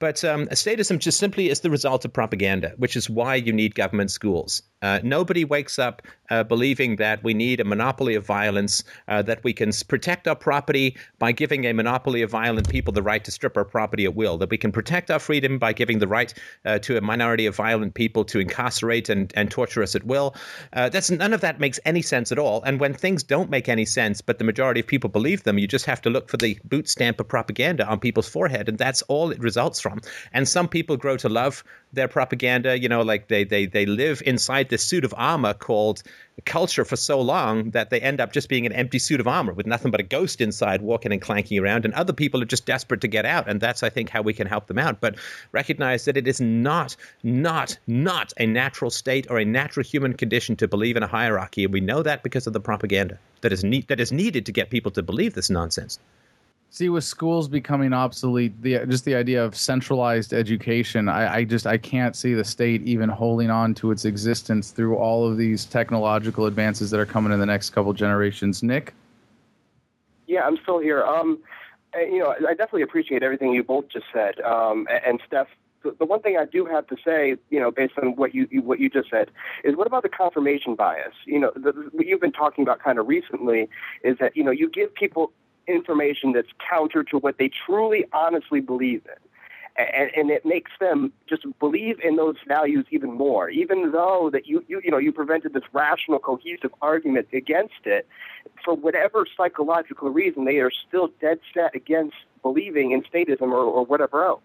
But 0.00 0.24
um, 0.24 0.46
statism 0.48 0.98
just 0.98 1.18
simply 1.18 1.50
is 1.50 1.60
the 1.60 1.70
result 1.70 2.04
of 2.04 2.12
propaganda, 2.12 2.72
which 2.78 2.96
is 2.96 3.08
why 3.08 3.34
you 3.36 3.52
need 3.52 3.74
government 3.74 4.10
schools. 4.10 4.62
Uh, 4.82 4.98
nobody 5.02 5.44
wakes 5.44 5.78
up 5.78 6.00
uh, 6.30 6.42
believing 6.42 6.96
that 6.96 7.22
we 7.22 7.34
need 7.34 7.60
a 7.60 7.64
monopoly 7.64 8.14
of 8.14 8.24
violence, 8.24 8.82
uh, 9.08 9.20
that 9.20 9.44
we 9.44 9.52
can 9.52 9.70
protect 9.88 10.26
our 10.26 10.34
property 10.34 10.96
by 11.18 11.32
giving 11.32 11.66
a 11.66 11.74
monopoly 11.74 12.22
of 12.22 12.30
violent 12.30 12.66
people 12.70 12.92
the 12.92 13.02
right 13.02 13.22
to 13.24 13.30
strip 13.30 13.58
our 13.58 13.64
property 13.64 14.06
at 14.06 14.14
will, 14.14 14.38
that 14.38 14.48
we 14.48 14.56
can 14.56 14.72
protect 14.72 15.10
our 15.10 15.18
freedom 15.18 15.58
by 15.58 15.72
giving 15.74 15.98
the 15.98 16.08
right 16.08 16.32
uh, 16.64 16.78
to 16.78 16.96
a 16.96 17.00
minority 17.02 17.44
of 17.44 17.54
violent 17.54 17.92
people 17.92 18.24
to 18.24 18.40
incarcerate 18.40 19.10
and, 19.10 19.30
and 19.36 19.50
torture 19.50 19.82
us 19.82 19.94
at 19.94 20.04
will. 20.04 20.34
Uh, 20.72 20.88
that's 20.88 21.10
none 21.10 21.34
of 21.34 21.42
that 21.42 21.60
makes 21.60 21.78
any 21.84 22.00
sense 22.00 22.32
at 22.32 22.38
all. 22.38 22.62
And 22.62 22.80
when 22.80 22.94
things 22.94 23.22
don't 23.22 23.50
make 23.50 23.68
any 23.68 23.84
sense, 23.84 24.22
but 24.22 24.38
the 24.38 24.44
majority 24.44 24.80
of 24.80 24.86
people 24.86 25.10
believe 25.10 25.42
them, 25.42 25.58
you 25.58 25.66
just 25.66 25.84
have 25.84 26.00
to 26.02 26.10
look 26.10 26.30
for 26.30 26.38
the 26.38 26.58
boot 26.64 26.88
stamp 26.88 27.20
of 27.20 27.28
propaganda 27.28 27.86
on 27.86 28.00
people's 28.00 28.28
forehead, 28.28 28.66
and 28.66 28.78
that's 28.78 29.02
all 29.02 29.30
it 29.30 29.40
results 29.40 29.78
from 29.78 29.89
from. 29.90 30.00
And 30.32 30.48
some 30.48 30.68
people 30.68 30.96
grow 30.96 31.16
to 31.18 31.28
love 31.28 31.64
their 31.92 32.08
propaganda. 32.08 32.78
You 32.78 32.88
know, 32.88 33.02
like 33.02 33.28
they 33.28 33.44
they 33.44 33.66
they 33.66 33.86
live 33.86 34.22
inside 34.24 34.68
this 34.68 34.82
suit 34.82 35.04
of 35.04 35.14
armor 35.16 35.54
called 35.54 36.02
culture 36.46 36.84
for 36.84 36.96
so 36.96 37.20
long 37.20 37.70
that 37.72 37.90
they 37.90 38.00
end 38.00 38.18
up 38.18 38.32
just 38.32 38.48
being 38.48 38.64
an 38.64 38.72
empty 38.72 38.98
suit 38.98 39.20
of 39.20 39.28
armor 39.28 39.52
with 39.52 39.66
nothing 39.66 39.90
but 39.90 40.00
a 40.00 40.04
ghost 40.04 40.40
inside 40.40 40.80
walking 40.80 41.12
and 41.12 41.20
clanking 41.20 41.58
around. 41.58 41.84
And 41.84 41.92
other 41.92 42.14
people 42.14 42.40
are 42.40 42.46
just 42.46 42.64
desperate 42.64 43.02
to 43.02 43.08
get 43.08 43.26
out. 43.26 43.48
And 43.48 43.60
that's 43.60 43.82
I 43.82 43.90
think 43.90 44.08
how 44.08 44.22
we 44.22 44.32
can 44.32 44.46
help 44.46 44.66
them 44.66 44.78
out. 44.78 45.00
But 45.00 45.16
recognize 45.52 46.04
that 46.06 46.16
it 46.16 46.26
is 46.26 46.40
not 46.40 46.96
not 47.22 47.78
not 47.86 48.32
a 48.38 48.46
natural 48.46 48.90
state 48.90 49.26
or 49.30 49.38
a 49.38 49.44
natural 49.44 49.84
human 49.84 50.14
condition 50.14 50.56
to 50.56 50.68
believe 50.68 50.96
in 50.96 51.02
a 51.02 51.08
hierarchy. 51.08 51.64
And 51.64 51.72
we 51.72 51.80
know 51.80 52.02
that 52.02 52.22
because 52.22 52.46
of 52.46 52.52
the 52.52 52.60
propaganda 52.60 53.18
that 53.42 53.52
is 53.52 53.64
ne- 53.64 53.84
that 53.88 54.00
is 54.00 54.12
needed 54.12 54.46
to 54.46 54.52
get 54.52 54.70
people 54.70 54.92
to 54.92 55.02
believe 55.02 55.34
this 55.34 55.50
nonsense. 55.50 55.98
See, 56.72 56.88
with 56.88 57.02
schools 57.02 57.48
becoming 57.48 57.92
obsolete, 57.92 58.62
the 58.62 58.86
just 58.86 59.04
the 59.04 59.16
idea 59.16 59.44
of 59.44 59.56
centralized 59.56 60.32
education, 60.32 61.08
I, 61.08 61.38
I, 61.38 61.44
just 61.44 61.66
I 61.66 61.76
can't 61.76 62.14
see 62.14 62.32
the 62.32 62.44
state 62.44 62.80
even 62.82 63.08
holding 63.08 63.50
on 63.50 63.74
to 63.74 63.90
its 63.90 64.04
existence 64.04 64.70
through 64.70 64.96
all 64.96 65.26
of 65.26 65.36
these 65.36 65.64
technological 65.64 66.46
advances 66.46 66.92
that 66.92 67.00
are 67.00 67.06
coming 67.06 67.32
in 67.32 67.40
the 67.40 67.46
next 67.46 67.70
couple 67.70 67.92
generations. 67.92 68.62
Nick. 68.62 68.94
Yeah, 70.28 70.42
I'm 70.42 70.58
still 70.58 70.78
here. 70.78 71.02
Um, 71.02 71.40
you 71.92 72.20
know, 72.20 72.36
I 72.46 72.54
definitely 72.54 72.82
appreciate 72.82 73.24
everything 73.24 73.52
you 73.52 73.64
both 73.64 73.88
just 73.88 74.06
said. 74.12 74.38
Um, 74.42 74.86
and 75.04 75.20
Steph, 75.26 75.48
the 75.82 76.04
one 76.04 76.20
thing 76.22 76.36
I 76.36 76.44
do 76.44 76.66
have 76.66 76.86
to 76.86 76.96
say, 77.04 77.36
you 77.50 77.58
know, 77.58 77.72
based 77.72 77.94
on 78.00 78.14
what 78.14 78.32
you, 78.32 78.46
what 78.62 78.78
you 78.78 78.88
just 78.88 79.10
said, 79.10 79.32
is 79.64 79.74
what 79.74 79.88
about 79.88 80.04
the 80.04 80.08
confirmation 80.08 80.76
bias? 80.76 81.14
You 81.24 81.40
know, 81.40 81.52
the, 81.56 81.72
what 81.90 82.06
you've 82.06 82.20
been 82.20 82.30
talking 82.30 82.62
about 82.62 82.78
kind 82.78 83.00
of 83.00 83.08
recently 83.08 83.68
is 84.04 84.18
that 84.18 84.36
you 84.36 84.44
know 84.44 84.52
you 84.52 84.70
give 84.70 84.94
people 84.94 85.32
information 85.66 86.32
that's 86.32 86.48
counter 86.68 87.02
to 87.04 87.18
what 87.18 87.38
they 87.38 87.50
truly, 87.66 88.04
honestly 88.12 88.60
believe 88.60 89.02
in. 89.06 89.14
And, 89.76 90.10
and, 90.14 90.30
it 90.30 90.44
makes 90.44 90.72
them 90.78 91.12
just 91.26 91.46
believe 91.58 92.00
in 92.00 92.16
those 92.16 92.34
values 92.46 92.84
even 92.90 93.12
more, 93.12 93.48
even 93.48 93.92
though 93.92 94.28
that 94.30 94.46
you, 94.46 94.62
you 94.68 94.80
you 94.84 94.90
know 94.90 94.98
you 94.98 95.10
prevented 95.10 95.54
this 95.54 95.62
rational, 95.72 96.18
cohesive 96.18 96.74
argument 96.82 97.28
against 97.32 97.86
it. 97.86 98.06
For 98.62 98.74
whatever 98.74 99.26
psychological 99.36 100.10
reason, 100.10 100.44
they 100.44 100.58
are 100.58 100.70
still 100.70 101.08
dead 101.20 101.38
set 101.54 101.74
against 101.74 102.16
believing 102.42 102.90
in 102.90 103.02
statism 103.02 103.52
or, 103.52 103.62
or 103.62 103.86
whatever 103.86 104.24
else. 104.24 104.42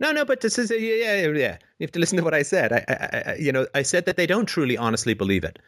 No, 0.00 0.10
no, 0.10 0.24
but 0.24 0.40
this 0.40 0.58
is 0.58 0.70
yeah, 0.70 0.78
yeah, 0.78 1.28
yeah. 1.28 1.58
You 1.78 1.84
have 1.84 1.92
to 1.92 2.00
listen 2.00 2.16
to 2.16 2.24
what 2.24 2.34
I 2.34 2.42
said. 2.42 2.72
I, 2.72 2.84
I, 2.88 3.30
I, 3.32 3.34
you 3.36 3.52
know, 3.52 3.66
I 3.74 3.82
said 3.82 4.06
that 4.06 4.16
they 4.16 4.26
don't 4.26 4.46
truly, 4.46 4.76
honestly 4.76 5.14
believe 5.14 5.44
it 5.44 5.60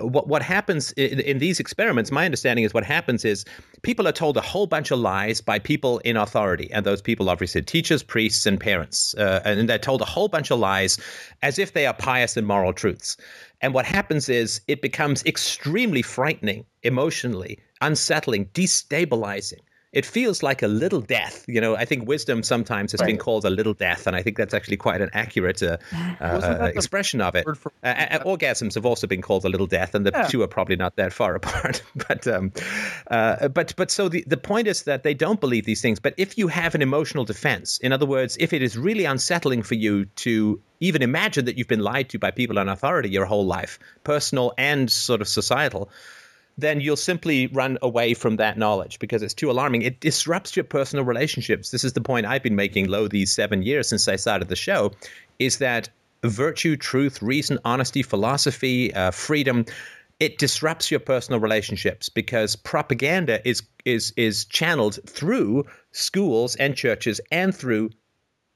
what 0.00 0.26
what 0.28 0.42
happens 0.42 0.92
in, 0.92 1.20
in, 1.20 1.38
these 1.38 1.60
experiments, 1.60 2.10
my 2.10 2.24
understanding 2.24 2.64
is 2.64 2.74
what 2.74 2.84
happens 2.84 3.24
is 3.24 3.44
people 3.82 4.08
are 4.08 4.12
told 4.12 4.36
a 4.36 4.40
whole 4.40 4.66
bunch 4.66 4.90
of 4.90 4.98
lies 4.98 5.40
by 5.40 5.58
people 5.58 5.98
in 6.00 6.16
authority, 6.16 6.70
and 6.72 6.84
those 6.84 7.00
people 7.00 7.30
obviously 7.30 7.62
teachers, 7.62 8.02
priests, 8.02 8.46
and 8.46 8.60
parents, 8.60 9.14
uh, 9.14 9.40
and 9.44 9.68
they're 9.68 9.78
told 9.78 10.00
a 10.02 10.06
whole 10.06 10.28
bunch 10.28 10.50
of 10.50 10.58
lies 10.58 10.98
as 11.42 11.58
if 11.58 11.72
they 11.72 11.86
are 11.86 11.94
pious 11.94 12.36
and 12.36 12.46
moral 12.46 12.72
truths. 12.72 13.16
And 13.60 13.72
what 13.72 13.86
happens 13.86 14.28
is 14.28 14.60
it 14.68 14.82
becomes 14.82 15.24
extremely 15.24 16.02
frightening, 16.02 16.64
emotionally 16.82 17.58
unsettling, 17.80 18.46
destabilizing 18.46 19.60
it 19.94 20.04
feels 20.04 20.42
like 20.42 20.62
a 20.62 20.68
little 20.68 21.00
death. 21.00 21.44
You 21.46 21.60
know, 21.60 21.76
I 21.76 21.84
think 21.84 22.06
wisdom 22.06 22.42
sometimes 22.42 22.92
has 22.92 23.00
right. 23.00 23.06
been 23.06 23.16
called 23.16 23.44
a 23.44 23.50
little 23.50 23.74
death, 23.74 24.06
and 24.06 24.16
I 24.16 24.22
think 24.22 24.36
that's 24.36 24.52
actually 24.52 24.76
quite 24.76 25.00
an 25.00 25.08
accurate 25.12 25.62
uh, 25.62 25.78
uh, 26.20 26.70
expression 26.74 27.20
of 27.20 27.36
it. 27.36 27.44
For- 27.56 27.72
uh, 27.84 28.18
orgasms 28.26 28.74
have 28.74 28.84
also 28.84 29.06
been 29.06 29.22
called 29.22 29.44
a 29.44 29.48
little 29.48 29.68
death, 29.68 29.94
and 29.94 30.04
the 30.04 30.10
yeah. 30.12 30.26
two 30.26 30.42
are 30.42 30.48
probably 30.48 30.76
not 30.76 30.96
that 30.96 31.12
far 31.12 31.34
apart. 31.40 31.82
but 32.08 32.26
um, 32.26 32.52
uh, 33.10 33.48
but 33.48 33.74
but 33.76 33.90
so 33.90 34.08
the 34.08 34.24
the 34.26 34.36
point 34.36 34.66
is 34.66 34.82
that 34.82 35.04
they 35.04 35.14
don't 35.14 35.40
believe 35.40 35.64
these 35.64 35.80
things. 35.80 36.00
But 36.00 36.14
if 36.16 36.36
you 36.36 36.48
have 36.48 36.74
an 36.74 36.82
emotional 36.82 37.24
defense, 37.24 37.78
in 37.78 37.92
other 37.92 38.06
words, 38.06 38.36
if 38.40 38.52
it 38.52 38.62
is 38.62 38.76
really 38.76 39.04
unsettling 39.04 39.62
for 39.62 39.76
you 39.76 40.06
to 40.06 40.60
even 40.80 41.02
imagine 41.02 41.44
that 41.44 41.56
you've 41.56 41.68
been 41.68 41.80
lied 41.80 42.08
to 42.10 42.18
by 42.18 42.30
people 42.30 42.58
in 42.58 42.68
authority 42.68 43.08
your 43.08 43.26
whole 43.26 43.46
life, 43.46 43.78
personal 44.02 44.52
and 44.58 44.90
sort 44.90 45.20
of 45.20 45.28
societal 45.28 45.88
then 46.56 46.80
you'll 46.80 46.96
simply 46.96 47.48
run 47.48 47.78
away 47.82 48.14
from 48.14 48.36
that 48.36 48.56
knowledge 48.56 48.98
because 48.98 49.22
it's 49.22 49.34
too 49.34 49.50
alarming. 49.50 49.82
It 49.82 50.00
disrupts 50.00 50.56
your 50.56 50.64
personal 50.64 51.04
relationships. 51.04 51.70
This 51.70 51.84
is 51.84 51.94
the 51.94 52.00
point 52.00 52.26
I've 52.26 52.42
been 52.42 52.56
making 52.56 52.88
lo 52.88 53.08
these 53.08 53.32
seven 53.32 53.62
years 53.62 53.88
since 53.88 54.06
I 54.06 54.16
started 54.16 54.48
the 54.48 54.56
show, 54.56 54.92
is 55.38 55.58
that 55.58 55.88
virtue, 56.22 56.76
truth, 56.76 57.20
reason, 57.22 57.58
honesty, 57.64 58.02
philosophy, 58.02 58.94
uh, 58.94 59.10
freedom, 59.10 59.66
it 60.20 60.38
disrupts 60.38 60.90
your 60.90 61.00
personal 61.00 61.40
relationships 61.40 62.08
because 62.08 62.56
propaganda 62.56 63.46
is 63.46 63.62
is 63.84 64.12
is 64.16 64.44
channeled 64.44 64.98
through 65.06 65.64
schools 65.92 66.56
and 66.56 66.76
churches 66.76 67.20
and 67.30 67.54
through 67.54 67.90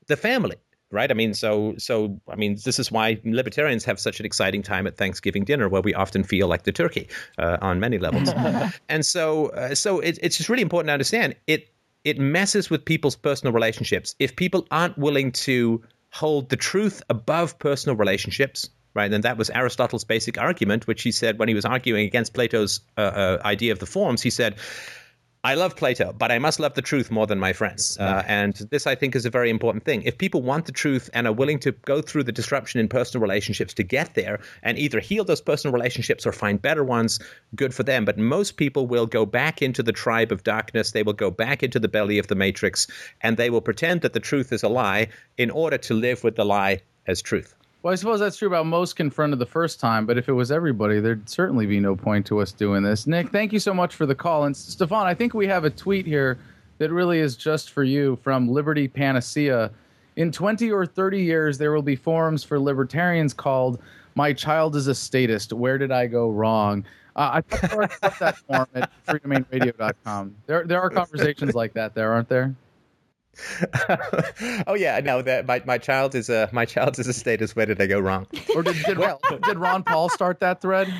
the 0.07 0.17
family 0.17 0.57
right? 0.91 1.11
I 1.11 1.15
mean, 1.15 1.35
so 1.35 1.75
so 1.79 2.19
I 2.29 2.37
mean, 2.37 2.57
this 2.65 2.79
is 2.79 2.91
why 2.91 3.21
libertarians 3.25 3.85
have 3.85 4.01
such 4.01 4.21
an 4.21 4.27
exciting 4.27 4.63
time 4.63 4.87
at 4.87 4.97
Thanksgiving 4.97 5.45
dinner, 5.45 5.69
where 5.69 5.83
we 5.83 5.95
often 5.95 6.25
feel 6.25 6.49
like 6.49 6.65
the 6.65 6.73
turkey 6.73 7.09
uh, 7.39 7.59
on 7.61 7.81
many 7.81 7.99
levels. 7.99 8.31
and 8.89 9.05
so 9.05 9.49
uh, 9.49 9.75
so 9.75 10.01
it, 10.01 10.19
it's 10.23 10.37
just 10.37 10.49
really 10.49 10.63
important 10.63 10.89
to 10.89 10.93
understand 10.93 11.37
it. 11.47 11.69
It 12.05 12.19
messes 12.19 12.71
with 12.71 12.85
people's 12.85 13.17
personal 13.17 13.53
relationships 13.53 14.15
if 14.19 14.35
people 14.37 14.67
aren't 14.71 14.97
willing 14.97 15.33
to 15.33 15.83
hold 16.11 16.49
the 16.49 16.57
truth 16.57 17.03
above 17.11 17.59
personal 17.59 17.97
relationships. 17.97 18.71
Right, 18.95 19.13
and 19.13 19.23
that 19.23 19.37
was 19.37 19.49
Aristotle's 19.51 20.03
basic 20.03 20.39
argument, 20.39 20.89
which 20.89 21.03
he 21.03 21.13
said 21.13 21.39
when 21.39 21.47
he 21.47 21.55
was 21.55 21.65
arguing 21.65 22.05
against 22.05 22.35
Plato's 22.35 22.81
uh, 22.97 23.01
uh 23.01 23.39
idea 23.45 23.71
of 23.71 23.79
the 23.79 23.87
forms. 23.87 24.23
He 24.23 24.31
said, 24.31 24.57
I 25.45 25.55
love 25.55 25.77
Plato, 25.77 26.13
but 26.13 26.33
I 26.33 26.39
must 26.41 26.59
love 26.59 26.75
the 26.75 26.83
truth 26.83 27.13
more 27.13 27.27
than 27.27 27.39
my 27.39 27.53
friends. 27.53 27.97
Uh, 27.99 28.25
and 28.27 28.55
this, 28.71 28.89
I 28.89 28.97
think, 28.97 29.15
is 29.15 29.25
a 29.25 29.31
very 29.31 29.51
important 29.51 29.85
thing. 29.85 30.03
If 30.03 30.19
people 30.19 30.43
want 30.43 30.67
the 30.67 30.73
truth 30.73 31.09
and 31.15 31.29
are 31.29 31.33
willing 31.33 31.61
to 31.61 31.73
go 31.73 32.03
through 32.03 32.25
the 32.25 32.33
disruption 32.33 32.81
in 32.81 32.89
personal 32.89 33.23
relationships 33.23 33.73
to 33.75 33.85
get 33.85 34.15
there 34.15 34.41
and 34.65 34.77
either 34.79 34.99
heal 34.99 35.25
those 35.25 35.41
personal 35.41 35.73
relationships 35.73 36.27
or 36.27 36.33
find 36.33 36.61
better 36.61 36.83
ones, 36.83 37.21
good 37.55 37.73
for 37.73 37.85
them. 37.85 38.05
But 38.05 38.19
most 38.19 38.57
people 38.57 38.89
will 38.89 39.07
go 39.07 39.25
back 39.25 39.63
into 39.63 39.83
the 39.83 39.93
tribe 39.93 40.33
of 40.33 40.43
darkness. 40.43 40.91
They 40.91 41.05
will 41.05 41.13
go 41.13 41.31
back 41.31 41.63
into 41.63 41.79
the 41.79 41.89
belly 41.89 42.19
of 42.19 42.27
the 42.27 42.35
matrix 42.35 42.89
and 43.21 43.37
they 43.37 43.49
will 43.49 43.61
pretend 43.61 44.01
that 44.01 44.15
the 44.15 44.21
truth 44.21 44.53
is 44.53 44.65
a 44.65 44.69
lie 44.69 45.09
in 45.37 45.51
order 45.51 45.79
to 45.79 45.95
live 45.95 46.25
with 46.25 46.35
the 46.35 46.45
lie 46.45 46.81
as 47.07 47.23
truth. 47.23 47.55
Well, 47.83 47.93
I 47.93 47.95
suppose 47.95 48.19
that's 48.19 48.37
true 48.37 48.49
about 48.49 48.67
most 48.67 48.97
confronted 48.97 49.39
the 49.39 49.47
first 49.47 49.79
time, 49.79 50.05
but 50.05 50.19
if 50.19 50.29
it 50.29 50.33
was 50.33 50.51
everybody, 50.51 50.99
there'd 50.99 51.29
certainly 51.29 51.65
be 51.65 51.79
no 51.79 51.95
point 51.95 52.27
to 52.27 52.41
us 52.41 52.51
doing 52.51 52.83
this. 52.83 53.07
Nick, 53.07 53.31
thank 53.31 53.53
you 53.53 53.61
so 53.61 53.73
much 53.73 53.95
for 53.95 54.05
the 54.05 54.17
call. 54.17 54.45
And 54.45 54.57
Stefan, 54.57 55.07
I 55.07 55.15
think 55.15 55.33
we 55.33 55.47
have 55.47 55.65
a 55.65 55.71
tweet 55.71 56.05
here 56.05 56.39
that 56.79 56.91
really 56.91 57.21
is 57.21 57.37
just 57.37 57.71
for 57.71 57.85
you 57.85 58.19
from 58.23 58.49
Liberty 58.49 58.89
Panacea. 58.89 59.71
In 60.17 60.33
20 60.33 60.73
or 60.73 60.87
30 60.87 61.23
years, 61.23 61.57
there 61.57 61.73
will 61.73 61.83
be 61.83 61.95
forums 61.95 62.43
for 62.43 62.59
libertarians 62.59 63.33
called 63.33 63.81
My 64.17 64.33
Child 64.33 64.75
is 64.75 64.89
a 64.89 64.95
Statist. 64.95 65.53
Where 65.53 65.79
did 65.79 65.93
I 65.93 66.09
go 66.09 66.31
wrong? 66.31 66.85
Uh, 67.15 67.31
I 67.35 67.41
thought 67.43 68.19
that 68.19 68.39
forum 68.39 68.67
at 68.75 68.91
freedomainradio.com. 69.07 70.35
There, 70.47 70.65
there 70.67 70.81
are 70.81 70.91
conversations 70.91 71.55
like 71.55 71.75
that 71.75 71.95
there, 71.95 72.13
aren't 72.13 72.29
there? 72.29 72.55
oh 74.67 74.75
yeah, 74.75 75.01
no. 75.01 75.23
That 75.23 75.47
my, 75.47 75.63
my 75.65 75.79
child 75.79 76.15
is 76.15 76.29
a 76.29 76.49
my 76.53 76.65
child 76.65 76.99
is 76.99 77.07
a 77.07 77.13
status. 77.13 77.55
Where 77.55 77.67
did 77.67 77.81
I 77.81 77.87
go 77.87 78.01
wrong? 78.01 78.27
Or 78.55 78.63
did 78.63 78.77
did, 78.85 78.99
well, 78.99 79.21
did 79.45 79.59
Ron 79.59 79.83
Paul 79.83 80.09
start 80.09 80.41
that 80.41 80.61
thread? 80.61 80.93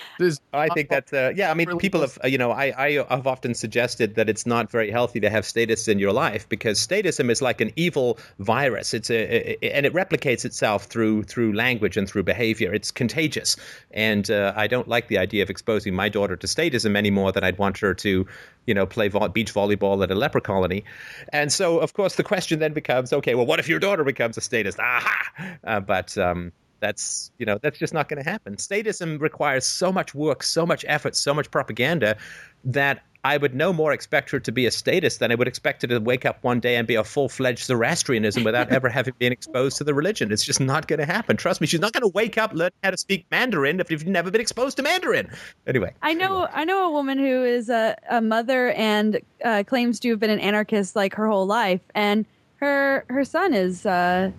I 0.52 0.68
think 0.68 0.88
that's 0.88 1.12
uh, 1.12 1.32
yeah. 1.34 1.50
I 1.50 1.54
mean, 1.54 1.76
people 1.78 2.00
have 2.00 2.18
uh, 2.22 2.28
you 2.28 2.38
know 2.38 2.52
I 2.52 2.72
I 2.76 2.92
have 3.10 3.26
often 3.26 3.54
suggested 3.54 4.14
that 4.14 4.28
it's 4.28 4.46
not 4.46 4.70
very 4.70 4.90
healthy 4.90 5.20
to 5.20 5.30
have 5.30 5.44
status 5.44 5.88
in 5.88 5.98
your 5.98 6.12
life 6.12 6.48
because 6.48 6.78
statism 6.84 7.30
is 7.30 7.42
like 7.42 7.60
an 7.60 7.72
evil 7.76 8.18
virus. 8.38 8.94
It's 8.94 9.10
a, 9.10 9.64
a 9.64 9.72
and 9.72 9.86
it 9.86 9.92
replicates 9.92 10.44
itself 10.44 10.84
through 10.84 11.24
through 11.24 11.54
language 11.54 11.96
and 11.96 12.08
through 12.08 12.22
behavior. 12.24 12.72
It's 12.72 12.90
contagious, 12.90 13.56
and 13.90 14.30
uh, 14.30 14.52
I 14.56 14.66
don't 14.66 14.88
like 14.88 15.08
the 15.08 15.18
idea 15.18 15.42
of 15.42 15.50
exposing 15.50 15.94
my 15.94 16.08
daughter 16.08 16.36
to 16.36 16.46
statism 16.46 16.96
any 16.96 17.10
more 17.10 17.32
than 17.32 17.44
I'd 17.44 17.58
want 17.58 17.78
her 17.78 17.94
to 17.94 18.26
you 18.66 18.74
know 18.74 18.86
play 18.86 19.08
vo- 19.08 19.28
beach 19.28 19.52
volleyball 19.52 20.02
at 20.02 20.10
a 20.10 20.14
leper 20.14 20.40
colony. 20.40 20.84
And 21.32 21.52
so 21.52 21.78
of 21.78 21.94
course 21.94 22.16
the 22.16 22.24
question 22.24 22.58
then 22.58 22.72
becomes 22.72 23.12
okay, 23.12 23.34
well, 23.34 23.46
what 23.46 23.58
if 23.58 23.68
your 23.68 23.78
daughter 23.78 24.04
becomes 24.04 24.36
a 24.36 24.40
statist? 24.40 24.78
Aha! 24.78 25.58
Uh, 25.64 25.80
but 25.80 26.16
um, 26.18 26.52
that's 26.82 27.30
you 27.38 27.46
know 27.46 27.58
that's 27.62 27.78
just 27.78 27.94
not 27.94 28.10
going 28.10 28.22
to 28.22 28.28
happen. 28.28 28.56
Statism 28.56 29.18
requires 29.20 29.64
so 29.64 29.90
much 29.90 30.14
work, 30.14 30.42
so 30.42 30.66
much 30.66 30.84
effort, 30.86 31.16
so 31.16 31.32
much 31.32 31.50
propaganda 31.50 32.16
that 32.64 33.02
I 33.24 33.36
would 33.36 33.54
no 33.54 33.72
more 33.72 33.92
expect 33.92 34.30
her 34.30 34.40
to 34.40 34.50
be 34.50 34.66
a 34.66 34.70
statist 34.72 35.20
than 35.20 35.30
I 35.30 35.36
would 35.36 35.46
expect 35.46 35.82
her 35.82 35.88
to 35.88 36.00
wake 36.00 36.26
up 36.26 36.42
one 36.42 36.58
day 36.58 36.74
and 36.74 36.88
be 36.88 36.96
a 36.96 37.04
full 37.04 37.28
fledged 37.28 37.66
Zoroastrianism 37.66 38.42
without 38.42 38.70
ever 38.72 38.88
having 38.88 39.14
been 39.18 39.32
exposed 39.32 39.76
to 39.78 39.84
the 39.84 39.94
religion. 39.94 40.32
It's 40.32 40.44
just 40.44 40.58
not 40.58 40.88
going 40.88 40.98
to 40.98 41.06
happen. 41.06 41.36
Trust 41.36 41.60
me, 41.60 41.68
she's 41.68 41.80
not 41.80 41.92
going 41.92 42.02
to 42.02 42.08
wake 42.08 42.36
up 42.36 42.52
learn 42.52 42.72
how 42.82 42.90
to 42.90 42.96
speak 42.96 43.24
Mandarin 43.30 43.78
if 43.78 43.90
you've 43.92 44.06
never 44.06 44.30
been 44.30 44.40
exposed 44.40 44.76
to 44.78 44.82
Mandarin. 44.82 45.30
Anyway, 45.68 45.94
I 46.02 46.14
know 46.14 46.48
I 46.52 46.64
know 46.64 46.88
a 46.88 46.90
woman 46.90 47.16
who 47.18 47.44
is 47.44 47.70
a, 47.70 47.96
a 48.10 48.20
mother 48.20 48.72
and 48.72 49.20
uh, 49.44 49.62
claims 49.64 50.00
to 50.00 50.10
have 50.10 50.18
been 50.18 50.30
an 50.30 50.40
anarchist 50.40 50.96
like 50.96 51.14
her 51.14 51.28
whole 51.28 51.46
life, 51.46 51.80
and 51.94 52.26
her 52.56 53.04
her 53.08 53.24
son 53.24 53.54
is. 53.54 53.86
Uh, 53.86 54.32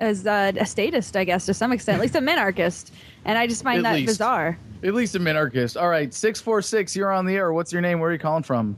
as 0.00 0.26
uh, 0.26 0.52
a 0.56 0.66
statist, 0.66 1.16
I 1.16 1.24
guess, 1.24 1.46
to 1.46 1.54
some 1.54 1.72
extent, 1.72 1.96
at 1.96 2.02
least 2.02 2.16
a 2.16 2.20
minarchist. 2.20 2.90
And 3.24 3.38
I 3.38 3.46
just 3.46 3.62
find 3.62 3.78
at 3.78 3.84
that 3.84 3.94
least. 3.96 4.08
bizarre. 4.08 4.58
At 4.82 4.94
least 4.94 5.14
a 5.14 5.20
minarchist. 5.20 5.80
All 5.80 5.88
right, 5.88 6.12
646, 6.12 6.96
you're 6.96 7.12
on 7.12 7.26
the 7.26 7.36
air. 7.36 7.52
What's 7.52 7.72
your 7.72 7.82
name? 7.82 8.00
Where 8.00 8.10
are 8.10 8.12
you 8.12 8.18
calling 8.18 8.42
from? 8.42 8.76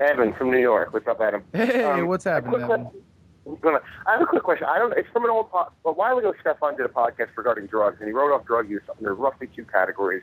Evan 0.00 0.32
from 0.34 0.50
New 0.50 0.60
York. 0.60 0.92
What's 0.92 1.06
up, 1.06 1.20
Adam? 1.20 1.42
Hey, 1.52 1.84
um, 1.84 2.06
what's 2.06 2.24
happening, 2.24 2.60
Evan? 2.62 2.88
I 3.46 4.12
have 4.12 4.22
a 4.22 4.26
quick 4.26 4.42
question. 4.42 4.66
I 4.68 4.78
don't. 4.78 4.96
It's 4.96 5.08
from 5.12 5.24
an 5.24 5.30
old. 5.30 5.50
Po- 5.50 5.70
a 5.84 5.92
while 5.92 6.16
ago, 6.18 6.32
Stefan 6.40 6.76
did 6.76 6.86
a 6.86 6.88
podcast 6.88 7.28
regarding 7.36 7.66
drugs, 7.66 7.98
and 8.00 8.08
he 8.08 8.12
wrote 8.12 8.34
off 8.34 8.46
drug 8.46 8.70
use 8.70 8.82
under 8.96 9.14
roughly 9.14 9.48
two 9.54 9.64
categories. 9.64 10.22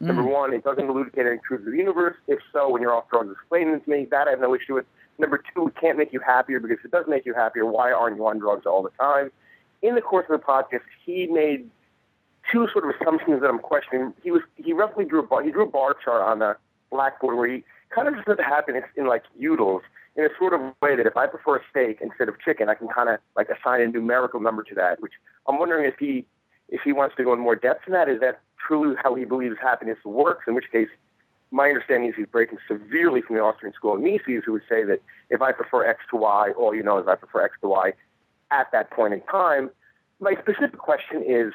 Mm. 0.00 0.06
Number 0.06 0.22
one, 0.22 0.54
it 0.54 0.64
doesn't 0.64 0.88
elucidate 0.88 1.26
any 1.26 1.38
truths 1.46 1.66
of 1.66 1.72
the 1.72 1.78
universe. 1.78 2.16
If 2.28 2.38
so, 2.52 2.70
when 2.70 2.80
you're 2.80 2.94
off 2.94 3.10
drugs, 3.10 3.30
explain 3.30 3.68
it 3.68 3.84
to 3.84 3.90
me. 3.90 4.06
That 4.10 4.26
I 4.26 4.30
have 4.30 4.40
no 4.40 4.54
issue 4.54 4.74
with. 4.74 4.86
Number 5.18 5.42
two, 5.54 5.68
it 5.68 5.74
can't 5.80 5.98
make 5.98 6.12
you 6.12 6.20
happier 6.20 6.58
because 6.60 6.78
if 6.78 6.86
it 6.86 6.90
does 6.90 7.04
make 7.08 7.26
you 7.26 7.34
happier, 7.34 7.66
why 7.66 7.92
aren't 7.92 8.16
you 8.16 8.26
on 8.26 8.38
drugs 8.38 8.66
all 8.66 8.82
the 8.82 8.90
time? 8.98 9.30
In 9.82 9.94
the 9.94 10.00
course 10.00 10.26
of 10.30 10.40
the 10.40 10.44
podcast, 10.44 10.82
he 11.04 11.26
made 11.26 11.68
two 12.50 12.68
sort 12.72 12.84
of 12.84 12.94
assumptions 13.00 13.40
that 13.40 13.48
I'm 13.48 13.58
questioning. 13.58 14.14
He 14.22 14.30
was 14.30 14.42
he 14.56 14.72
roughly 14.72 15.04
drew 15.04 15.20
a 15.20 15.26
bar, 15.26 15.42
he 15.42 15.50
drew 15.50 15.64
a 15.64 15.70
bar 15.70 15.96
chart 16.02 16.22
on 16.22 16.38
the 16.38 16.56
blackboard 16.90 17.36
where 17.36 17.48
he 17.48 17.64
kind 17.90 18.08
of 18.08 18.14
just 18.14 18.26
said 18.26 18.38
happiness 18.40 18.84
in 18.96 19.06
like 19.06 19.24
oodles 19.42 19.82
in 20.16 20.24
a 20.24 20.28
sort 20.38 20.52
of 20.52 20.60
way 20.82 20.96
that 20.96 21.06
if 21.06 21.16
I 21.16 21.26
prefer 21.26 21.56
a 21.56 21.60
steak 21.70 21.98
instead 22.00 22.28
of 22.28 22.38
chicken, 22.40 22.68
I 22.68 22.74
can 22.74 22.88
kind 22.88 23.08
of 23.08 23.18
like 23.36 23.48
assign 23.48 23.80
a 23.80 23.86
numerical 23.86 24.40
number 24.40 24.62
to 24.64 24.74
that. 24.74 25.00
Which 25.00 25.12
I'm 25.46 25.58
wondering 25.58 25.86
if 25.86 25.94
he 25.98 26.26
if 26.68 26.80
he 26.82 26.92
wants 26.92 27.16
to 27.16 27.24
go 27.24 27.32
in 27.32 27.38
more 27.38 27.56
depth 27.56 27.86
in 27.86 27.92
that. 27.92 28.08
Is 28.08 28.20
that 28.20 28.40
truly 28.66 28.96
how 29.02 29.14
he 29.14 29.24
believes 29.24 29.56
happiness 29.60 29.98
works? 30.04 30.44
In 30.46 30.54
which 30.54 30.70
case, 30.70 30.88
my 31.52 31.68
understanding 31.68 32.08
is 32.08 32.16
he's 32.16 32.26
breaking 32.26 32.58
severely 32.66 33.20
from 33.20 33.36
the 33.36 33.42
Austrian 33.42 33.74
school 33.74 33.94
of 33.94 34.00
Mises, 34.00 34.42
who 34.44 34.52
would 34.52 34.62
say 34.68 34.82
that 34.84 35.00
if 35.28 35.42
I 35.42 35.52
prefer 35.52 35.84
X 35.84 36.00
to 36.10 36.16
Y, 36.16 36.52
all 36.56 36.74
you 36.74 36.82
know 36.82 36.98
is 36.98 37.06
I 37.06 37.14
prefer 37.14 37.44
X 37.44 37.54
to 37.60 37.68
Y 37.68 37.92
at 38.50 38.72
that 38.72 38.90
point 38.90 39.12
in 39.12 39.20
time. 39.22 39.70
My 40.18 40.34
specific 40.40 40.78
question 40.78 41.22
is 41.26 41.52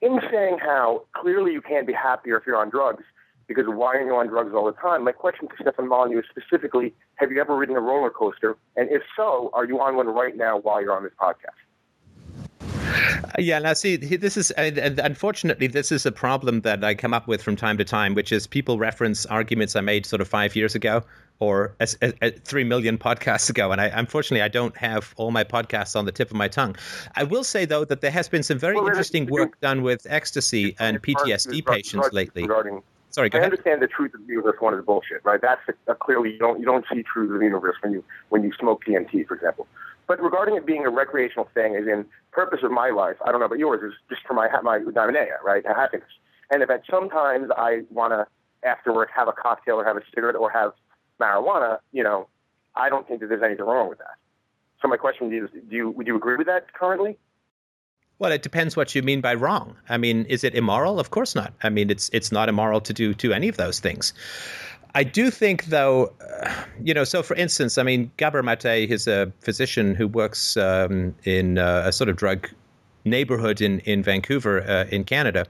in 0.00 0.20
saying 0.30 0.58
how 0.60 1.04
clearly 1.12 1.52
you 1.52 1.60
can't 1.60 1.86
be 1.86 1.92
happier 1.92 2.36
if 2.38 2.46
you're 2.46 2.56
on 2.56 2.70
drugs, 2.70 3.04
because 3.46 3.66
why 3.66 3.94
are 3.94 4.04
you 4.04 4.14
on 4.16 4.26
drugs 4.28 4.52
all 4.54 4.64
the 4.64 4.72
time? 4.72 5.04
My 5.04 5.12
question 5.12 5.48
to 5.48 5.54
Stefan 5.60 5.88
Molyneux 5.88 6.20
is 6.20 6.24
specifically, 6.30 6.94
have 7.16 7.30
you 7.30 7.40
ever 7.40 7.54
ridden 7.54 7.76
a 7.76 7.80
roller 7.80 8.10
coaster? 8.10 8.56
And 8.76 8.90
if 8.90 9.02
so, 9.16 9.50
are 9.52 9.64
you 9.64 9.80
on 9.80 9.96
one 9.96 10.08
right 10.08 10.36
now 10.36 10.58
while 10.58 10.80
you're 10.80 10.96
on 10.96 11.02
this 11.02 11.12
podcast? 11.20 11.65
Yeah, 13.38 13.58
now 13.58 13.74
see, 13.74 13.96
this 13.96 14.36
is 14.36 14.52
unfortunately 14.56 15.66
this 15.66 15.92
is 15.92 16.06
a 16.06 16.12
problem 16.12 16.62
that 16.62 16.82
I 16.84 16.94
come 16.94 17.12
up 17.12 17.28
with 17.28 17.42
from 17.42 17.56
time 17.56 17.78
to 17.78 17.84
time, 17.84 18.14
which 18.14 18.32
is 18.32 18.46
people 18.46 18.78
reference 18.78 19.26
arguments 19.26 19.76
I 19.76 19.80
made 19.80 20.06
sort 20.06 20.20
of 20.20 20.28
five 20.28 20.56
years 20.56 20.74
ago 20.74 21.02
or 21.38 21.74
a, 21.80 21.88
a, 22.00 22.12
a 22.22 22.30
three 22.30 22.64
million 22.64 22.96
podcasts 22.96 23.50
ago, 23.50 23.72
and 23.72 23.80
I, 23.80 23.86
unfortunately 23.86 24.42
I 24.42 24.48
don't 24.48 24.76
have 24.76 25.12
all 25.16 25.30
my 25.30 25.44
podcasts 25.44 25.96
on 25.96 26.06
the 26.06 26.12
tip 26.12 26.30
of 26.30 26.36
my 26.36 26.48
tongue. 26.48 26.76
I 27.14 27.24
will 27.24 27.44
say 27.44 27.64
though 27.64 27.84
that 27.84 28.00
there 28.00 28.10
has 28.10 28.28
been 28.28 28.42
some 28.42 28.58
very 28.58 28.76
well, 28.76 28.86
interesting 28.86 29.26
work 29.26 29.60
done 29.60 29.82
with 29.82 30.06
ecstasy 30.08 30.74
and 30.78 31.02
PTSD 31.02 31.66
patients 31.66 32.12
lately. 32.12 32.42
Regarding, 32.42 32.82
Sorry, 33.10 33.30
go 33.30 33.38
I 33.38 33.44
understand 33.44 33.80
the 33.80 33.86
truth 33.86 34.12
of 34.12 34.26
the 34.26 34.32
universe 34.32 34.56
one 34.60 34.74
is 34.74 34.84
bullshit, 34.84 35.24
right? 35.24 35.40
That's 35.40 35.62
a, 35.86 35.94
clearly 35.94 36.32
you 36.32 36.38
don't 36.38 36.58
you 36.60 36.66
don't 36.66 36.84
see 36.92 37.02
truth 37.02 37.30
of 37.32 37.38
the 37.38 37.44
universe 37.44 37.76
when 37.80 37.92
you 37.92 38.04
when 38.28 38.42
you 38.42 38.52
smoke 38.58 38.84
DMT, 38.84 39.26
for 39.26 39.34
example. 39.34 39.66
But 40.06 40.22
regarding 40.22 40.56
it 40.56 40.64
being 40.64 40.86
a 40.86 40.90
recreational 40.90 41.48
thing, 41.52 41.74
as 41.74 41.86
in 41.86 42.06
purpose 42.30 42.60
of 42.62 42.70
my 42.70 42.90
life, 42.90 43.16
I 43.24 43.32
don't 43.32 43.40
know 43.40 43.46
about 43.46 43.58
yours, 43.58 43.82
is 43.82 43.98
just 44.08 44.22
for 44.26 44.34
my 44.34 44.48
my 44.62 44.78
eudaimonia, 44.78 45.42
right? 45.44 45.64
Happiness. 45.66 46.08
And 46.50 46.62
if 46.62 46.70
at 46.70 46.82
sometimes 46.88 47.50
I 47.56 47.80
want 47.90 48.12
to 48.12 48.26
after 48.66 48.92
work 48.92 49.10
have 49.14 49.28
a 49.28 49.32
cocktail 49.32 49.76
or 49.76 49.84
have 49.84 49.96
a 49.96 50.02
cigarette 50.14 50.36
or 50.36 50.50
have 50.50 50.72
marijuana, 51.20 51.78
you 51.92 52.02
know, 52.02 52.28
I 52.74 52.88
don't 52.88 53.06
think 53.08 53.20
that 53.20 53.28
there's 53.28 53.42
anything 53.42 53.64
wrong 53.64 53.88
with 53.88 53.98
that. 53.98 54.16
So 54.80 54.88
my 54.88 54.96
question 54.96 55.32
is, 55.32 55.50
do 55.68 55.76
you 55.76 55.90
would 55.90 56.06
you 56.06 56.16
agree 56.16 56.36
with 56.36 56.46
that 56.46 56.72
currently? 56.72 57.18
Well, 58.18 58.32
it 58.32 58.42
depends 58.42 58.76
what 58.76 58.94
you 58.94 59.02
mean 59.02 59.20
by 59.20 59.34
wrong. 59.34 59.76
I 59.90 59.98
mean, 59.98 60.24
is 60.24 60.42
it 60.42 60.54
immoral? 60.54 60.98
Of 60.98 61.10
course 61.10 61.34
not. 61.34 61.52
I 61.62 61.68
mean, 61.68 61.90
it's 61.90 62.08
it's 62.12 62.32
not 62.32 62.48
immoral 62.48 62.80
to 62.82 62.92
do 62.92 63.12
to 63.14 63.32
any 63.32 63.48
of 63.48 63.56
those 63.56 63.80
things. 63.80 64.12
I 64.96 65.04
do 65.04 65.30
think, 65.30 65.66
though, 65.66 66.10
uh, 66.22 66.50
you 66.82 66.94
know, 66.94 67.04
so 67.04 67.22
for 67.22 67.36
instance, 67.36 67.76
I 67.76 67.82
mean, 67.82 68.10
Gabor 68.16 68.42
Mate 68.42 68.90
is 68.90 69.06
a 69.06 69.30
physician 69.40 69.94
who 69.94 70.08
works 70.08 70.56
um, 70.56 71.14
in 71.24 71.58
uh, 71.58 71.82
a 71.84 71.92
sort 71.92 72.08
of 72.08 72.16
drug 72.16 72.48
neighborhood 73.04 73.60
in, 73.60 73.80
in 73.80 74.02
Vancouver, 74.02 74.62
uh, 74.62 74.86
in 74.90 75.04
Canada. 75.04 75.44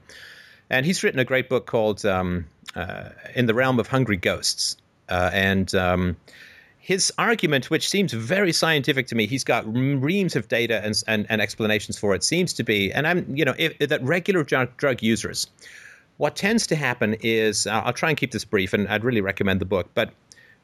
and 0.69 0.85
he's 0.85 1.01
written 1.01 1.17
a 1.17 1.23
great 1.23 1.47
book 1.47 1.65
called 1.65 2.05
um, 2.05 2.45
uh, 2.75 3.07
"In 3.35 3.45
the 3.45 3.53
Realm 3.53 3.79
of 3.79 3.87
Hungry 3.87 4.17
Ghosts," 4.17 4.75
uh, 5.07 5.29
and 5.31 5.73
um, 5.75 6.17
his 6.77 7.13
argument, 7.17 7.69
which 7.69 7.87
seems 7.87 8.11
very 8.11 8.51
scientific 8.51 9.07
to 9.07 9.15
me, 9.15 9.27
he's 9.27 9.45
got 9.45 9.63
reams 9.73 10.35
of 10.35 10.49
data 10.49 10.81
and, 10.83 11.01
and, 11.07 11.25
and 11.29 11.41
explanations 11.41 11.97
for 11.97 12.13
it, 12.13 12.21
seems 12.21 12.51
to 12.51 12.63
be, 12.63 12.91
and 12.91 13.07
I'm, 13.07 13.25
you 13.33 13.45
know, 13.45 13.55
if, 13.57 13.77
that 13.79 14.03
regular 14.03 14.43
drug 14.43 15.01
users, 15.01 15.47
what 16.17 16.35
tends 16.35 16.67
to 16.67 16.75
happen 16.75 17.15
is, 17.21 17.67
uh, 17.67 17.81
I'll 17.85 17.93
try 17.93 18.09
and 18.09 18.17
keep 18.17 18.31
this 18.31 18.45
brief, 18.45 18.73
and 18.73 18.87
I'd 18.87 19.03
really 19.03 19.21
recommend 19.21 19.61
the 19.61 19.65
book, 19.65 19.89
but 19.93 20.11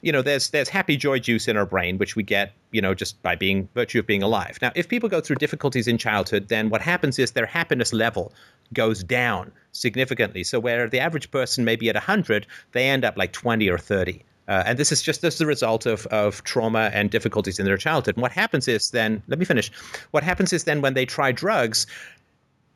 you 0.03 0.11
know, 0.11 0.21
there's 0.21 0.49
there's 0.49 0.67
happy 0.67 0.97
joy 0.97 1.17
juice 1.17 1.47
in 1.47 1.55
our 1.55 1.65
brain, 1.65 1.97
which 1.97 2.17
we 2.17 2.23
get, 2.23 2.51
you 2.71 2.81
know, 2.81 2.93
just 2.93 3.21
by 3.23 3.35
being 3.37 3.69
virtue 3.73 3.99
of 3.99 4.05
being 4.05 4.21
alive. 4.21 4.59
Now, 4.61 4.73
if 4.75 4.89
people 4.89 5.07
go 5.07 5.21
through 5.21 5.37
difficulties 5.37 5.87
in 5.87 5.97
childhood, 5.97 6.49
then 6.49 6.69
what 6.69 6.81
happens 6.81 7.17
is 7.17 7.31
their 7.31 7.45
happiness 7.45 7.93
level 7.93 8.33
goes 8.73 9.01
down 9.01 9.53
significantly. 9.71 10.43
So 10.43 10.59
where 10.59 10.89
the 10.89 10.99
average 10.99 11.31
person 11.31 11.63
may 11.63 11.77
be 11.77 11.89
at 11.89 11.95
100, 11.95 12.45
they 12.73 12.89
end 12.89 13.05
up 13.05 13.17
like 13.17 13.31
20 13.31 13.69
or 13.69 13.77
30. 13.77 14.25
Uh, 14.47 14.63
and 14.65 14.77
this 14.77 14.91
is 14.91 15.01
just 15.01 15.23
as 15.23 15.39
a 15.39 15.45
result 15.45 15.85
of, 15.85 16.05
of 16.07 16.43
trauma 16.43 16.91
and 16.93 17.09
difficulties 17.09 17.59
in 17.59 17.65
their 17.65 17.77
childhood. 17.77 18.15
And 18.15 18.21
what 18.21 18.33
happens 18.33 18.67
is 18.67 18.91
then, 18.91 19.23
let 19.27 19.39
me 19.39 19.45
finish. 19.45 19.71
What 20.11 20.23
happens 20.23 20.51
is 20.51 20.65
then 20.65 20.81
when 20.81 20.95
they 20.95 21.05
try 21.05 21.31
drugs, 21.31 21.87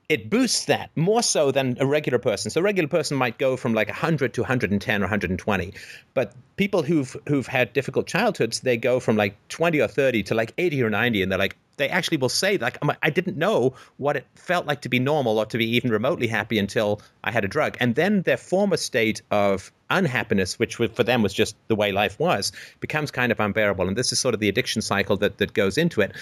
it 0.10 0.30
boosts 0.30 0.66
that 0.66 0.90
more 0.96 1.22
so 1.22 1.52
than 1.52 1.76
a 1.82 1.86
regular 1.86 2.18
person. 2.18 2.50
So 2.50 2.62
a 2.62 2.64
regular 2.64 2.88
person 2.88 3.18
might 3.18 3.38
go 3.38 3.58
from 3.58 3.74
like 3.74 3.90
100 3.90 4.34
to 4.36 4.42
110 4.42 5.02
or 5.02 5.04
120. 5.04 5.74
But 6.14 6.34
people 6.56 6.82
who've 6.82 7.16
who've 7.28 7.48
had 7.48 7.74
difficult 7.74 8.08
childhoods, 8.08 8.62
they 8.62 8.78
go 8.78 9.00
from 9.02 9.18
like 9.18 9.36
20 9.50 9.82
or 9.82 9.88
30 9.88 10.24
to 10.24 10.36
like 10.36 10.54
80 10.58 10.84
or 10.84 10.90
90 10.90 11.22
and 11.22 11.32
they're 11.32 11.40
like 11.40 11.58
they 11.76 11.90
actually 11.90 12.18
will 12.18 12.30
say 12.30 12.58
like 12.58 12.78
I 13.04 13.10
didn't 13.10 13.38
know 13.38 13.74
what 13.98 14.16
it 14.16 14.26
felt 14.36 14.66
like 14.66 14.82
to 14.82 14.90
be 14.90 14.98
normal 14.98 15.40
or 15.40 15.46
to 15.46 15.58
be 15.58 15.70
even 15.76 15.92
remotely 15.92 16.28
happy 16.28 16.58
until 16.58 17.02
I 17.24 17.32
had 17.32 17.44
a 17.44 17.50
drug. 17.50 17.76
And 17.80 17.96
then 17.96 18.22
their 18.22 18.38
former 18.38 18.78
state 18.78 19.22
of 19.30 19.72
unhappiness, 19.90 20.60
which 20.60 20.76
for 20.76 21.04
them 21.04 21.22
was 21.22 21.34
just 21.34 21.56
the 21.68 21.76
way 21.76 21.92
life 21.92 22.20
was, 22.20 22.52
becomes 22.80 23.12
kind 23.12 23.32
of 23.32 23.40
unbearable. 23.40 23.88
And 23.88 23.98
this 23.98 24.12
is 24.12 24.20
sort 24.20 24.34
of 24.34 24.40
the 24.40 24.50
addiction 24.50 24.82
cycle 24.82 25.18
that, 25.18 25.38
that 25.38 25.54
goes 25.54 25.78
into 25.78 26.02
it. 26.02 26.14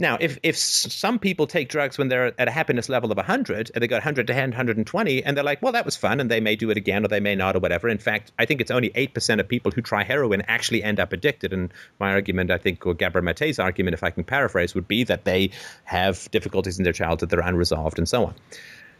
Now, 0.00 0.16
if, 0.20 0.38
if 0.44 0.56
some 0.56 1.18
people 1.18 1.48
take 1.48 1.68
drugs 1.68 1.98
when 1.98 2.06
they're 2.06 2.40
at 2.40 2.46
a 2.46 2.52
happiness 2.52 2.88
level 2.88 3.10
of 3.10 3.16
100, 3.16 3.72
and 3.74 3.82
they 3.82 3.88
got 3.88 3.96
100 3.96 4.28
to 4.28 4.32
120, 4.32 5.24
and 5.24 5.36
they're 5.36 5.42
like, 5.42 5.60
well, 5.60 5.72
that 5.72 5.84
was 5.84 5.96
fun, 5.96 6.20
and 6.20 6.30
they 6.30 6.38
may 6.38 6.54
do 6.54 6.70
it 6.70 6.76
again 6.76 7.04
or 7.04 7.08
they 7.08 7.18
may 7.18 7.34
not 7.34 7.56
or 7.56 7.58
whatever. 7.58 7.88
In 7.88 7.98
fact, 7.98 8.30
I 8.38 8.44
think 8.44 8.60
it's 8.60 8.70
only 8.70 8.90
8% 8.90 9.40
of 9.40 9.48
people 9.48 9.72
who 9.72 9.82
try 9.82 10.04
heroin 10.04 10.42
actually 10.42 10.84
end 10.84 11.00
up 11.00 11.12
addicted. 11.12 11.52
And 11.52 11.72
my 11.98 12.12
argument, 12.12 12.52
I 12.52 12.58
think, 12.58 12.86
or 12.86 12.94
Gabor 12.94 13.22
Mate's 13.22 13.58
argument, 13.58 13.94
if 13.94 14.04
I 14.04 14.10
can 14.10 14.22
paraphrase, 14.22 14.72
would 14.76 14.86
be 14.86 15.02
that 15.04 15.24
they 15.24 15.50
have 15.82 16.30
difficulties 16.30 16.78
in 16.78 16.84
their 16.84 16.92
childhood 16.92 17.30
that 17.30 17.38
are 17.40 17.48
unresolved 17.48 17.98
and 17.98 18.08
so 18.08 18.26
on. 18.26 18.34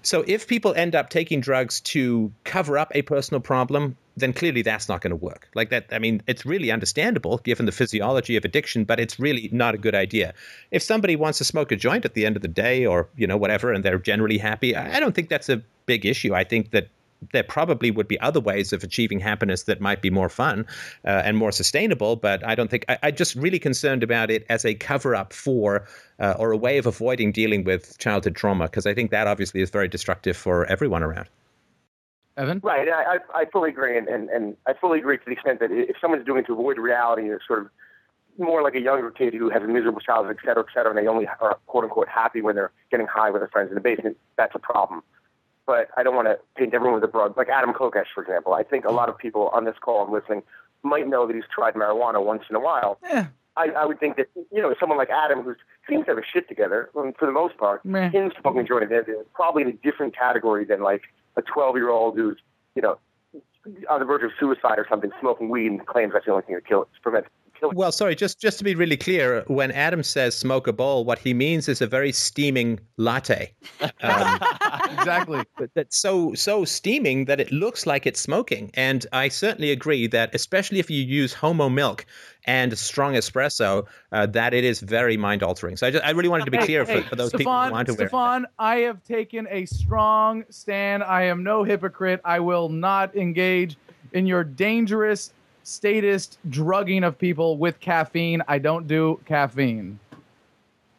So 0.03 0.25
if 0.27 0.47
people 0.47 0.75
end 0.75 0.95
up 0.95 1.11
taking 1.11 1.41
drugs 1.41 1.81
to 1.83 2.33
cover 2.45 2.79
up 2.79 2.93
a 2.95 3.03
personal 3.03 3.41
problem, 3.41 3.97
then 4.17 4.33
clearly 4.33 4.63
that's 4.63 4.89
not 4.89 5.01
going 5.01 5.11
to 5.11 5.17
work. 5.17 5.49
Like 5.55 5.71
that, 5.71 5.87
I 5.93 5.99
mean, 5.99 6.23
it's 6.27 6.45
really 6.45 6.71
understandable 6.71 7.39
given 7.39 7.67
the 7.67 7.73
physiology 7.73 8.37
of 8.37 8.45
addiction, 8.45 8.85
but 8.85 8.99
it's 8.99 9.19
really 9.19 9.49
not 9.53 9.75
a 9.75 9.79
good 9.79 9.95
idea. 9.95 10.35
If 10.71 10.83
somebody 10.83 11.17
wants 11.17 11.39
to 11.39 11.45
smoke 11.45 11.73
a 11.73 11.77
joint 11.77 12.05
at 12.05 12.15
the 12.15 12.27
end 12.27 12.37
of 12.37 12.43
the 12.43 12.49
day 12.49 12.85
or, 12.87 13.09
you 13.17 13.27
know, 13.27 13.37
whatever, 13.37 13.73
and 13.73 13.85
they're 13.85 13.99
generally 13.99 14.39
happy, 14.39 14.75
I 14.75 14.99
don't 15.01 15.15
think 15.15 15.29
that's 15.29 15.49
a 15.49 15.63
big 15.87 16.05
issue. 16.05 16.35
I 16.35 16.45
think 16.45 16.71
that 16.73 16.89
there 17.33 17.43
probably 17.43 17.91
would 17.91 18.09
be 18.09 18.19
other 18.21 18.41
ways 18.41 18.73
of 18.73 18.83
achieving 18.83 19.21
happiness 19.21 19.65
that 19.65 19.81
might 19.81 20.03
be 20.03 20.11
more 20.11 20.29
fun 20.29 20.67
uh, 21.05 21.23
and 21.25 21.37
more 21.37 21.53
sustainable. 21.53 22.17
But 22.17 22.45
I 22.47 22.55
don't 22.55 22.71
think 22.71 22.85
I, 22.89 22.99
am 23.03 23.15
just 23.15 23.35
really 23.35 23.59
concerned 23.59 24.03
about 24.03 24.31
it 24.31 24.47
as 24.49 24.65
a 24.65 24.75
cover 24.75 25.15
up 25.15 25.33
for 25.33 25.87
uh, 26.19 26.35
or 26.39 26.53
a 26.53 26.57
way 26.57 26.79
of 26.79 26.87
avoiding 26.87 27.33
dealing 27.33 27.65
with 27.65 27.99
childhood 27.99 28.37
trauma 28.37 28.65
because 28.65 28.87
I 28.87 28.95
think 28.95 29.11
that 29.11 29.27
obviously 29.27 29.61
is 29.61 29.71
very 29.71 29.89
destructive 29.89 30.37
for 30.37 30.67
everyone 30.67 31.03
around. 31.03 31.29
Evan? 32.37 32.61
Right. 32.63 32.89
I, 32.89 33.19
I 33.35 33.47
fully 33.47 33.71
agree. 33.71 33.99
And, 33.99 34.07
and, 34.07 34.29
and 34.29 34.57
I 34.67 34.73
fully 34.75 35.01
agree 35.01 35.19
to 35.19 35.25
the 35.27 35.33
extent 35.33 35.59
that 35.59 35.73
if 35.73 35.97
someone's 36.01 36.25
doing 36.25 36.45
it 36.45 36.47
to 36.47 36.53
avoid 36.53 36.79
reality, 36.79 37.31
it's 37.31 37.45
sort 37.45 37.63
of 37.63 37.69
more 38.39 38.63
like 38.63 38.77
a 38.77 38.81
younger 38.81 39.11
kid 39.11 39.35
who 39.35 39.51
has 39.51 39.61
a 39.65 39.67
miserable 39.67 39.99
childhood, 39.99 40.37
et 40.39 40.47
cetera, 40.47 40.63
et 40.63 40.73
cetera, 40.73 40.91
and 40.91 40.97
they 40.97 41.09
only 41.09 41.27
are 41.27 41.59
quote 41.67 41.83
unquote 41.83 42.07
happy 42.07 42.41
when 42.41 42.55
they're 42.55 42.71
getting 42.93 43.09
high 43.09 43.31
with 43.31 43.41
their 43.41 43.49
friends 43.49 43.71
in 43.71 43.75
the 43.75 43.81
basement, 43.81 44.17
that's 44.37 44.55
a 44.55 44.61
problem 44.61 45.03
but 45.69 45.91
I 45.99 46.03
don't 46.03 46.17
want 46.17 46.29
to 46.29 46.39
paint 46.57 46.73
everyone 46.73 46.95
with 46.95 47.05
a 47.05 47.13
broad, 47.13 47.37
like 47.37 47.51
Adam 47.51 47.75
Kokesh, 47.75 48.07
for 48.15 48.23
example. 48.23 48.55
I 48.55 48.63
think 48.63 48.87
a 48.87 48.91
lot 48.91 49.11
of 49.11 49.19
people 49.19 49.51
on 49.53 49.67
this 49.67 49.77
call 49.79 50.03
and 50.03 50.11
listening 50.11 50.43
might 50.83 51.07
know 51.07 51.27
that 51.27 51.37
he's 51.37 51.45
tried 51.55 51.75
marijuana 51.75 52.25
once 52.25 52.43
in 52.49 52.57
a 52.57 52.61
while. 52.61 52.99
Yeah. 53.03 53.27
I, 53.55 53.69
I 53.77 53.85
would 53.85 54.01
think 54.01 54.17
that, 54.17 54.29
you 54.35 54.63
know, 54.63 54.75
someone 54.81 54.97
like 54.97 55.11
Adam, 55.11 55.43
who 55.43 55.55
seems 55.87 56.07
to 56.07 56.13
have 56.13 56.19
a 56.19 56.25
shit 56.25 56.49
together, 56.49 56.89
I 56.99 57.03
mean, 57.03 57.13
for 57.19 57.27
the 57.27 57.33
most 57.33 57.59
part, 57.59 57.85
Meh. 57.85 58.09
him 58.09 58.33
smoking 58.41 58.67
joint 58.67 58.91
is 58.91 59.05
probably 59.35 59.63
in 59.63 59.69
a 59.69 59.73
different 59.73 60.17
category 60.17 60.65
than 60.65 60.81
like 60.81 61.03
a 61.37 61.43
12 61.43 61.77
year 61.77 61.91
old 61.91 62.17
who's, 62.17 62.39
you 62.75 62.81
know, 62.81 62.99
on 63.91 64.01
the 64.01 64.07
verge 64.07 64.23
of 64.23 64.31
suicide 64.41 64.79
or 64.79 64.87
something, 64.89 65.11
smoking 65.21 65.51
weed 65.51 65.67
and 65.67 65.87
claims 65.87 66.15
that's 66.15 66.25
the 66.25 66.31
only 66.31 66.45
thing 66.45 66.55
that 66.55 66.67
kills, 66.67 66.87
prevents 67.03 67.29
well, 67.63 67.93
sorry, 67.93 68.15
just 68.15 68.41
just 68.41 68.59
to 68.59 68.65
be 68.65 68.75
really 68.75 68.97
clear, 68.97 69.45
when 69.47 69.71
Adam 69.73 70.03
says 70.03 70.35
smoke 70.35 70.67
a 70.67 70.73
bowl, 70.73 71.05
what 71.05 71.19
he 71.19 71.35
means 71.35 71.69
is 71.69 71.81
a 71.81 71.87
very 71.87 72.13
steaming 72.13 72.81
latte. 72.97 73.53
Um, 74.01 74.39
exactly. 74.93 75.43
That's 75.75 75.99
so 75.99 76.33
so 76.35 76.65
steaming 76.65 77.25
that 77.25 77.41
it 77.41 77.51
looks 77.51 77.85
like 77.85 78.07
it's 78.07 78.21
smoking. 78.21 78.71
And 78.75 79.05
I 79.13 79.29
certainly 79.29 79.73
agree 79.73 80.07
that, 80.09 80.35
especially 80.35 80.79
if 80.79 80.89
you 80.89 81.03
use 81.03 81.33
homo 81.33 81.69
milk 81.69 82.07
and 82.45 82.77
strong 82.79 83.15
espresso, 83.15 83.87
uh, 84.13 84.27
that 84.27 84.55
it 84.55 84.65
is 84.65 84.81
very 84.81 85.17
mind 85.17 85.43
altering. 85.43 85.77
So 85.77 85.87
I, 85.87 85.91
just, 85.91 86.05
I 86.05 86.11
really 86.11 86.29
wanted 86.29 86.45
to 86.45 86.51
be 86.51 86.59
clear 86.59 86.85
hey, 86.85 87.03
for, 87.03 87.09
for, 87.09 87.17
those 87.17 87.29
Stefan, 87.29 87.39
people 87.39 87.65
who 87.65 87.73
want 87.73 87.89
to 87.89 87.95
wear. 87.95 88.09
Stefan, 88.09 88.47
I 88.59 88.77
have 88.79 89.03
taken 89.05 89.49
a 89.51 89.67
strong 89.67 90.45
stand. 90.49 91.03
I 91.03 91.25
am 91.25 91.43
no 91.43 91.65
hypocrite. 91.65 92.21
I 92.25 92.41
will 92.41 92.69
not 92.69 93.17
engage 93.17 93.77
in 94.13 94.27
your 94.27 94.45
dangerous 94.45 95.33
statist 95.69 96.39
drugging 96.49 97.05
of 97.05 97.19
people 97.19 97.59
with 97.59 97.79
caffeine. 97.81 98.43
I 98.49 98.59
don't 98.59 98.87
do 98.87 99.21
caffeine. 99.27 99.99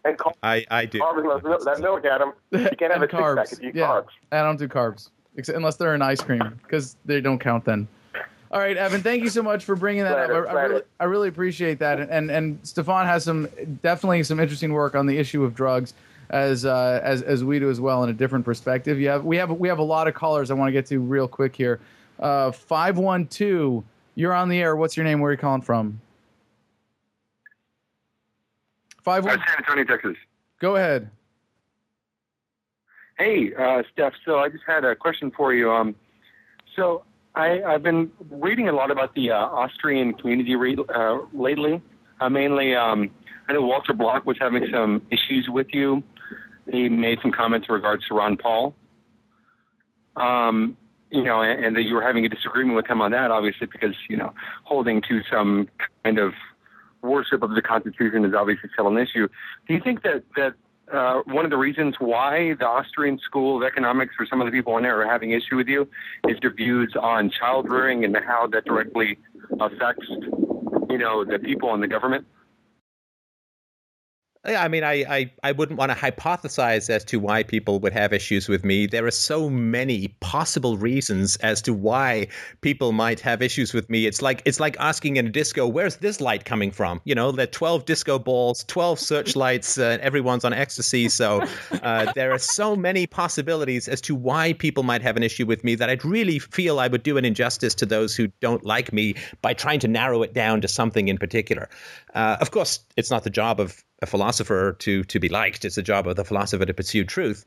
And 0.06 0.18
car- 0.18 0.34
I, 0.44 0.66
I 0.72 0.86
do. 0.86 1.00
Carbs, 1.00 1.66
that 1.66 1.80
milk, 1.82 2.06
Adam. 2.06 2.32
You 2.52 2.70
can't 2.78 2.94
have 2.94 3.02
a 3.02 3.08
carbs. 3.08 3.48
six 3.48 3.50
pack 3.50 3.58
if 3.60 3.64
you 3.64 3.70
eat 3.70 3.76
yeah. 3.76 3.88
carbs. 3.88 4.08
I 4.32 4.42
don't 4.42 4.58
do 4.58 4.68
carbs, 4.68 5.10
except, 5.36 5.58
unless 5.58 5.76
they're 5.76 5.96
in 5.96 6.02
ice 6.02 6.22
cream, 6.22 6.60
because 6.64 6.96
they 7.06 7.20
don't 7.20 7.40
count 7.40 7.66
then. 7.66 7.88
All 8.52 8.60
right, 8.60 8.78
Evan, 8.78 9.02
thank 9.02 9.22
you 9.22 9.30
so 9.30 9.44
much 9.44 9.64
for 9.64 9.76
bringing 9.76 10.04
that 10.04 10.28
Glad 10.28 10.32
up. 10.32 10.48
I, 10.48 10.52
I, 10.52 10.64
really. 10.64 10.82
I 11.02 11.04
really 11.04 11.30
appreciate 11.30 11.78
that. 11.80 12.00
And, 12.00 12.10
and 12.10 12.32
and 12.32 12.60
Stefan 12.64 13.06
has 13.06 13.24
some 13.24 13.48
definitely 13.84 14.24
some 14.24 14.40
interesting 14.40 14.74
work 14.74 14.96
on 14.96 15.06
the 15.06 15.18
issue 15.18 15.44
of 15.44 15.54
drugs 15.54 15.94
as 16.30 16.66
uh, 16.66 17.00
as 17.04 17.22
as 17.22 17.44
we 17.44 17.60
do 17.60 17.70
as 17.70 17.80
well 17.80 18.04
in 18.04 18.10
a 18.10 18.14
different 18.14 18.46
perspective. 18.46 19.00
You 19.00 19.10
have 19.10 19.26
we 19.26 19.38
have 19.38 19.52
we 19.52 19.68
have 19.68 19.80
a 19.80 19.84
lot 19.84 20.08
of 20.08 20.16
callers 20.16 20.50
I 20.50 20.56
want 20.56 20.70
to 20.70 20.72
get 20.72 20.88
to 20.88 21.00
real 21.00 21.28
quick 21.28 21.56
here. 21.56 21.80
Uh, 22.20 22.52
five 22.52 22.98
one 22.98 23.28
two, 23.28 23.84
you're 24.20 24.34
on 24.34 24.50
the 24.50 24.60
air. 24.60 24.76
What's 24.76 24.98
your 24.98 25.06
name? 25.06 25.22
Where 25.22 25.30
are 25.30 25.34
you 25.34 25.38
calling 25.38 25.62
from? 25.62 26.02
Five 29.04 29.24
Uh, 29.26 29.30
one. 29.30 29.40
San 29.48 29.58
Antonio, 29.60 29.86
Texas. 29.86 30.18
Go 30.60 30.76
ahead. 30.76 31.10
Hey, 33.18 33.54
uh, 33.58 33.82
Steph. 33.94 34.14
So 34.26 34.40
I 34.40 34.50
just 34.50 34.64
had 34.68 34.84
a 34.84 34.94
question 34.96 35.32
for 35.32 35.54
you. 35.54 35.72
Um, 35.72 35.96
so 36.76 37.04
I, 37.36 37.64
I've 37.64 37.82
been 37.84 38.12
reading 38.30 38.68
a 38.68 38.74
lot 38.74 38.92
about 38.92 39.16
the 39.16 39.32
uh, 39.32 39.36
Austrian 39.38 40.14
community 40.14 40.56
re- 40.56 40.78
uh, 40.94 41.20
lately. 41.34 41.82
Uh, 42.20 42.30
mainly, 42.30 42.76
um, 42.76 43.10
I 43.48 43.54
know 43.54 43.62
Walter 43.62 43.94
Block 43.94 44.26
was 44.26 44.38
having 44.38 44.68
some 44.72 45.02
issues 45.12 45.48
with 45.50 45.68
you. 45.74 46.04
He 46.70 46.90
made 46.90 47.20
some 47.22 47.32
comments 47.32 47.68
in 47.70 47.74
regards 47.74 48.06
to 48.08 48.16
Ron 48.16 48.36
Paul. 48.36 48.76
Um, 50.18 50.76
you 51.12 51.24
know, 51.24 51.42
and, 51.42 51.64
and 51.64 51.76
that 51.76 51.84
you 51.84 51.96
were 51.96 52.02
having 52.02 52.26
a 52.26 52.30
disagreement 52.30 52.76
with 52.76 52.88
him 52.88 53.02
on 53.02 53.12
that, 53.12 53.32
obviously, 53.32 53.68
because 53.68 53.96
you 54.10 54.18
know, 54.18 54.34
holding 54.64 55.02
to 55.04 55.22
some 55.30 55.68
kind 56.04 56.20
of 56.20 56.34
worship 57.02 57.44
of 57.44 57.52
the 57.52 57.62
Constitution 57.62 58.26
is 58.26 58.34
obviously 58.34 58.70
still 58.74 58.88
an 58.88 58.98
issue. 58.98 59.28
Do 59.68 59.74
you 59.74 59.82
think 59.82 60.04
that 60.04 60.24
that 60.36 60.54
uh, 60.92 61.22
one 61.26 61.46
of 61.46 61.52
the 61.52 61.58
reasons 61.58 61.96
why 62.00 62.54
the 62.56 62.66
Austrian 62.66 63.20
School 63.20 63.58
of 63.58 63.64
Economics 63.64 64.16
or 64.20 64.26
some 64.26 64.42
of 64.42 64.46
the 64.46 64.52
people 64.52 64.76
in 64.78 64.84
there 64.84 65.02
are 65.02 65.06
having 65.06 65.32
issue 65.32 65.56
with 65.56 65.68
you 65.68 65.88
is 66.28 66.38
your 66.42 66.54
views 66.54 66.96
on 67.00 67.30
child 67.30 67.70
rearing 67.70 68.04
and 68.04 68.18
how 68.18 68.48
that 68.48 68.66
directly 68.66 69.18
affects, 69.60 70.08
you 70.90 70.98
know, 70.98 71.24
the 71.24 71.38
people 71.38 71.74
and 71.74 71.84
the 71.84 71.88
government? 71.88 72.26
I 74.46 74.70
mean, 74.70 74.86
I, 74.86 75.04
I, 75.04 75.32
I 75.44 75.52
wouldn't 75.52 75.78
want 75.78 75.92
to 75.92 75.98
hypothesize 75.98 76.90
as 76.90 77.04
to 77.06 77.20
why 77.20 77.44
people 77.44 77.82
would 77.82 77.92
have 77.92 78.14
issues 78.14 78.48
with 78.48 78.64
me. 78.64 78.88
There 78.88 79.06
are 79.06 79.12
so 79.12 79.50
many 79.50 80.16
possible 80.22 80.78
reasons 80.78 81.36
as 81.38 81.62
to 81.64 81.74
why 81.74 82.30
people 82.62 82.94
might 82.94 83.20
have 83.20 83.42
issues 83.42 83.74
with 83.74 83.90
me. 83.90 84.06
It's 84.06 84.22
like 84.22 84.42
it's 84.46 84.62
like 84.62 84.78
asking 84.80 85.18
in 85.18 85.28
a 85.28 85.30
disco, 85.30 85.68
where's 85.68 85.98
this 85.98 86.22
light 86.22 86.46
coming 86.46 86.72
from? 86.72 87.02
You 87.04 87.16
know, 87.16 87.34
there 87.34 87.44
are 87.44 87.48
twelve 87.48 87.84
disco 87.84 88.18
balls, 88.18 88.64
twelve 88.64 88.98
searchlights, 88.98 89.78
uh, 89.78 89.98
everyone's 90.00 90.46
on 90.46 90.54
ecstasy. 90.54 91.10
So 91.10 91.44
uh, 91.84 92.14
there 92.14 92.32
are 92.32 92.40
so 92.40 92.78
many 92.78 93.08
possibilities 93.08 93.90
as 93.90 94.00
to 94.02 94.16
why 94.16 94.54
people 94.54 94.84
might 94.84 95.02
have 95.02 95.18
an 95.18 95.24
issue 95.24 95.46
with 95.46 95.66
me 95.66 95.76
that 95.76 95.90
I'd 95.90 96.06
really 96.06 96.40
feel 96.40 96.80
I 96.80 96.88
would 96.88 97.04
do 97.04 97.18
an 97.18 97.26
injustice 97.26 97.76
to 97.76 97.86
those 97.86 98.16
who 98.16 98.30
don't 98.40 98.64
like 98.64 98.94
me 98.94 99.16
by 99.42 99.54
trying 99.54 99.82
to 99.82 99.90
narrow 99.90 100.24
it 100.24 100.34
down 100.34 100.62
to 100.62 100.70
something 100.70 101.10
in 101.10 101.18
particular. 101.18 101.70
Uh, 102.16 102.38
of 102.40 102.52
course, 102.52 102.80
it's 102.96 103.12
not 103.12 103.26
the 103.26 103.30
job 103.30 103.60
of 103.60 103.84
a 104.02 104.06
philosopher 104.06 104.74
to 104.80 105.04
to 105.04 105.20
be 105.20 105.30
liked. 105.30 105.66
It's 105.66 105.76
the 105.76 105.82
job 105.82 106.08
of 106.08 106.16
the 106.16 106.26
philosopher 106.26 106.66
to 106.66 106.74
pursue 106.74 107.04
truth. 107.04 107.46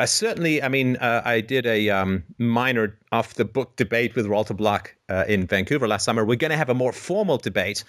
I 0.00 0.04
certainly, 0.04 0.62
I 0.62 0.68
mean, 0.68 0.96
uh, 0.96 1.22
I 1.24 1.40
did 1.40 1.66
a 1.66 1.90
um, 1.90 2.22
minor 2.38 2.96
off 3.10 3.34
the 3.34 3.44
book 3.44 3.74
debate 3.74 4.14
with 4.14 4.26
Walter 4.26 4.54
Block 4.54 4.94
uh, 5.08 5.24
in 5.26 5.46
Vancouver 5.46 5.88
last 5.88 6.04
summer. 6.04 6.24
We're 6.24 6.36
going 6.36 6.52
to 6.52 6.56
have 6.56 6.68
a 6.68 6.74
more 6.74 6.92
formal 6.92 7.36
debate 7.36 7.82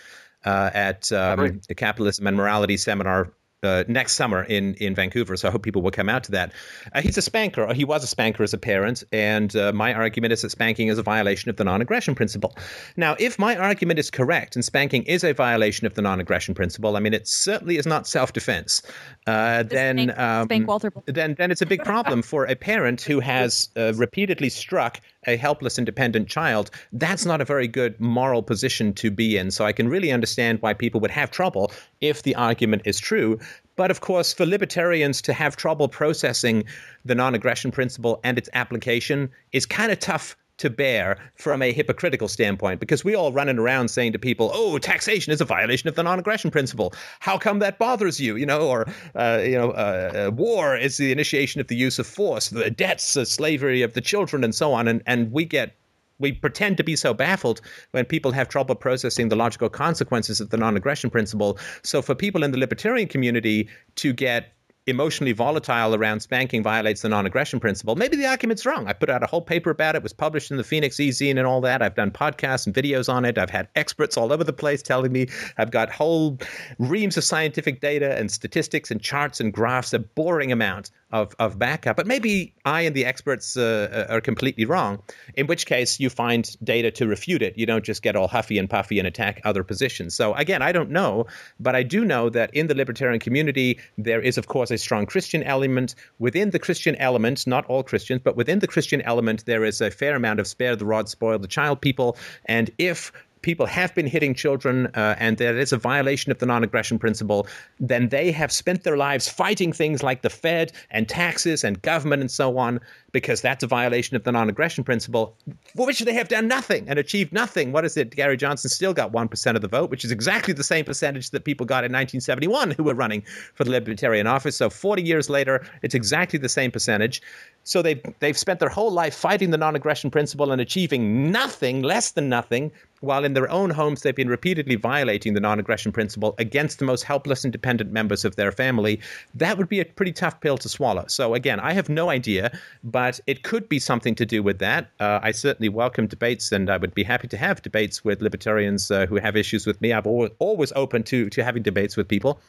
uh, 0.44 0.72
at 0.74 1.12
um, 1.12 1.62
the 1.68 1.76
Capitalism 1.76 2.26
and 2.26 2.36
Morality 2.36 2.78
seminar 2.78 3.32
uh, 3.64 3.84
next 3.88 4.14
summer 4.14 4.44
in 4.44 4.76
in 4.76 4.96
Vancouver. 4.96 5.36
So 5.38 5.48
I 5.48 5.52
hope 5.52 5.64
people 5.64 5.82
will 5.82 5.92
come 5.92 6.10
out 6.10 6.24
to 6.26 6.32
that. 6.32 6.54
Uh, 6.94 7.02
he's 7.02 7.18
a 7.18 7.22
spanker. 7.22 7.74
He 7.74 7.86
was 7.86 8.04
a 8.04 8.08
spanker 8.08 8.44
as 8.44 8.54
a 8.54 8.58
parent, 8.58 9.04
and 9.12 9.56
uh, 9.56 9.72
my 9.74 9.94
argument 9.94 10.34
is 10.34 10.42
that 10.42 10.50
spanking 10.52 10.88
is 10.88 10.98
a 10.98 11.04
violation 11.04 11.50
of 11.50 11.58
the 11.58 11.64
non-aggression 11.64 12.16
principle. 12.16 12.56
Now, 12.96 13.16
if 13.20 13.38
my 13.38 13.56
argument 13.56 14.00
is 14.00 14.10
correct 14.10 14.56
and 14.56 14.64
spanking 14.64 15.04
is 15.04 15.24
a 15.24 15.34
violation 15.34 15.88
of 15.88 15.94
the 15.94 16.02
non-aggression 16.02 16.56
principle, 16.56 16.96
I 16.96 17.00
mean 17.00 17.14
it 17.14 17.28
certainly 17.28 17.78
is 17.78 17.86
not 17.86 18.08
self-defense. 18.08 18.82
Uh, 19.28 19.64
then 19.64 19.98
spank, 19.98 20.20
um, 20.20 20.46
spank 20.46 20.94
then 21.06 21.36
then 21.36 21.52
it's 21.52 21.62
a 21.62 21.66
big 21.66 21.84
problem 21.84 22.22
for 22.22 22.46
a 22.46 22.56
parent 22.56 23.02
who 23.02 23.20
has 23.20 23.70
uh, 23.76 23.94
repeatedly 23.96 24.50
struck 24.50 25.00
a 25.28 25.36
helpless 25.36 25.78
independent 25.78 26.28
child 26.28 26.72
that's 26.94 27.26
not 27.26 27.42
a 27.42 27.46
very 27.46 27.68
good 27.68 28.00
moral 28.00 28.42
position 28.42 28.94
to 28.94 29.12
be 29.12 29.38
in. 29.38 29.52
So 29.52 29.66
i 29.66 29.74
can 29.74 29.90
really 29.90 30.12
understand 30.12 30.62
why 30.62 30.74
people 30.74 31.02
would 31.02 31.12
have 31.12 31.32
trouble 31.32 31.72
if 32.02 32.24
the 32.24 32.36
argument 32.36 32.84
is 32.86 33.00
true. 33.00 33.40
But 33.76 33.92
of 33.92 34.02
course 34.02 34.34
for 34.34 34.46
libertarians 34.46 35.22
to 35.24 35.34
have 35.34 35.56
trouble 35.56 35.88
processing 35.88 36.64
the 37.06 37.16
non-aggression 37.16 37.72
principle 37.72 38.20
and 38.24 38.38
its 38.38 38.50
application 38.54 39.30
is 39.52 39.66
kind 39.66 39.92
of 39.92 40.00
tough 40.00 40.36
to 40.60 40.70
bear 40.70 41.18
from 41.36 41.62
a 41.62 41.74
hypocritical 41.74 42.28
standpoint 42.28 42.80
because 42.80 43.04
we 43.04 43.16
all 43.16 43.32
running 43.32 43.58
around 43.58 43.90
saying 43.90 44.14
to 44.14 44.20
people, 44.20 44.52
"Oh, 44.54 44.78
taxation 44.78 45.34
is 45.34 45.42
a 45.42 45.46
violation 45.46 45.90
of 45.90 45.96
the 45.96 46.04
non-aggression 46.04 46.52
principle. 46.52 46.94
How 47.20 47.38
come 47.38 47.60
that 47.60 47.80
bothers 47.80 48.20
you?" 48.20 48.36
You 48.36 48.46
know, 48.46 48.62
or 48.62 48.86
uh, 49.16 49.42
you 49.44 49.58
know, 49.58 49.72
uh, 49.72 50.28
uh, 50.28 50.32
war 50.32 50.78
is 50.78 50.98
the 50.98 51.12
initiation 51.12 51.60
of 51.60 51.68
the 51.68 51.76
use 51.76 52.00
of 52.00 52.08
force, 52.08 52.50
the 52.50 52.70
debts, 52.70 53.14
the 53.14 53.26
slavery 53.26 53.82
of 53.82 53.94
the 53.94 54.02
children, 54.02 54.44
and 54.44 54.54
so 54.54 54.72
on. 54.74 54.88
And 54.88 55.02
and 55.06 55.32
we 55.32 55.46
get 55.46 55.76
we 56.20 56.34
pretend 56.34 56.78
to 56.78 56.84
be 56.84 56.96
so 56.96 57.14
baffled 57.14 57.62
when 57.92 58.06
people 58.06 58.32
have 58.32 58.50
trouble 58.50 58.76
processing 58.76 59.30
the 59.30 59.36
logical 59.36 59.70
consequences 59.70 60.42
of 60.42 60.50
the 60.50 60.58
non-aggression 60.58 61.10
principle. 61.10 61.58
So 61.82 62.02
for 62.02 62.14
people 62.14 62.44
in 62.44 62.52
the 62.52 62.58
libertarian 62.58 63.08
community 63.08 63.70
to 63.96 64.14
get 64.14 64.54
emotionally 64.90 65.32
volatile 65.32 65.96
around 65.96 66.22
spanking 66.22 66.64
violates 66.64 67.02
the 67.02 67.10
non-aggression 67.10 67.60
principle. 67.60 67.96
Maybe 67.96 68.18
the 68.18 68.26
argument's 68.26 68.66
wrong. 68.66 68.88
I 68.88 68.94
put 68.94 69.10
out 69.10 69.24
a 69.24 69.28
whole 69.28 69.42
paper 69.42 69.70
about 69.70 69.96
it. 69.96 70.00
it 70.00 70.04
was 70.04 70.14
published 70.14 70.52
in 70.52 70.58
the 70.58 70.64
Phoenix 70.64 71.00
e-zine 71.00 71.38
and 71.38 71.46
all 71.46 71.62
that. 71.62 71.82
I've 71.82 71.96
done 71.96 72.12
podcasts 72.12 72.66
and 72.66 72.76
videos 72.76 73.12
on 73.12 73.26
it. 73.26 73.38
I've 73.38 73.50
had 73.50 73.68
experts 73.76 74.18
all 74.18 74.32
over 74.32 74.44
the 74.44 74.54
place 74.54 74.82
telling 74.82 75.12
me 75.12 75.28
I've 75.58 75.72
got 75.72 75.90
whole 75.90 76.38
reams 76.78 77.18
of 77.18 77.24
scientific 77.24 77.82
data 77.82 78.18
and 78.18 78.32
statistics 78.32 78.92
and 78.92 79.02
charts 79.02 79.40
and 79.40 79.54
graphs, 79.54 79.94
a 79.94 80.00
boring 80.00 80.52
amount 80.52 80.92
of, 81.12 81.36
of 81.40 81.58
backup. 81.58 81.98
But 81.98 82.08
maybe 82.08 82.54
I 82.66 82.82
and 82.82 82.96
the 82.96 83.06
experts 83.06 83.58
uh, 83.58 84.08
are 84.10 84.22
completely 84.22 84.66
wrong, 84.66 85.02
in 85.36 85.48
which 85.48 85.66
case 85.66 86.00
you 86.00 86.10
find 86.10 86.56
data 86.64 86.92
to 86.92 87.08
refute 87.08 87.42
it. 87.42 87.58
You 87.58 87.66
don't 87.66 87.84
just 87.84 88.02
get 88.02 88.16
all 88.16 88.28
huffy 88.28 88.58
and 88.58 88.70
puffy 88.70 89.00
and 89.00 89.08
attack 89.08 89.42
other 89.44 89.64
positions. 89.64 90.16
So 90.16 90.34
again, 90.36 90.62
I 90.62 90.72
don't 90.72 90.92
know, 90.92 91.26
but 91.60 91.76
I 91.76 91.84
do 91.84 92.06
know 92.06 92.30
that 92.30 92.54
in 92.54 92.68
the 92.68 92.76
libertarian 92.76 93.20
community, 93.20 93.80
there 93.98 94.22
is, 94.22 94.38
of 94.38 94.48
course, 94.48 94.72
a 94.72 94.78
strong 94.78 95.06
Christian 95.06 95.44
element. 95.44 95.96
Within 96.20 96.52
the 96.52 96.60
Christian 96.60 96.96
element, 96.96 97.48
not 97.48 97.66
all 97.66 97.84
Christians, 97.84 98.22
but 98.24 98.36
within 98.36 98.60
the 98.60 98.68
Christian 98.68 99.02
element, 99.02 99.46
there 99.46 99.66
is 99.66 99.82
a 99.82 99.92
fair 99.92 100.16
amount 100.16 100.40
of 100.40 100.48
spare 100.48 100.76
the 100.76 100.86
rod, 100.86 101.10
spoil 101.10 101.40
the 101.40 101.48
child 101.48 101.82
people. 101.82 102.18
And 102.46 102.70
if 102.78 103.12
people 103.42 103.66
have 103.66 103.94
been 103.96 104.08
hitting 104.08 104.34
children 104.34 104.88
uh, 104.96 105.16
and 105.20 105.40
is 105.40 105.74
a 105.74 105.78
violation 105.78 106.32
of 106.32 106.40
the 106.40 106.46
non-aggression 106.46 107.00
principle, 107.00 107.48
then 107.80 108.10
they 108.10 108.32
have 108.32 108.52
spent 108.52 108.84
their 108.84 108.98
lives 108.98 109.30
fighting 109.30 109.72
things 109.72 110.04
like 110.04 110.22
the 110.22 110.30
Fed 110.30 110.72
and 110.92 111.08
taxes 111.08 111.64
and 111.64 111.82
government 111.82 112.22
and 112.22 112.32
so 112.32 112.58
on 112.58 112.80
because 113.12 113.42
that's 113.42 113.64
a 113.64 113.68
violation 113.68 114.16
of 114.16 114.24
the 114.24 114.32
non-aggression 114.32 114.84
principle, 114.84 115.36
for 115.76 115.86
which 115.86 116.00
they 116.00 116.14
have 116.14 116.28
done 116.28 116.48
nothing 116.48 116.88
and 116.88 117.00
achieved 117.00 117.34
nothing. 117.34 117.72
What 117.72 117.86
is 117.86 117.98
it? 117.98 118.16
Gary 118.16 118.38
Johnson 118.38 118.70
still 118.70 118.94
got 118.94 119.12
one 119.12 119.28
percent 119.28 119.56
of 119.56 119.62
the 119.62 119.68
vote, 119.68 119.90
which 119.90 120.06
is 120.06 120.12
exactly 120.12 120.54
the 120.54 120.64
same 120.64 120.86
percentage 120.86 121.32
that 121.32 121.44
people 121.44 121.66
got 121.66 121.84
in 121.84 121.92
1971 121.92 122.72
who 122.72 122.84
were 122.84 122.94
running 122.94 123.24
for 123.56 123.64
the 123.64 123.72
Libertarian 123.72 124.28
office. 124.28 124.56
So 124.56 124.70
40 124.70 125.02
years 125.02 125.30
later, 125.30 125.66
it's 125.82 125.96
exactly 125.96 126.40
the 126.40 126.50
same 126.50 126.72
percentage. 126.72 127.22
So 127.64 127.82
they've 127.82 128.02
they've 128.20 128.38
spent 128.38 128.60
their 128.60 128.70
whole 128.70 128.92
life 128.92 129.16
fighting 129.16 129.52
the 129.52 129.58
non-aggression 129.58 130.12
principle 130.12 130.52
and 130.52 130.62
achieving 130.62 131.32
nothing, 131.32 131.82
less 131.82 132.12
than 132.12 132.30
nothing, 132.30 132.72
while 133.02 133.26
in 133.26 133.34
their 133.34 133.50
own 133.50 133.70
homes 133.70 134.02
they've 134.02 134.16
been 134.16 134.30
repeatedly 134.30 134.76
violating 134.76 135.34
the 135.34 135.40
non-aggression 135.40 135.92
principle 135.92 136.36
against 136.38 136.80
the 136.80 136.86
most 136.86 137.04
helpless 137.04 137.44
and 137.44 137.52
dependent 137.52 137.92
members 137.92 138.26
of 138.26 138.36
their 138.36 138.52
family. 138.52 139.00
That 139.34 139.58
would 139.58 139.70
be 139.70 139.80
a 139.80 139.86
pretty 139.86 140.12
tough 140.12 140.40
pill 140.42 140.58
to 140.58 140.70
swallow. 140.70 141.06
So 141.08 141.34
again, 141.34 141.60
I 141.60 141.74
have 141.74 141.90
no 141.90 142.10
idea, 142.10 142.58
but 142.84 143.20
it 143.28 143.44
could 143.44 143.70
be 143.70 143.80
something 143.80 144.16
to 144.16 144.26
do 144.26 144.44
with 144.44 144.60
that. 144.60 144.90
Uh, 145.00 145.20
I 145.22 145.32
certainly 145.32 145.70
welcome 145.70 146.08
debates, 146.08 146.52
and 146.52 146.70
I 146.70 146.78
would 146.78 146.94
be 146.94 147.04
happy 147.04 147.28
to 147.28 147.38
have 147.38 147.62
debates 147.62 148.04
with 148.04 148.22
libertarians 148.22 148.92
uh, 148.92 149.06
who 149.06 149.16
have 149.18 149.36
issues 149.36 149.66
with 149.66 149.80
me. 149.82 149.94
I'm 149.94 150.06
always, 150.06 150.32
always 150.40 150.74
open 150.76 151.04
to 151.04 151.30
to 151.30 151.44
having 151.44 151.64
debates 151.64 151.96
with 151.98 152.08
people. 152.08 152.40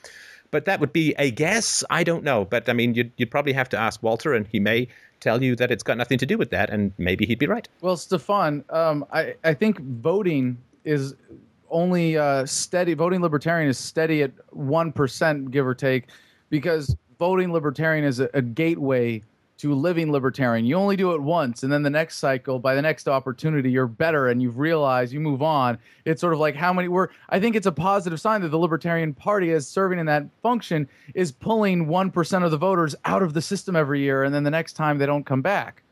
But 0.50 0.64
that 0.64 0.80
would 0.80 0.92
be 0.92 1.14
a 1.16 1.30
guess. 1.30 1.84
I 1.90 2.02
don't 2.02 2.24
know. 2.24 2.44
But 2.44 2.68
I 2.68 2.72
mean, 2.72 2.94
you'd, 2.94 3.12
you'd 3.16 3.30
probably 3.30 3.52
have 3.52 3.68
to 3.68 3.78
ask 3.78 4.02
Walter, 4.02 4.34
and 4.34 4.46
he 4.48 4.58
may 4.58 4.88
tell 5.20 5.42
you 5.42 5.54
that 5.56 5.70
it's 5.70 5.82
got 5.82 5.96
nothing 5.96 6.18
to 6.18 6.26
do 6.26 6.36
with 6.36 6.50
that, 6.50 6.70
and 6.70 6.92
maybe 6.98 7.26
he'd 7.26 7.38
be 7.38 7.46
right. 7.46 7.68
Well, 7.80 7.96
Stefan, 7.96 8.64
um, 8.70 9.04
I, 9.12 9.34
I 9.44 9.54
think 9.54 9.80
voting 9.80 10.58
is 10.84 11.14
only 11.70 12.16
uh, 12.16 12.46
steady. 12.46 12.94
Voting 12.94 13.22
libertarian 13.22 13.68
is 13.68 13.78
steady 13.78 14.22
at 14.22 14.32
1%, 14.56 15.50
give 15.50 15.66
or 15.66 15.74
take, 15.74 16.06
because 16.48 16.96
voting 17.18 17.52
libertarian 17.52 18.04
is 18.04 18.20
a, 18.20 18.28
a 18.34 18.42
gateway 18.42 19.22
to 19.60 19.74
living 19.74 20.10
libertarian. 20.10 20.64
You 20.64 20.76
only 20.76 20.96
do 20.96 21.12
it 21.12 21.20
once, 21.20 21.62
and 21.62 21.72
then 21.72 21.82
the 21.82 21.90
next 21.90 22.16
cycle, 22.16 22.58
by 22.58 22.74
the 22.74 22.82
next 22.82 23.08
opportunity, 23.08 23.70
you're 23.70 23.86
better, 23.86 24.28
and 24.28 24.40
you've 24.40 24.58
realized 24.58 25.12
you 25.12 25.20
move 25.20 25.42
on. 25.42 25.78
It's 26.04 26.20
sort 26.20 26.32
of 26.32 26.38
like 26.38 26.56
how 26.56 26.72
many 26.72 26.88
were. 26.88 27.10
I 27.28 27.40
think 27.40 27.56
it's 27.56 27.66
a 27.66 27.72
positive 27.72 28.20
sign 28.20 28.40
that 28.40 28.48
the 28.48 28.58
Libertarian 28.58 29.14
Party, 29.14 29.52
as 29.52 29.68
serving 29.68 29.98
in 29.98 30.06
that 30.06 30.26
function, 30.42 30.88
is 31.14 31.30
pulling 31.32 31.86
one 31.88 32.10
percent 32.10 32.44
of 32.44 32.50
the 32.50 32.56
voters 32.56 32.94
out 33.04 33.22
of 33.22 33.34
the 33.34 33.42
system 33.42 33.76
every 33.76 34.00
year, 34.00 34.24
and 34.24 34.34
then 34.34 34.44
the 34.44 34.50
next 34.50 34.74
time 34.74 34.98
they 34.98 35.06
don't 35.06 35.26
come 35.26 35.42
back. 35.42 35.82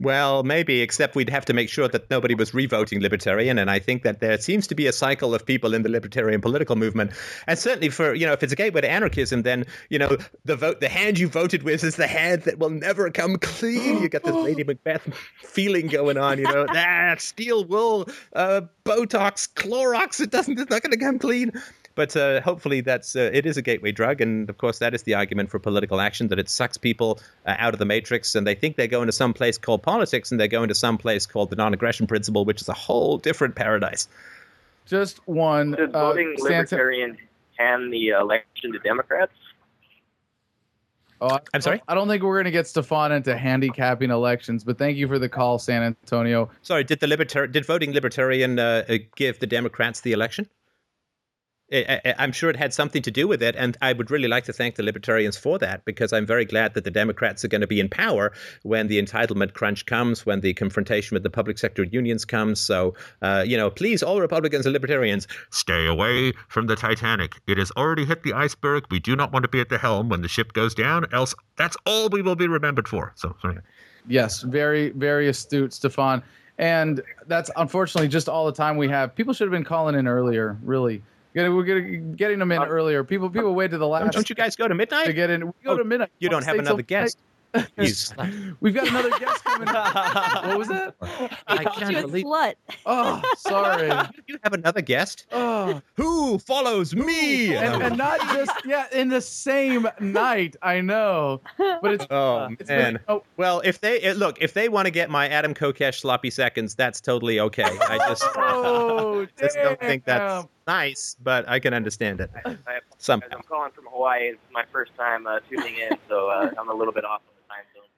Well, 0.00 0.42
maybe, 0.42 0.80
except 0.80 1.14
we'd 1.14 1.30
have 1.30 1.44
to 1.46 1.52
make 1.52 1.68
sure 1.68 1.88
that 1.88 2.10
nobody 2.10 2.34
was 2.34 2.54
revoting 2.54 3.00
libertarian. 3.00 3.58
And 3.58 3.70
I 3.70 3.78
think 3.78 4.02
that 4.02 4.20
there 4.20 4.38
seems 4.38 4.66
to 4.68 4.74
be 4.74 4.86
a 4.86 4.92
cycle 4.92 5.34
of 5.34 5.44
people 5.44 5.74
in 5.74 5.82
the 5.82 5.88
libertarian 5.88 6.40
political 6.40 6.76
movement. 6.76 7.12
And 7.46 7.58
certainly 7.58 7.88
for, 7.88 8.14
you 8.14 8.26
know, 8.26 8.32
if 8.32 8.42
it's 8.42 8.52
a 8.52 8.56
gateway 8.56 8.82
to 8.82 8.90
anarchism, 8.90 9.42
then, 9.42 9.64
you 9.88 9.98
know, 9.98 10.16
the 10.44 10.56
vote, 10.56 10.80
the 10.80 10.88
hand 10.88 11.18
you 11.18 11.28
voted 11.28 11.62
with 11.62 11.84
is 11.84 11.96
the 11.96 12.06
hand 12.06 12.42
that 12.42 12.58
will 12.58 12.70
never 12.70 13.10
come 13.10 13.36
clean. 13.36 14.02
You 14.02 14.08
got 14.08 14.22
this 14.22 14.34
Lady 14.34 14.64
Macbeth 14.64 15.08
feeling 15.42 15.86
going 15.86 16.18
on, 16.18 16.38
you 16.38 16.44
know, 16.44 16.66
that 16.72 17.20
steel 17.20 17.64
wool, 17.64 18.08
uh, 18.34 18.62
Botox, 18.84 19.52
Clorox, 19.54 20.20
it 20.20 20.30
doesn't, 20.30 20.58
it's 20.58 20.70
not 20.70 20.82
going 20.82 20.92
to 20.92 20.98
come 20.98 21.18
clean. 21.18 21.52
But 21.96 22.16
uh, 22.16 22.40
hopefully, 22.40 22.80
that's 22.80 23.14
uh, 23.14 23.30
it 23.32 23.46
is 23.46 23.56
a 23.56 23.62
gateway 23.62 23.92
drug, 23.92 24.20
and 24.20 24.50
of 24.50 24.58
course, 24.58 24.80
that 24.80 24.94
is 24.94 25.04
the 25.04 25.14
argument 25.14 25.50
for 25.50 25.60
political 25.60 26.00
action 26.00 26.26
that 26.28 26.40
it 26.40 26.48
sucks 26.48 26.76
people 26.76 27.20
uh, 27.46 27.54
out 27.58 27.72
of 27.72 27.78
the 27.78 27.84
matrix, 27.84 28.34
and 28.34 28.44
they 28.44 28.54
think 28.56 28.76
they're 28.76 28.88
going 28.88 29.06
to 29.06 29.12
some 29.12 29.32
place 29.32 29.58
called 29.58 29.82
politics, 29.82 30.32
and 30.32 30.40
they're 30.40 30.48
going 30.48 30.68
to 30.68 30.74
some 30.74 30.98
place 30.98 31.24
called 31.24 31.50
the 31.50 31.56
non-aggression 31.56 32.08
principle, 32.08 32.44
which 32.44 32.60
is 32.60 32.68
a 32.68 32.74
whole 32.74 33.16
different 33.18 33.54
paradise. 33.54 34.08
Just 34.86 35.20
one. 35.28 35.70
Does 35.72 35.90
uh, 35.94 36.10
voting 36.10 36.34
Santa- 36.38 36.52
libertarian 36.54 37.16
hand 37.58 37.92
the 37.92 38.08
election 38.08 38.72
to 38.72 38.78
Democrats? 38.80 39.32
Oh, 41.20 41.28
I- 41.28 41.40
I'm 41.54 41.60
sorry? 41.60 41.80
I 41.86 41.94
don't 41.94 42.08
think 42.08 42.24
we're 42.24 42.34
going 42.34 42.46
to 42.46 42.50
get 42.50 42.66
Stefan 42.66 43.12
into 43.12 43.36
handicapping 43.36 44.10
elections, 44.10 44.64
but 44.64 44.78
thank 44.78 44.96
you 44.96 45.06
for 45.06 45.20
the 45.20 45.28
call, 45.28 45.60
San 45.60 45.82
Antonio. 45.84 46.50
Sorry, 46.62 46.82
did 46.82 46.98
the 46.98 47.06
libertar- 47.06 47.50
did 47.52 47.64
voting 47.64 47.92
libertarian 47.92 48.58
uh, 48.58 48.84
uh, 48.88 48.98
give 49.14 49.38
the 49.38 49.46
Democrats 49.46 50.00
the 50.00 50.10
election? 50.10 50.48
I, 51.72 52.14
I'm 52.18 52.32
sure 52.32 52.50
it 52.50 52.56
had 52.56 52.74
something 52.74 53.02
to 53.02 53.10
do 53.10 53.26
with 53.26 53.42
it, 53.42 53.56
and 53.56 53.76
I 53.80 53.92
would 53.92 54.10
really 54.10 54.28
like 54.28 54.44
to 54.44 54.52
thank 54.52 54.74
the 54.76 54.82
libertarians 54.82 55.36
for 55.36 55.58
that 55.58 55.84
because 55.84 56.12
I'm 56.12 56.26
very 56.26 56.44
glad 56.44 56.74
that 56.74 56.84
the 56.84 56.90
Democrats 56.90 57.44
are 57.44 57.48
going 57.48 57.62
to 57.62 57.66
be 57.66 57.80
in 57.80 57.88
power 57.88 58.32
when 58.62 58.88
the 58.88 59.02
entitlement 59.02 59.54
crunch 59.54 59.86
comes, 59.86 60.26
when 60.26 60.40
the 60.40 60.52
confrontation 60.54 61.14
with 61.14 61.22
the 61.22 61.30
public 61.30 61.58
sector 61.58 61.84
unions 61.84 62.24
comes. 62.24 62.60
So, 62.60 62.94
uh, 63.22 63.44
you 63.46 63.56
know, 63.56 63.70
please, 63.70 64.02
all 64.02 64.20
Republicans 64.20 64.66
and 64.66 64.72
libertarians, 64.72 65.26
stay 65.50 65.86
away 65.86 66.32
from 66.48 66.66
the 66.66 66.76
Titanic. 66.76 67.40
It 67.46 67.58
has 67.58 67.70
already 67.72 68.04
hit 68.04 68.22
the 68.22 68.34
iceberg. 68.34 68.84
We 68.90 69.00
do 69.00 69.16
not 69.16 69.32
want 69.32 69.44
to 69.44 69.48
be 69.48 69.60
at 69.60 69.70
the 69.70 69.78
helm 69.78 70.08
when 70.08 70.22
the 70.22 70.28
ship 70.28 70.52
goes 70.52 70.74
down, 70.74 71.06
else 71.12 71.34
that's 71.56 71.76
all 71.86 72.08
we 72.08 72.20
will 72.20 72.36
be 72.36 72.46
remembered 72.46 72.88
for. 72.88 73.12
So, 73.16 73.36
sorry. 73.40 73.58
Yes, 74.06 74.42
very, 74.42 74.90
very 74.90 75.28
astute, 75.28 75.72
Stefan. 75.72 76.22
And 76.58 77.02
that's 77.26 77.50
unfortunately 77.56 78.08
just 78.08 78.28
all 78.28 78.46
the 78.46 78.52
time 78.52 78.76
we 78.76 78.88
have. 78.88 79.14
People 79.14 79.32
should 79.32 79.46
have 79.46 79.52
been 79.52 79.64
calling 79.64 79.94
in 79.94 80.06
earlier, 80.06 80.58
really. 80.62 81.02
Gotta- 81.34 81.52
We're 81.54 81.64
getting 81.64 82.12
getting 82.14 82.38
them 82.38 82.52
in 82.52 82.62
earlier. 82.62 83.02
People 83.04 83.28
people 83.30 83.54
wait 83.54 83.70
to 83.72 83.78
the 83.78 83.86
last 83.88 84.02
Don't, 84.02 84.12
don't 84.14 84.28
you 84.30 84.36
guys 84.36 84.54
go 84.56 84.68
to 84.68 84.74
midnight? 84.74 85.06
to 85.06 85.12
get 85.12 85.30
in. 85.30 85.46
We 85.46 85.52
go 85.64 85.72
Oh, 85.72 85.78
to 85.78 85.84
midnight. 85.84 86.10
you 86.20 86.28
don't 86.28 86.44
have 86.44 86.58
another 86.58 86.82
guest. 86.82 87.18
We've 88.60 88.74
got 88.74 88.88
another 88.88 89.10
guest 89.10 89.44
coming. 89.44 89.68
up. 89.68 90.44
what 90.44 90.58
was 90.58 90.66
that? 90.68 90.94
I 91.46 91.62
can't 91.62 91.92
you 91.92 91.98
a 91.98 92.02
believe 92.02 92.24
slut. 92.24 92.54
Oh, 92.84 93.22
sorry. 93.36 93.86
you 94.26 94.38
have 94.42 94.54
another 94.54 94.80
guest. 94.80 95.26
Oh, 95.30 95.80
Who 95.96 96.38
follows 96.40 96.96
me? 96.96 97.54
and, 97.54 97.80
and 97.80 97.96
not 97.96 98.18
just 98.34 98.50
yeah 98.66 98.86
in 98.92 99.08
the 99.08 99.20
same 99.20 99.86
night. 100.00 100.56
I 100.62 100.80
know, 100.80 101.42
but 101.56 101.92
it's 101.92 102.06
oh 102.10 102.48
it's 102.58 102.68
man. 102.68 102.94
been, 102.94 103.00
oh, 103.06 103.22
Well, 103.36 103.60
if 103.64 103.80
they 103.80 104.00
eh, 104.00 104.14
look, 104.14 104.38
if 104.40 104.52
they 104.52 104.68
want 104.68 104.86
to 104.86 104.90
get 104.90 105.08
my 105.08 105.28
Adam 105.28 105.54
Kokesh 105.54 106.00
sloppy 106.00 106.30
seconds, 106.30 106.74
that's 106.74 107.00
totally 107.00 107.38
okay. 107.38 107.62
I 107.62 107.98
just, 108.08 108.24
oh 108.34 109.28
just 109.38 109.54
don't 109.56 109.78
think 109.78 110.04
that's 110.04 110.42
damn. 110.42 110.48
Nice, 110.66 111.16
but 111.22 111.48
I 111.48 111.58
can 111.58 111.74
understand 111.74 112.20
it. 112.20 112.30
I 112.44 112.50
apologize. 112.50 112.80
Somehow. 112.98 113.28
I'm 113.32 113.42
calling 113.42 113.72
from 113.72 113.84
Hawaii. 113.90 114.30
It's 114.30 114.40
my 114.52 114.64
first 114.72 114.92
time 114.96 115.26
uh, 115.26 115.40
tuning 115.48 115.76
in, 115.76 115.96
so 116.08 116.28
uh, 116.28 116.50
I'm 116.58 116.70
a 116.70 116.74
little 116.74 116.92
bit 116.92 117.04
off 117.04 117.20
on 117.28 117.34
the 117.36 117.48
time 117.48 117.64
zone. 117.74 117.88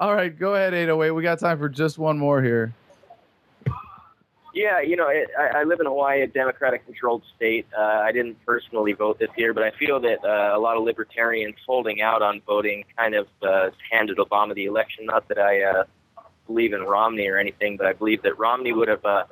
All 0.00 0.14
right, 0.14 0.36
go 0.36 0.54
ahead, 0.54 0.74
808. 0.74 1.10
We 1.12 1.22
got 1.22 1.38
time 1.38 1.58
for 1.58 1.68
just 1.68 1.98
one 1.98 2.18
more 2.18 2.42
here. 2.42 2.74
Yeah, 4.54 4.80
you 4.80 4.96
know, 4.96 5.08
it, 5.08 5.28
I, 5.38 5.60
I 5.60 5.64
live 5.64 5.78
in 5.78 5.86
Hawaii, 5.86 6.22
a 6.22 6.26
Democratic-controlled 6.26 7.22
state. 7.36 7.66
Uh, 7.76 7.82
I 7.82 8.10
didn't 8.10 8.44
personally 8.44 8.92
vote 8.92 9.18
this 9.20 9.28
year, 9.36 9.54
but 9.54 9.62
I 9.62 9.70
feel 9.72 10.00
that 10.00 10.24
uh, 10.24 10.56
a 10.56 10.58
lot 10.58 10.76
of 10.76 10.82
libertarians 10.82 11.54
holding 11.64 12.00
out 12.00 12.22
on 12.22 12.40
voting 12.46 12.84
kind 12.96 13.14
of 13.14 13.28
uh, 13.42 13.70
handed 13.90 14.16
Obama 14.16 14.54
the 14.54 14.64
election. 14.64 15.06
Not 15.06 15.28
that 15.28 15.38
I 15.38 15.62
uh, 15.62 15.84
believe 16.48 16.72
in 16.72 16.82
Romney 16.82 17.28
or 17.28 17.38
anything, 17.38 17.76
but 17.76 17.86
I 17.86 17.92
believe 17.92 18.22
that 18.22 18.36
Romney 18.38 18.72
would 18.72 18.88
have 18.88 19.04
uh, 19.04 19.24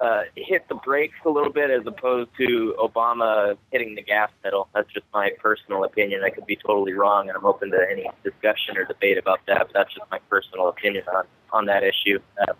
uh, 0.00 0.22
hit 0.34 0.66
the 0.68 0.74
brakes 0.76 1.16
a 1.26 1.28
little 1.28 1.52
bit 1.52 1.70
as 1.70 1.86
opposed 1.86 2.30
to 2.38 2.74
Obama 2.78 3.56
hitting 3.70 3.94
the 3.94 4.02
gas 4.02 4.30
pedal. 4.42 4.68
That's 4.74 4.90
just 4.92 5.06
my 5.12 5.30
personal 5.38 5.84
opinion. 5.84 6.22
I 6.24 6.30
could 6.30 6.46
be 6.46 6.56
totally 6.56 6.94
wrong, 6.94 7.28
and 7.28 7.36
I'm 7.36 7.44
open 7.44 7.70
to 7.70 7.86
any 7.90 8.08
discussion 8.24 8.76
or 8.78 8.84
debate 8.84 9.18
about 9.18 9.40
that. 9.46 9.58
But 9.58 9.72
that's 9.74 9.94
just 9.94 10.10
my 10.10 10.18
personal 10.30 10.68
opinion 10.68 11.04
on 11.14 11.24
on 11.52 11.66
that 11.66 11.82
issue. 11.82 12.18
Uh, 12.40 12.52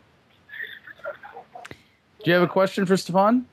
Do 2.23 2.31
you 2.31 2.35
have 2.35 2.43
a 2.43 2.49
question 2.49 2.85
for 2.85 2.97
Stefan? 2.97 3.47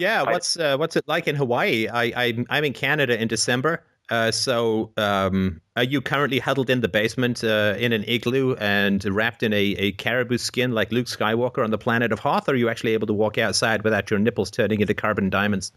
Yeah, 0.00 0.22
what's 0.22 0.58
uh, 0.58 0.76
what's 0.76 0.96
it 0.96 1.04
like 1.06 1.28
in 1.28 1.34
Hawaii? 1.34 1.88
I, 1.88 2.04
I 2.04 2.44
I'm 2.50 2.64
in 2.64 2.72
Canada 2.72 3.20
in 3.20 3.28
December. 3.28 3.82
Uh, 4.10 4.30
so, 4.30 4.90
um, 4.96 5.60
are 5.76 5.84
you 5.84 6.00
currently 6.00 6.38
huddled 6.38 6.70
in 6.70 6.80
the 6.80 6.88
basement 6.88 7.44
uh, 7.44 7.74
in 7.78 7.92
an 7.92 8.04
igloo 8.08 8.54
and 8.54 9.04
wrapped 9.04 9.42
in 9.42 9.52
a, 9.52 9.62
a 9.76 9.92
caribou 9.92 10.38
skin 10.38 10.72
like 10.72 10.90
Luke 10.90 11.06
Skywalker 11.06 11.62
on 11.62 11.70
the 11.70 11.78
planet 11.78 12.10
of 12.10 12.18
Hoth? 12.18 12.48
Or 12.48 12.52
are 12.52 12.56
you 12.56 12.70
actually 12.70 12.94
able 12.94 13.06
to 13.06 13.12
walk 13.12 13.36
outside 13.36 13.82
without 13.82 14.10
your 14.10 14.18
nipples 14.18 14.50
turning 14.50 14.80
into 14.80 14.94
carbon 14.94 15.28
diamonds? 15.28 15.72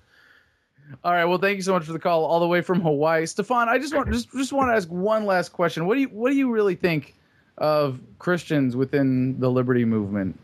All 1.04 1.12
right. 1.12 1.26
Well, 1.26 1.38
thank 1.38 1.58
you 1.58 1.62
so 1.62 1.74
much 1.74 1.84
for 1.84 1.94
the 1.94 2.00
call, 2.00 2.26
all 2.26 2.40
the 2.40 2.48
way 2.48 2.62
from 2.62 2.82
Hawaii, 2.82 3.26
Stefan. 3.26 3.70
I 3.70 3.78
just 3.80 3.96
want 3.96 4.12
just 4.12 4.32
just 4.32 4.54
want 4.54 4.70
to 4.70 4.76
ask 4.76 4.90
one 4.90 5.26
last 5.26 5.50
question. 5.50 5.86
What 5.86 5.96
do 5.96 6.02
you 6.02 6.08
what 6.08 6.30
do 6.30 6.36
you 6.36 6.52
really 6.52 6.76
think 6.76 7.16
of 7.58 8.00
Christians 8.20 8.76
within 8.76 9.40
the 9.40 9.50
liberty 9.50 9.86
movement? 9.86 10.38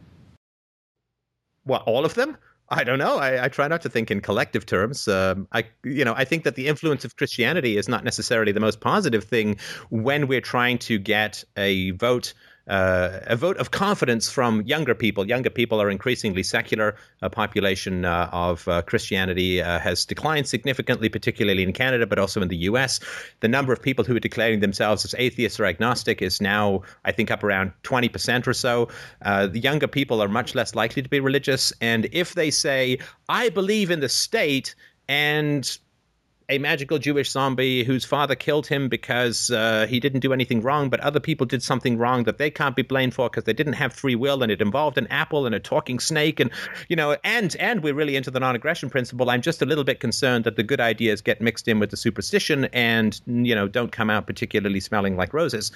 What, 1.63 1.83
all 1.85 2.05
of 2.05 2.13
them? 2.13 2.37
I 2.69 2.83
don't 2.83 2.99
know. 2.99 3.17
I, 3.17 3.45
I 3.45 3.47
try 3.47 3.67
not 3.67 3.81
to 3.83 3.89
think 3.89 4.11
in 4.11 4.19
collective 4.19 4.65
terms. 4.65 5.07
Um, 5.07 5.47
I, 5.53 5.65
you 5.83 6.03
know, 6.03 6.13
I 6.15 6.25
think 6.25 6.43
that 6.43 6.55
the 6.55 6.67
influence 6.67 7.05
of 7.05 7.15
Christianity 7.15 7.77
is 7.77 7.87
not 7.87 8.03
necessarily 8.03 8.51
the 8.51 8.59
most 8.59 8.81
positive 8.81 9.23
thing 9.23 9.57
when 9.89 10.27
we're 10.27 10.41
trying 10.41 10.77
to 10.79 10.99
get 10.99 11.43
a 11.55 11.91
vote. 11.91 12.33
Uh, 12.67 13.19
a 13.27 13.35
vote 13.35 13.57
of 13.57 13.71
confidence 13.71 14.29
from 14.29 14.61
younger 14.63 14.93
people. 14.93 15.27
Younger 15.27 15.49
people 15.49 15.81
are 15.81 15.89
increasingly 15.89 16.43
secular. 16.43 16.95
A 17.21 17.29
population 17.29 18.03
uh, 18.03 18.29
of 18.31 18.67
uh, 18.67 18.81
Christianity 18.81 19.61
uh, 19.61 19.79
has 19.79 20.05
declined 20.05 20.47
significantly, 20.47 21.07
particularly 21.07 21.63
in 21.63 21.71
Canada, 21.71 22.05
but 22.05 22.19
also 22.19 22.41
in 22.41 22.49
the 22.49 22.57
U.S. 22.57 22.99
The 23.39 23.47
number 23.47 23.71
of 23.71 23.81
people 23.81 24.03
who 24.03 24.15
are 24.15 24.19
declaring 24.19 24.59
themselves 24.59 25.05
as 25.05 25.15
atheists 25.17 25.59
or 25.59 25.65
agnostic 25.65 26.21
is 26.21 26.41
now, 26.41 26.81
I 27.05 27.11
think, 27.11 27.31
up 27.31 27.43
around 27.43 27.71
20% 27.83 28.47
or 28.47 28.53
so. 28.53 28.89
Uh, 29.21 29.47
the 29.47 29.59
younger 29.59 29.87
people 29.87 30.21
are 30.21 30.27
much 30.27 30.53
less 30.53 30.75
likely 30.75 31.01
to 31.01 31.09
be 31.09 31.19
religious. 31.19 31.71
And 31.79 32.07
if 32.11 32.35
they 32.35 32.51
say, 32.51 32.99
I 33.29 33.49
believe 33.49 33.91
in 33.91 34.01
the 34.01 34.09
state, 34.09 34.75
and 35.09 35.77
a 36.49 36.57
magical 36.59 36.97
Jewish 36.97 37.29
zombie 37.29 37.83
whose 37.83 38.05
father 38.05 38.33
killed 38.33 38.67
him 38.67 38.87
because 38.87 39.51
uh, 39.51 39.85
he 39.89 39.99
didn't 39.99 40.21
do 40.21 40.31
anything 40.31 40.61
wrong, 40.61 40.89
but 40.89 40.99
other 41.01 41.19
people 41.19 41.45
did 41.45 41.61
something 41.61 41.97
wrong 41.97 42.23
that 42.23 42.37
they 42.37 42.49
can't 42.49 42.75
be 42.75 42.83
blamed 42.83 43.13
for 43.13 43.29
because 43.29 43.43
they 43.43 43.53
didn't 43.53 43.73
have 43.73 43.91
free 43.91 44.15
will, 44.15 44.41
and 44.41 44.51
it 44.51 44.61
involved 44.61 44.97
an 44.97 45.07
apple 45.07 45.45
and 45.45 45.53
a 45.53 45.59
talking 45.59 45.99
snake, 45.99 46.39
and 46.39 46.49
you 46.87 46.95
know, 46.95 47.17
and 47.25 47.55
and 47.57 47.83
we're 47.83 47.93
really 47.93 48.15
into 48.15 48.31
the 48.31 48.39
non-aggression 48.39 48.89
principle. 48.89 49.29
I'm 49.29 49.41
just 49.41 49.61
a 49.61 49.65
little 49.65 49.83
bit 49.83 49.99
concerned 49.99 50.45
that 50.45 50.55
the 50.55 50.63
good 50.63 50.79
ideas 50.79 51.21
get 51.21 51.41
mixed 51.41 51.67
in 51.67 51.79
with 51.79 51.89
the 51.89 51.97
superstition, 51.97 52.65
and 52.71 53.19
you 53.27 53.53
know, 53.53 53.67
don't 53.67 53.91
come 53.91 54.09
out 54.09 54.25
particularly 54.25 54.79
smelling 54.79 55.17
like 55.17 55.33
roses. 55.33 55.71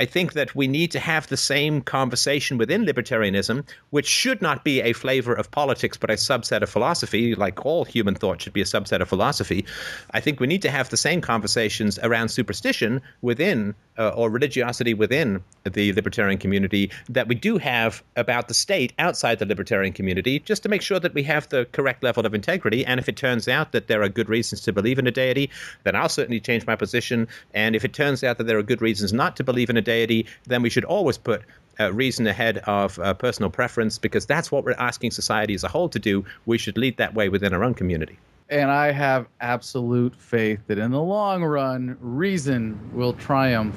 I 0.00 0.06
think 0.06 0.32
that 0.32 0.54
we 0.54 0.66
need 0.66 0.90
to 0.92 1.00
have 1.00 1.28
the 1.28 1.36
same 1.36 1.80
conversation 1.80 2.58
within 2.58 2.84
libertarianism, 2.84 3.64
which 3.90 4.06
should 4.06 4.42
not 4.42 4.64
be 4.64 4.80
a 4.80 4.92
flavor 4.92 5.34
of 5.34 5.50
politics, 5.50 5.96
but 5.96 6.10
a 6.10 6.14
subset 6.14 6.62
of 6.62 6.70
philosophy, 6.70 7.34
like 7.34 7.64
all 7.64 7.84
human 7.84 8.14
thought 8.14 8.42
should 8.42 8.52
be 8.52 8.60
a 8.60 8.64
subset 8.64 9.00
of 9.00 9.08
philosophy. 9.08 9.64
I 10.10 10.20
think 10.20 10.40
we 10.40 10.46
need 10.46 10.62
to 10.62 10.70
have 10.70 10.88
the 10.88 10.96
same 10.96 11.20
conversations 11.20 11.98
around 12.02 12.28
superstition 12.28 13.02
within 13.22 13.74
uh, 13.96 14.08
or 14.08 14.28
religiosity 14.30 14.94
within 14.94 15.42
the 15.64 15.92
libertarian 15.92 16.38
community 16.38 16.90
that 17.08 17.28
we 17.28 17.34
do 17.34 17.58
have 17.58 18.02
about 18.16 18.48
the 18.48 18.54
state 18.54 18.92
outside 18.98 19.38
the 19.38 19.46
libertarian 19.46 19.92
community, 19.92 20.40
just 20.40 20.62
to 20.64 20.68
make 20.68 20.82
sure 20.82 20.98
that 20.98 21.14
we 21.14 21.22
have 21.22 21.48
the 21.48 21.66
correct 21.66 22.02
level 22.02 22.26
of 22.26 22.34
integrity. 22.34 22.84
And 22.84 22.98
if 22.98 23.08
it 23.08 23.16
turns 23.16 23.46
out 23.46 23.72
that 23.72 23.86
there 23.86 24.02
are 24.02 24.08
good 24.08 24.28
reasons 24.28 24.62
to 24.62 24.72
believe 24.72 24.98
in 24.98 25.06
a 25.06 25.12
deity, 25.12 25.50
then 25.84 25.94
I'll 25.94 26.08
certainly 26.08 26.40
change 26.40 26.66
my 26.66 26.74
position. 26.74 27.28
And 27.52 27.76
if 27.76 27.84
it 27.84 27.92
turns 27.92 28.24
out 28.24 28.38
that 28.38 28.44
there 28.44 28.58
are 28.58 28.62
good 28.62 28.82
reasons 28.82 29.12
not 29.12 29.36
to 29.36 29.44
believe 29.44 29.70
in 29.70 29.76
a 29.76 29.82
deity, 29.84 30.26
then 30.44 30.62
we 30.62 30.70
should 30.70 30.84
always 30.84 31.18
put 31.18 31.42
uh, 31.80 31.92
reason 31.92 32.24
ahead 32.26 32.58
of 32.66 32.98
uh, 32.98 33.14
personal 33.14 33.50
preference 33.50 33.98
because 33.98 34.26
that's 34.26 34.52
what 34.52 34.64
we're 34.64 34.72
asking 34.72 35.10
society 35.10 35.54
as 35.54 35.64
a 35.64 35.68
whole 35.68 35.88
to 35.88 35.98
do. 35.98 36.22
We 36.46 36.58
should 36.58 36.76
lead 36.78 36.96
that 36.98 37.14
way 37.14 37.28
within 37.28 37.52
our 37.52 37.64
own 37.64 37.74
community. 37.74 38.18
And 38.50 38.70
I 38.70 38.92
have 38.92 39.26
absolute 39.40 40.14
faith 40.14 40.60
that 40.66 40.78
in 40.78 40.90
the 40.90 41.00
long 41.00 41.42
run, 41.42 41.96
reason 42.00 42.78
will 42.92 43.14
triumph 43.14 43.74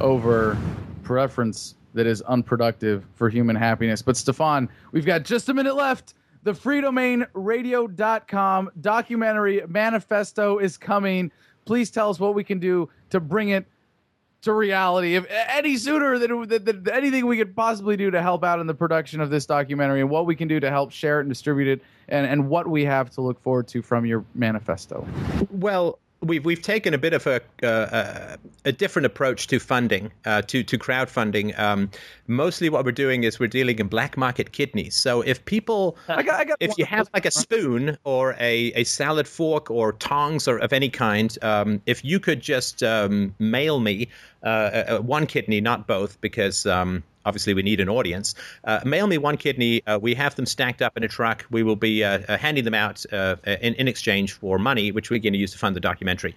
over 0.00 0.56
preference 1.02 1.74
that 1.94 2.06
is 2.06 2.22
unproductive 2.22 3.04
for 3.14 3.28
human 3.28 3.56
happiness. 3.56 4.02
But 4.02 4.16
Stefan, 4.16 4.68
we've 4.92 5.06
got 5.06 5.24
just 5.24 5.48
a 5.48 5.54
minute 5.54 5.74
left. 5.74 6.14
The 6.44 6.52
freedomainradio.com 6.52 8.70
documentary 8.80 9.62
manifesto 9.66 10.58
is 10.58 10.76
coming. 10.76 11.32
Please 11.64 11.90
tell 11.90 12.10
us 12.10 12.20
what 12.20 12.36
we 12.36 12.44
can 12.44 12.60
do 12.60 12.88
to 13.10 13.18
bring 13.18 13.48
it 13.48 13.66
to 14.46 14.52
reality. 14.52 15.14
If 15.14 15.26
any 15.30 15.76
sooner 15.76 16.18
than, 16.18 16.48
than, 16.48 16.64
than 16.64 16.88
anything 16.90 17.26
we 17.26 17.36
could 17.36 17.54
possibly 17.54 17.96
do 17.96 18.10
to 18.10 18.22
help 18.22 18.42
out 18.42 18.58
in 18.58 18.66
the 18.66 18.74
production 18.74 19.20
of 19.20 19.28
this 19.30 19.44
documentary, 19.46 20.00
and 20.00 20.08
what 20.08 20.24
we 20.26 20.34
can 20.34 20.48
do 20.48 20.58
to 20.58 20.70
help 20.70 20.90
share 20.90 21.18
it 21.18 21.22
and 21.22 21.28
distribute 21.28 21.68
it, 21.68 21.82
and, 22.08 22.26
and 22.26 22.48
what 22.48 22.66
we 22.66 22.84
have 22.84 23.10
to 23.10 23.20
look 23.20 23.40
forward 23.42 23.68
to 23.68 23.82
from 23.82 24.06
your 24.06 24.24
manifesto. 24.34 25.06
Well, 25.50 25.98
we've 26.26 26.44
we've 26.44 26.62
taken 26.62 26.94
a 26.94 26.98
bit 26.98 27.12
of 27.12 27.26
a 27.26 27.40
uh, 27.62 28.36
a 28.64 28.72
different 28.72 29.06
approach 29.06 29.46
to 29.48 29.58
funding, 29.58 30.12
uh, 30.24 30.42
to 30.42 30.62
to 30.62 30.78
crowdfunding. 30.78 31.58
Um, 31.58 31.90
mostly, 32.26 32.68
what 32.68 32.84
we're 32.84 32.92
doing 32.92 33.24
is 33.24 33.38
we're 33.38 33.46
dealing 33.46 33.78
in 33.78 33.88
black 33.88 34.16
market 34.16 34.52
kidneys. 34.52 34.96
So 34.96 35.22
if 35.22 35.44
people, 35.44 35.96
I 36.08 36.22
got, 36.22 36.40
I 36.40 36.44
got 36.44 36.56
if 36.60 36.76
you 36.78 36.84
have 36.86 37.08
like 37.14 37.26
a 37.26 37.30
spoon 37.30 37.96
or 38.04 38.34
a, 38.38 38.72
a 38.74 38.84
salad 38.84 39.28
fork 39.28 39.70
or 39.70 39.92
tongs 39.92 40.48
or 40.48 40.58
of 40.58 40.72
any 40.72 40.88
kind, 40.88 41.36
um, 41.42 41.80
if 41.86 42.04
you 42.04 42.20
could 42.20 42.40
just 42.40 42.82
um, 42.82 43.34
mail 43.38 43.80
me 43.80 44.08
uh, 44.42 44.48
uh, 44.48 44.98
one 45.00 45.26
kidney, 45.26 45.60
not 45.60 45.86
both, 45.86 46.20
because 46.20 46.66
um, 46.66 47.02
obviously 47.26 47.52
we 47.52 47.62
need 47.62 47.80
an 47.80 47.90
audience. 47.90 48.34
Uh, 48.64 48.80
mail 48.84 49.06
me 49.06 49.18
one 49.18 49.36
kidney. 49.36 49.82
Uh, 49.86 49.98
we 50.00 50.14
have 50.14 50.34
them 50.36 50.46
stacked 50.46 50.80
up 50.80 50.96
in 50.96 51.02
a 51.02 51.08
truck. 51.08 51.44
We 51.50 51.62
will 51.62 51.76
be 51.76 52.02
uh, 52.02 52.20
uh, 52.28 52.38
handing 52.38 52.64
them 52.64 52.74
out 52.74 53.04
uh, 53.12 53.36
in, 53.44 53.74
in 53.74 53.88
exchange 53.88 54.32
for 54.32 54.58
money, 54.58 54.92
which 54.92 55.10
we're 55.10 55.20
going 55.20 55.34
to 55.34 55.38
use 55.38 55.52
to 55.52 55.58
fund 55.58 55.76
the 55.76 55.80
documentary. 55.80 56.34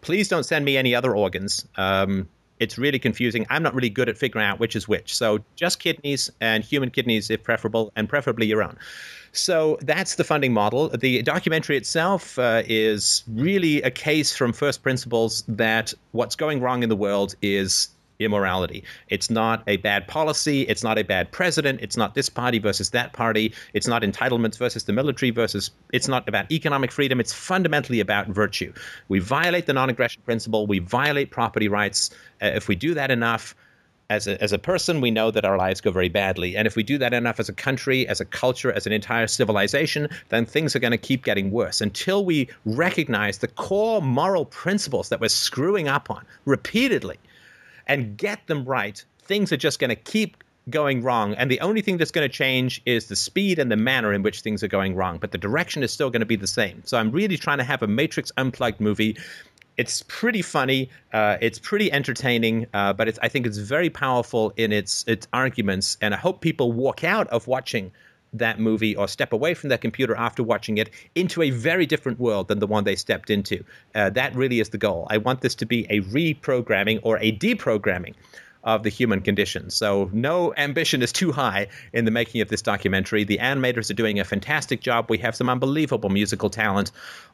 Please 0.00 0.28
don't 0.28 0.44
send 0.44 0.64
me 0.64 0.76
any 0.76 0.94
other 0.94 1.14
organs. 1.14 1.66
Um, 1.76 2.28
it's 2.60 2.78
really 2.78 2.98
confusing. 2.98 3.46
I'm 3.50 3.62
not 3.62 3.74
really 3.74 3.90
good 3.90 4.08
at 4.08 4.16
figuring 4.16 4.46
out 4.46 4.58
which 4.58 4.74
is 4.74 4.88
which. 4.88 5.14
So 5.14 5.38
just 5.56 5.78
kidneys 5.78 6.30
and 6.40 6.64
human 6.64 6.90
kidneys, 6.90 7.30
if 7.30 7.42
preferable, 7.42 7.92
and 7.94 8.08
preferably 8.08 8.46
your 8.46 8.62
own. 8.62 8.76
So 9.32 9.78
that's 9.82 10.16
the 10.16 10.24
funding 10.24 10.52
model. 10.52 10.88
The 10.88 11.22
documentary 11.22 11.76
itself 11.76 12.38
uh, 12.38 12.62
is 12.66 13.22
really 13.28 13.82
a 13.82 13.90
case 13.90 14.34
from 14.36 14.52
first 14.52 14.82
principles 14.82 15.44
that 15.46 15.94
what's 16.12 16.34
going 16.34 16.60
wrong 16.60 16.82
in 16.82 16.88
the 16.88 16.96
world 16.96 17.36
is 17.42 17.88
immorality. 18.18 18.82
It's 19.08 19.30
not 19.30 19.62
a 19.66 19.76
bad 19.78 20.08
policy. 20.08 20.62
It's 20.62 20.82
not 20.82 20.98
a 20.98 21.04
bad 21.04 21.30
president. 21.30 21.80
It's 21.80 21.96
not 21.96 22.14
this 22.14 22.28
party 22.28 22.58
versus 22.58 22.90
that 22.90 23.12
party. 23.12 23.52
It's 23.74 23.86
not 23.86 24.02
entitlements 24.02 24.58
versus 24.58 24.84
the 24.84 24.92
military 24.92 25.30
versus. 25.30 25.70
It's 25.92 26.08
not 26.08 26.28
about 26.28 26.50
economic 26.50 26.90
freedom. 26.90 27.20
It's 27.20 27.32
fundamentally 27.32 28.00
about 28.00 28.28
virtue. 28.28 28.72
We 29.08 29.18
violate 29.20 29.66
the 29.66 29.72
non 29.72 29.90
aggression 29.90 30.22
principle. 30.22 30.66
We 30.66 30.80
violate 30.80 31.30
property 31.30 31.68
rights. 31.68 32.10
Uh, 32.42 32.46
if 32.46 32.68
we 32.68 32.74
do 32.74 32.94
that 32.94 33.10
enough, 33.10 33.54
as 34.10 34.26
a, 34.26 34.42
as 34.42 34.52
a 34.52 34.58
person, 34.58 35.00
we 35.00 35.10
know 35.10 35.30
that 35.30 35.44
our 35.44 35.58
lives 35.58 35.80
go 35.80 35.90
very 35.90 36.08
badly. 36.08 36.56
And 36.56 36.66
if 36.66 36.76
we 36.76 36.82
do 36.82 36.96
that 36.98 37.12
enough 37.12 37.38
as 37.38 37.48
a 37.48 37.52
country, 37.52 38.08
as 38.08 38.20
a 38.20 38.24
culture, 38.24 38.72
as 38.72 38.86
an 38.86 38.92
entire 38.92 39.26
civilization, 39.26 40.08
then 40.30 40.46
things 40.46 40.74
are 40.74 40.78
going 40.78 40.92
to 40.92 40.98
keep 40.98 41.24
getting 41.24 41.50
worse 41.50 41.80
until 41.82 42.24
we 42.24 42.48
recognize 42.64 43.38
the 43.38 43.48
core 43.48 44.00
moral 44.00 44.46
principles 44.46 45.10
that 45.10 45.20
we're 45.20 45.28
screwing 45.28 45.88
up 45.88 46.10
on 46.10 46.24
repeatedly 46.46 47.18
and 47.88 48.16
get 48.16 48.46
them 48.46 48.64
right, 48.64 49.04
things 49.22 49.52
are 49.52 49.56
just 49.56 49.78
going 49.78 49.90
to 49.90 49.96
keep 49.96 50.44
going 50.70 51.02
wrong. 51.02 51.34
And 51.34 51.50
the 51.50 51.60
only 51.60 51.80
thing 51.80 51.96
that's 51.96 52.10
going 52.10 52.28
to 52.28 52.32
change 52.32 52.82
is 52.84 53.06
the 53.06 53.16
speed 53.16 53.58
and 53.58 53.72
the 53.72 53.76
manner 53.76 54.12
in 54.12 54.22
which 54.22 54.42
things 54.42 54.62
are 54.62 54.68
going 54.68 54.94
wrong. 54.94 55.18
But 55.18 55.32
the 55.32 55.38
direction 55.38 55.82
is 55.82 55.92
still 55.92 56.10
going 56.10 56.20
to 56.20 56.26
be 56.26 56.36
the 56.36 56.46
same. 56.46 56.82
So 56.84 56.98
I'm 56.98 57.10
really 57.10 57.36
trying 57.36 57.58
to 57.58 57.64
have 57.64 57.82
a 57.82 57.86
Matrix 57.86 58.30
Unplugged 58.36 58.80
movie. 58.80 59.16
It's 59.76 60.02
pretty 60.08 60.42
funny. 60.42 60.90
Uh, 61.12 61.38
it's 61.40 61.58
pretty 61.58 61.90
entertaining, 61.92 62.66
uh, 62.74 62.92
but 62.92 63.18
I 63.22 63.28
think 63.28 63.46
it's 63.46 63.58
very 63.58 63.90
powerful 63.90 64.52
in 64.56 64.72
its 64.72 65.04
its 65.06 65.28
arguments. 65.32 65.96
And 66.00 66.14
I 66.14 66.16
hope 66.16 66.40
people 66.40 66.72
walk 66.72 67.04
out 67.04 67.28
of 67.28 67.46
watching 67.46 67.92
that 68.32 68.58
movie 68.58 68.94
or 68.96 69.08
step 69.08 69.32
away 69.32 69.54
from 69.54 69.68
their 69.68 69.78
computer 69.78 70.14
after 70.16 70.42
watching 70.42 70.78
it 70.78 70.90
into 71.14 71.42
a 71.42 71.50
very 71.50 71.86
different 71.86 72.18
world 72.18 72.48
than 72.48 72.58
the 72.58 72.66
one 72.66 72.84
they 72.84 72.96
stepped 72.96 73.30
into. 73.30 73.64
Uh, 73.94 74.10
that 74.10 74.34
really 74.34 74.60
is 74.60 74.70
the 74.70 74.78
goal. 74.78 75.06
I 75.10 75.18
want 75.18 75.40
this 75.40 75.54
to 75.56 75.66
be 75.66 75.86
a 75.90 76.00
reprogramming 76.02 77.00
or 77.02 77.18
a 77.18 77.32
deprogramming 77.32 78.14
of 78.64 78.82
the 78.82 78.88
human 78.88 79.20
condition. 79.20 79.70
So 79.70 80.10
no 80.12 80.52
ambition 80.56 81.02
is 81.02 81.12
too 81.12 81.32
high 81.32 81.68
in 81.92 82.04
the 82.04 82.10
making 82.10 82.40
of 82.40 82.48
this 82.48 82.62
documentary. 82.62 83.24
The 83.24 83.38
animators 83.38 83.90
are 83.90 83.94
doing 83.94 84.18
a 84.18 84.24
fantastic 84.24 84.80
job. 84.80 85.06
We 85.08 85.18
have 85.18 85.36
some 85.36 85.48
unbelievable 85.48 86.10
musical 86.10 86.50
talent 86.50 86.90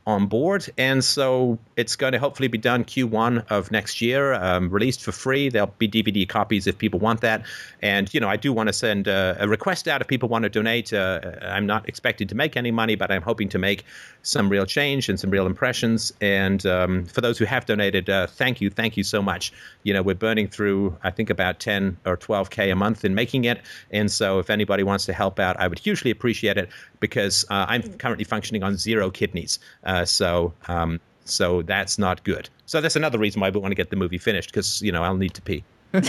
on 0.07 0.27
board, 0.27 0.69
and 0.77 1.03
so 1.03 1.59
it's 1.77 1.97
going 1.97 2.13
to 2.13 2.19
hopefully 2.19 2.49
be 2.49 2.59
done 2.59 2.85
Q1 2.85 3.51
of 3.51 3.71
next 3.71 4.03
year, 4.03 4.35
um, 4.35 4.69
released 4.69 5.03
for 5.03 5.13
free. 5.13 5.49
There'll 5.49 5.73
be 5.79 5.89
DVD 5.89 6.29
copies 6.29 6.67
if 6.67 6.77
people 6.77 7.01
want 7.01 7.23
that. 7.23 7.43
And 7.81 8.13
you 8.13 8.21
know, 8.21 8.29
I 8.29 8.37
do 8.37 8.53
want 8.53 8.67
to 8.67 8.73
send 8.75 9.09
uh, 9.09 9.37
a 9.39 9.49
request 9.49 9.89
out 9.89 10.03
if 10.03 10.09
people 10.09 10.29
want 10.29 10.43
to 10.43 10.51
donate. 10.51 10.93
Uh, 10.93 11.21
I'm 11.41 11.67
not 11.67 11.89
expected 11.89 12.29
to 12.29 12.35
make 12.35 12.57
any 12.57 12.71
money, 12.71 12.97
but 12.97 13.11
I'm 13.11 13.23
hoping 13.23 13.49
to 13.51 13.59
make 13.59 13.85
some 14.23 14.49
real 14.49 14.67
change 14.67 15.09
and 15.09 15.19
some 15.19 15.31
real 15.31 15.47
impressions. 15.47 16.13
And 16.21 16.65
um, 16.67 17.07
for 17.07 17.21
those 17.23 17.39
who 17.39 17.45
have 17.47 17.65
donated, 17.65 18.11
uh, 18.11 18.27
thank 18.27 18.61
you, 18.61 18.71
thank 18.71 18.97
you 18.97 19.05
so 19.05 19.23
much. 19.23 19.53
You 19.85 19.95
know, 19.95 20.03
we're 20.03 20.15
burning 20.15 20.49
through, 20.49 20.97
I 21.03 21.11
think, 21.15 21.31
about 21.31 21.61
10 21.61 21.97
or 22.05 22.17
12k 22.17 22.73
a 22.73 22.75
month 22.75 23.05
in 23.05 23.15
making 23.15 23.45
it. 23.45 23.61
And 23.91 24.11
so, 24.11 24.39
if 24.39 24.51
anybody 24.51 24.83
wants 24.83 25.07
to 25.07 25.13
help 25.13 25.39
out, 25.39 25.59
I 25.59 25.69
would 25.69 25.79
hugely 25.79 26.11
appreciate 26.11 26.57
it 26.57 26.69
because 27.01 27.45
uh, 27.51 27.67
I'm 27.69 27.83
currently 27.95 28.25
functioning 28.25 28.63
on 28.63 28.77
zero 28.77 29.11
kidneys. 29.11 29.59
Uh, 29.85 30.05
so, 30.05 30.53
um, 30.69 31.01
so 31.25 31.63
that's 31.63 31.99
not 31.99 32.23
good. 32.25 32.49
So 32.67 32.81
that's 32.81 32.97
another 32.97 33.19
reason 33.19 33.41
why 33.41 33.51
we 33.51 33.61
want 33.61 33.73
to 33.73 33.77
get 33.77 33.91
the 33.91 33.97
movie 33.97 34.19
finished 34.19 34.51
because 34.51 34.83
you 34.83 34.93
know 34.93 35.03
I'll 35.03 35.17
need 35.17 35.35
to 35.35 35.43
pee. 35.43 35.65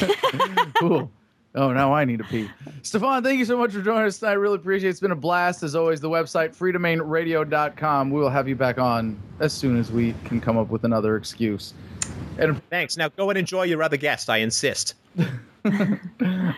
cool. 0.80 1.12
Oh, 1.58 1.72
now 1.72 1.93
I 1.93 2.03
need 2.03 2.18
to 2.18 2.26
pee. 2.26 2.49
Stefan, 2.82 3.24
thank 3.24 3.39
you 3.39 3.45
so 3.45 3.58
much 3.58 3.72
for 3.72 3.82
joining 3.82 4.08
us. 4.08 4.22
I 4.24 4.34
really 4.34 4.56
appreciate 4.56 4.89
it. 4.89 4.91
It's 4.91 4.99
been 4.99 5.12
a 5.12 5.16
blast. 5.16 5.64
As 5.64 5.74
always, 5.74 6.01
the 6.01 6.10
website, 6.10 6.53
freedomainradio.com. 6.53 8.12
We 8.12 8.20
will 8.20 8.30
have 8.30 8.49
you 8.49 8.58
back 8.58 8.78
on 8.78 9.18
as 9.39 9.53
soon 9.53 9.78
as 9.78 9.89
we 9.89 10.14
can 10.26 10.41
come 10.41 10.58
up 10.58 10.68
with 10.68 10.84
another 10.84 11.16
excuse. 11.16 11.74
And 12.38 12.62
thanks. 12.70 12.97
Now 12.97 13.10
go 13.10 13.30
and 13.30 13.38
enjoy 13.38 13.64
your 13.64 13.82
other 13.84 13.97
guest. 13.97 14.30
I 14.30 14.38
insist. 14.38 14.95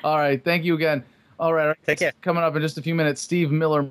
All 0.03 0.17
right. 0.17 0.43
Thank 0.43 0.63
you 0.63 0.75
again. 0.75 1.03
All 1.39 1.53
right. 1.53 1.75
Take 1.85 1.99
care. 1.99 2.13
Coming 2.21 2.43
up 2.43 2.55
in 2.55 2.61
just 2.61 2.77
a 2.77 2.81
few 2.81 2.95
minutes, 2.95 3.21
Steve 3.21 3.51
Miller. 3.51 3.83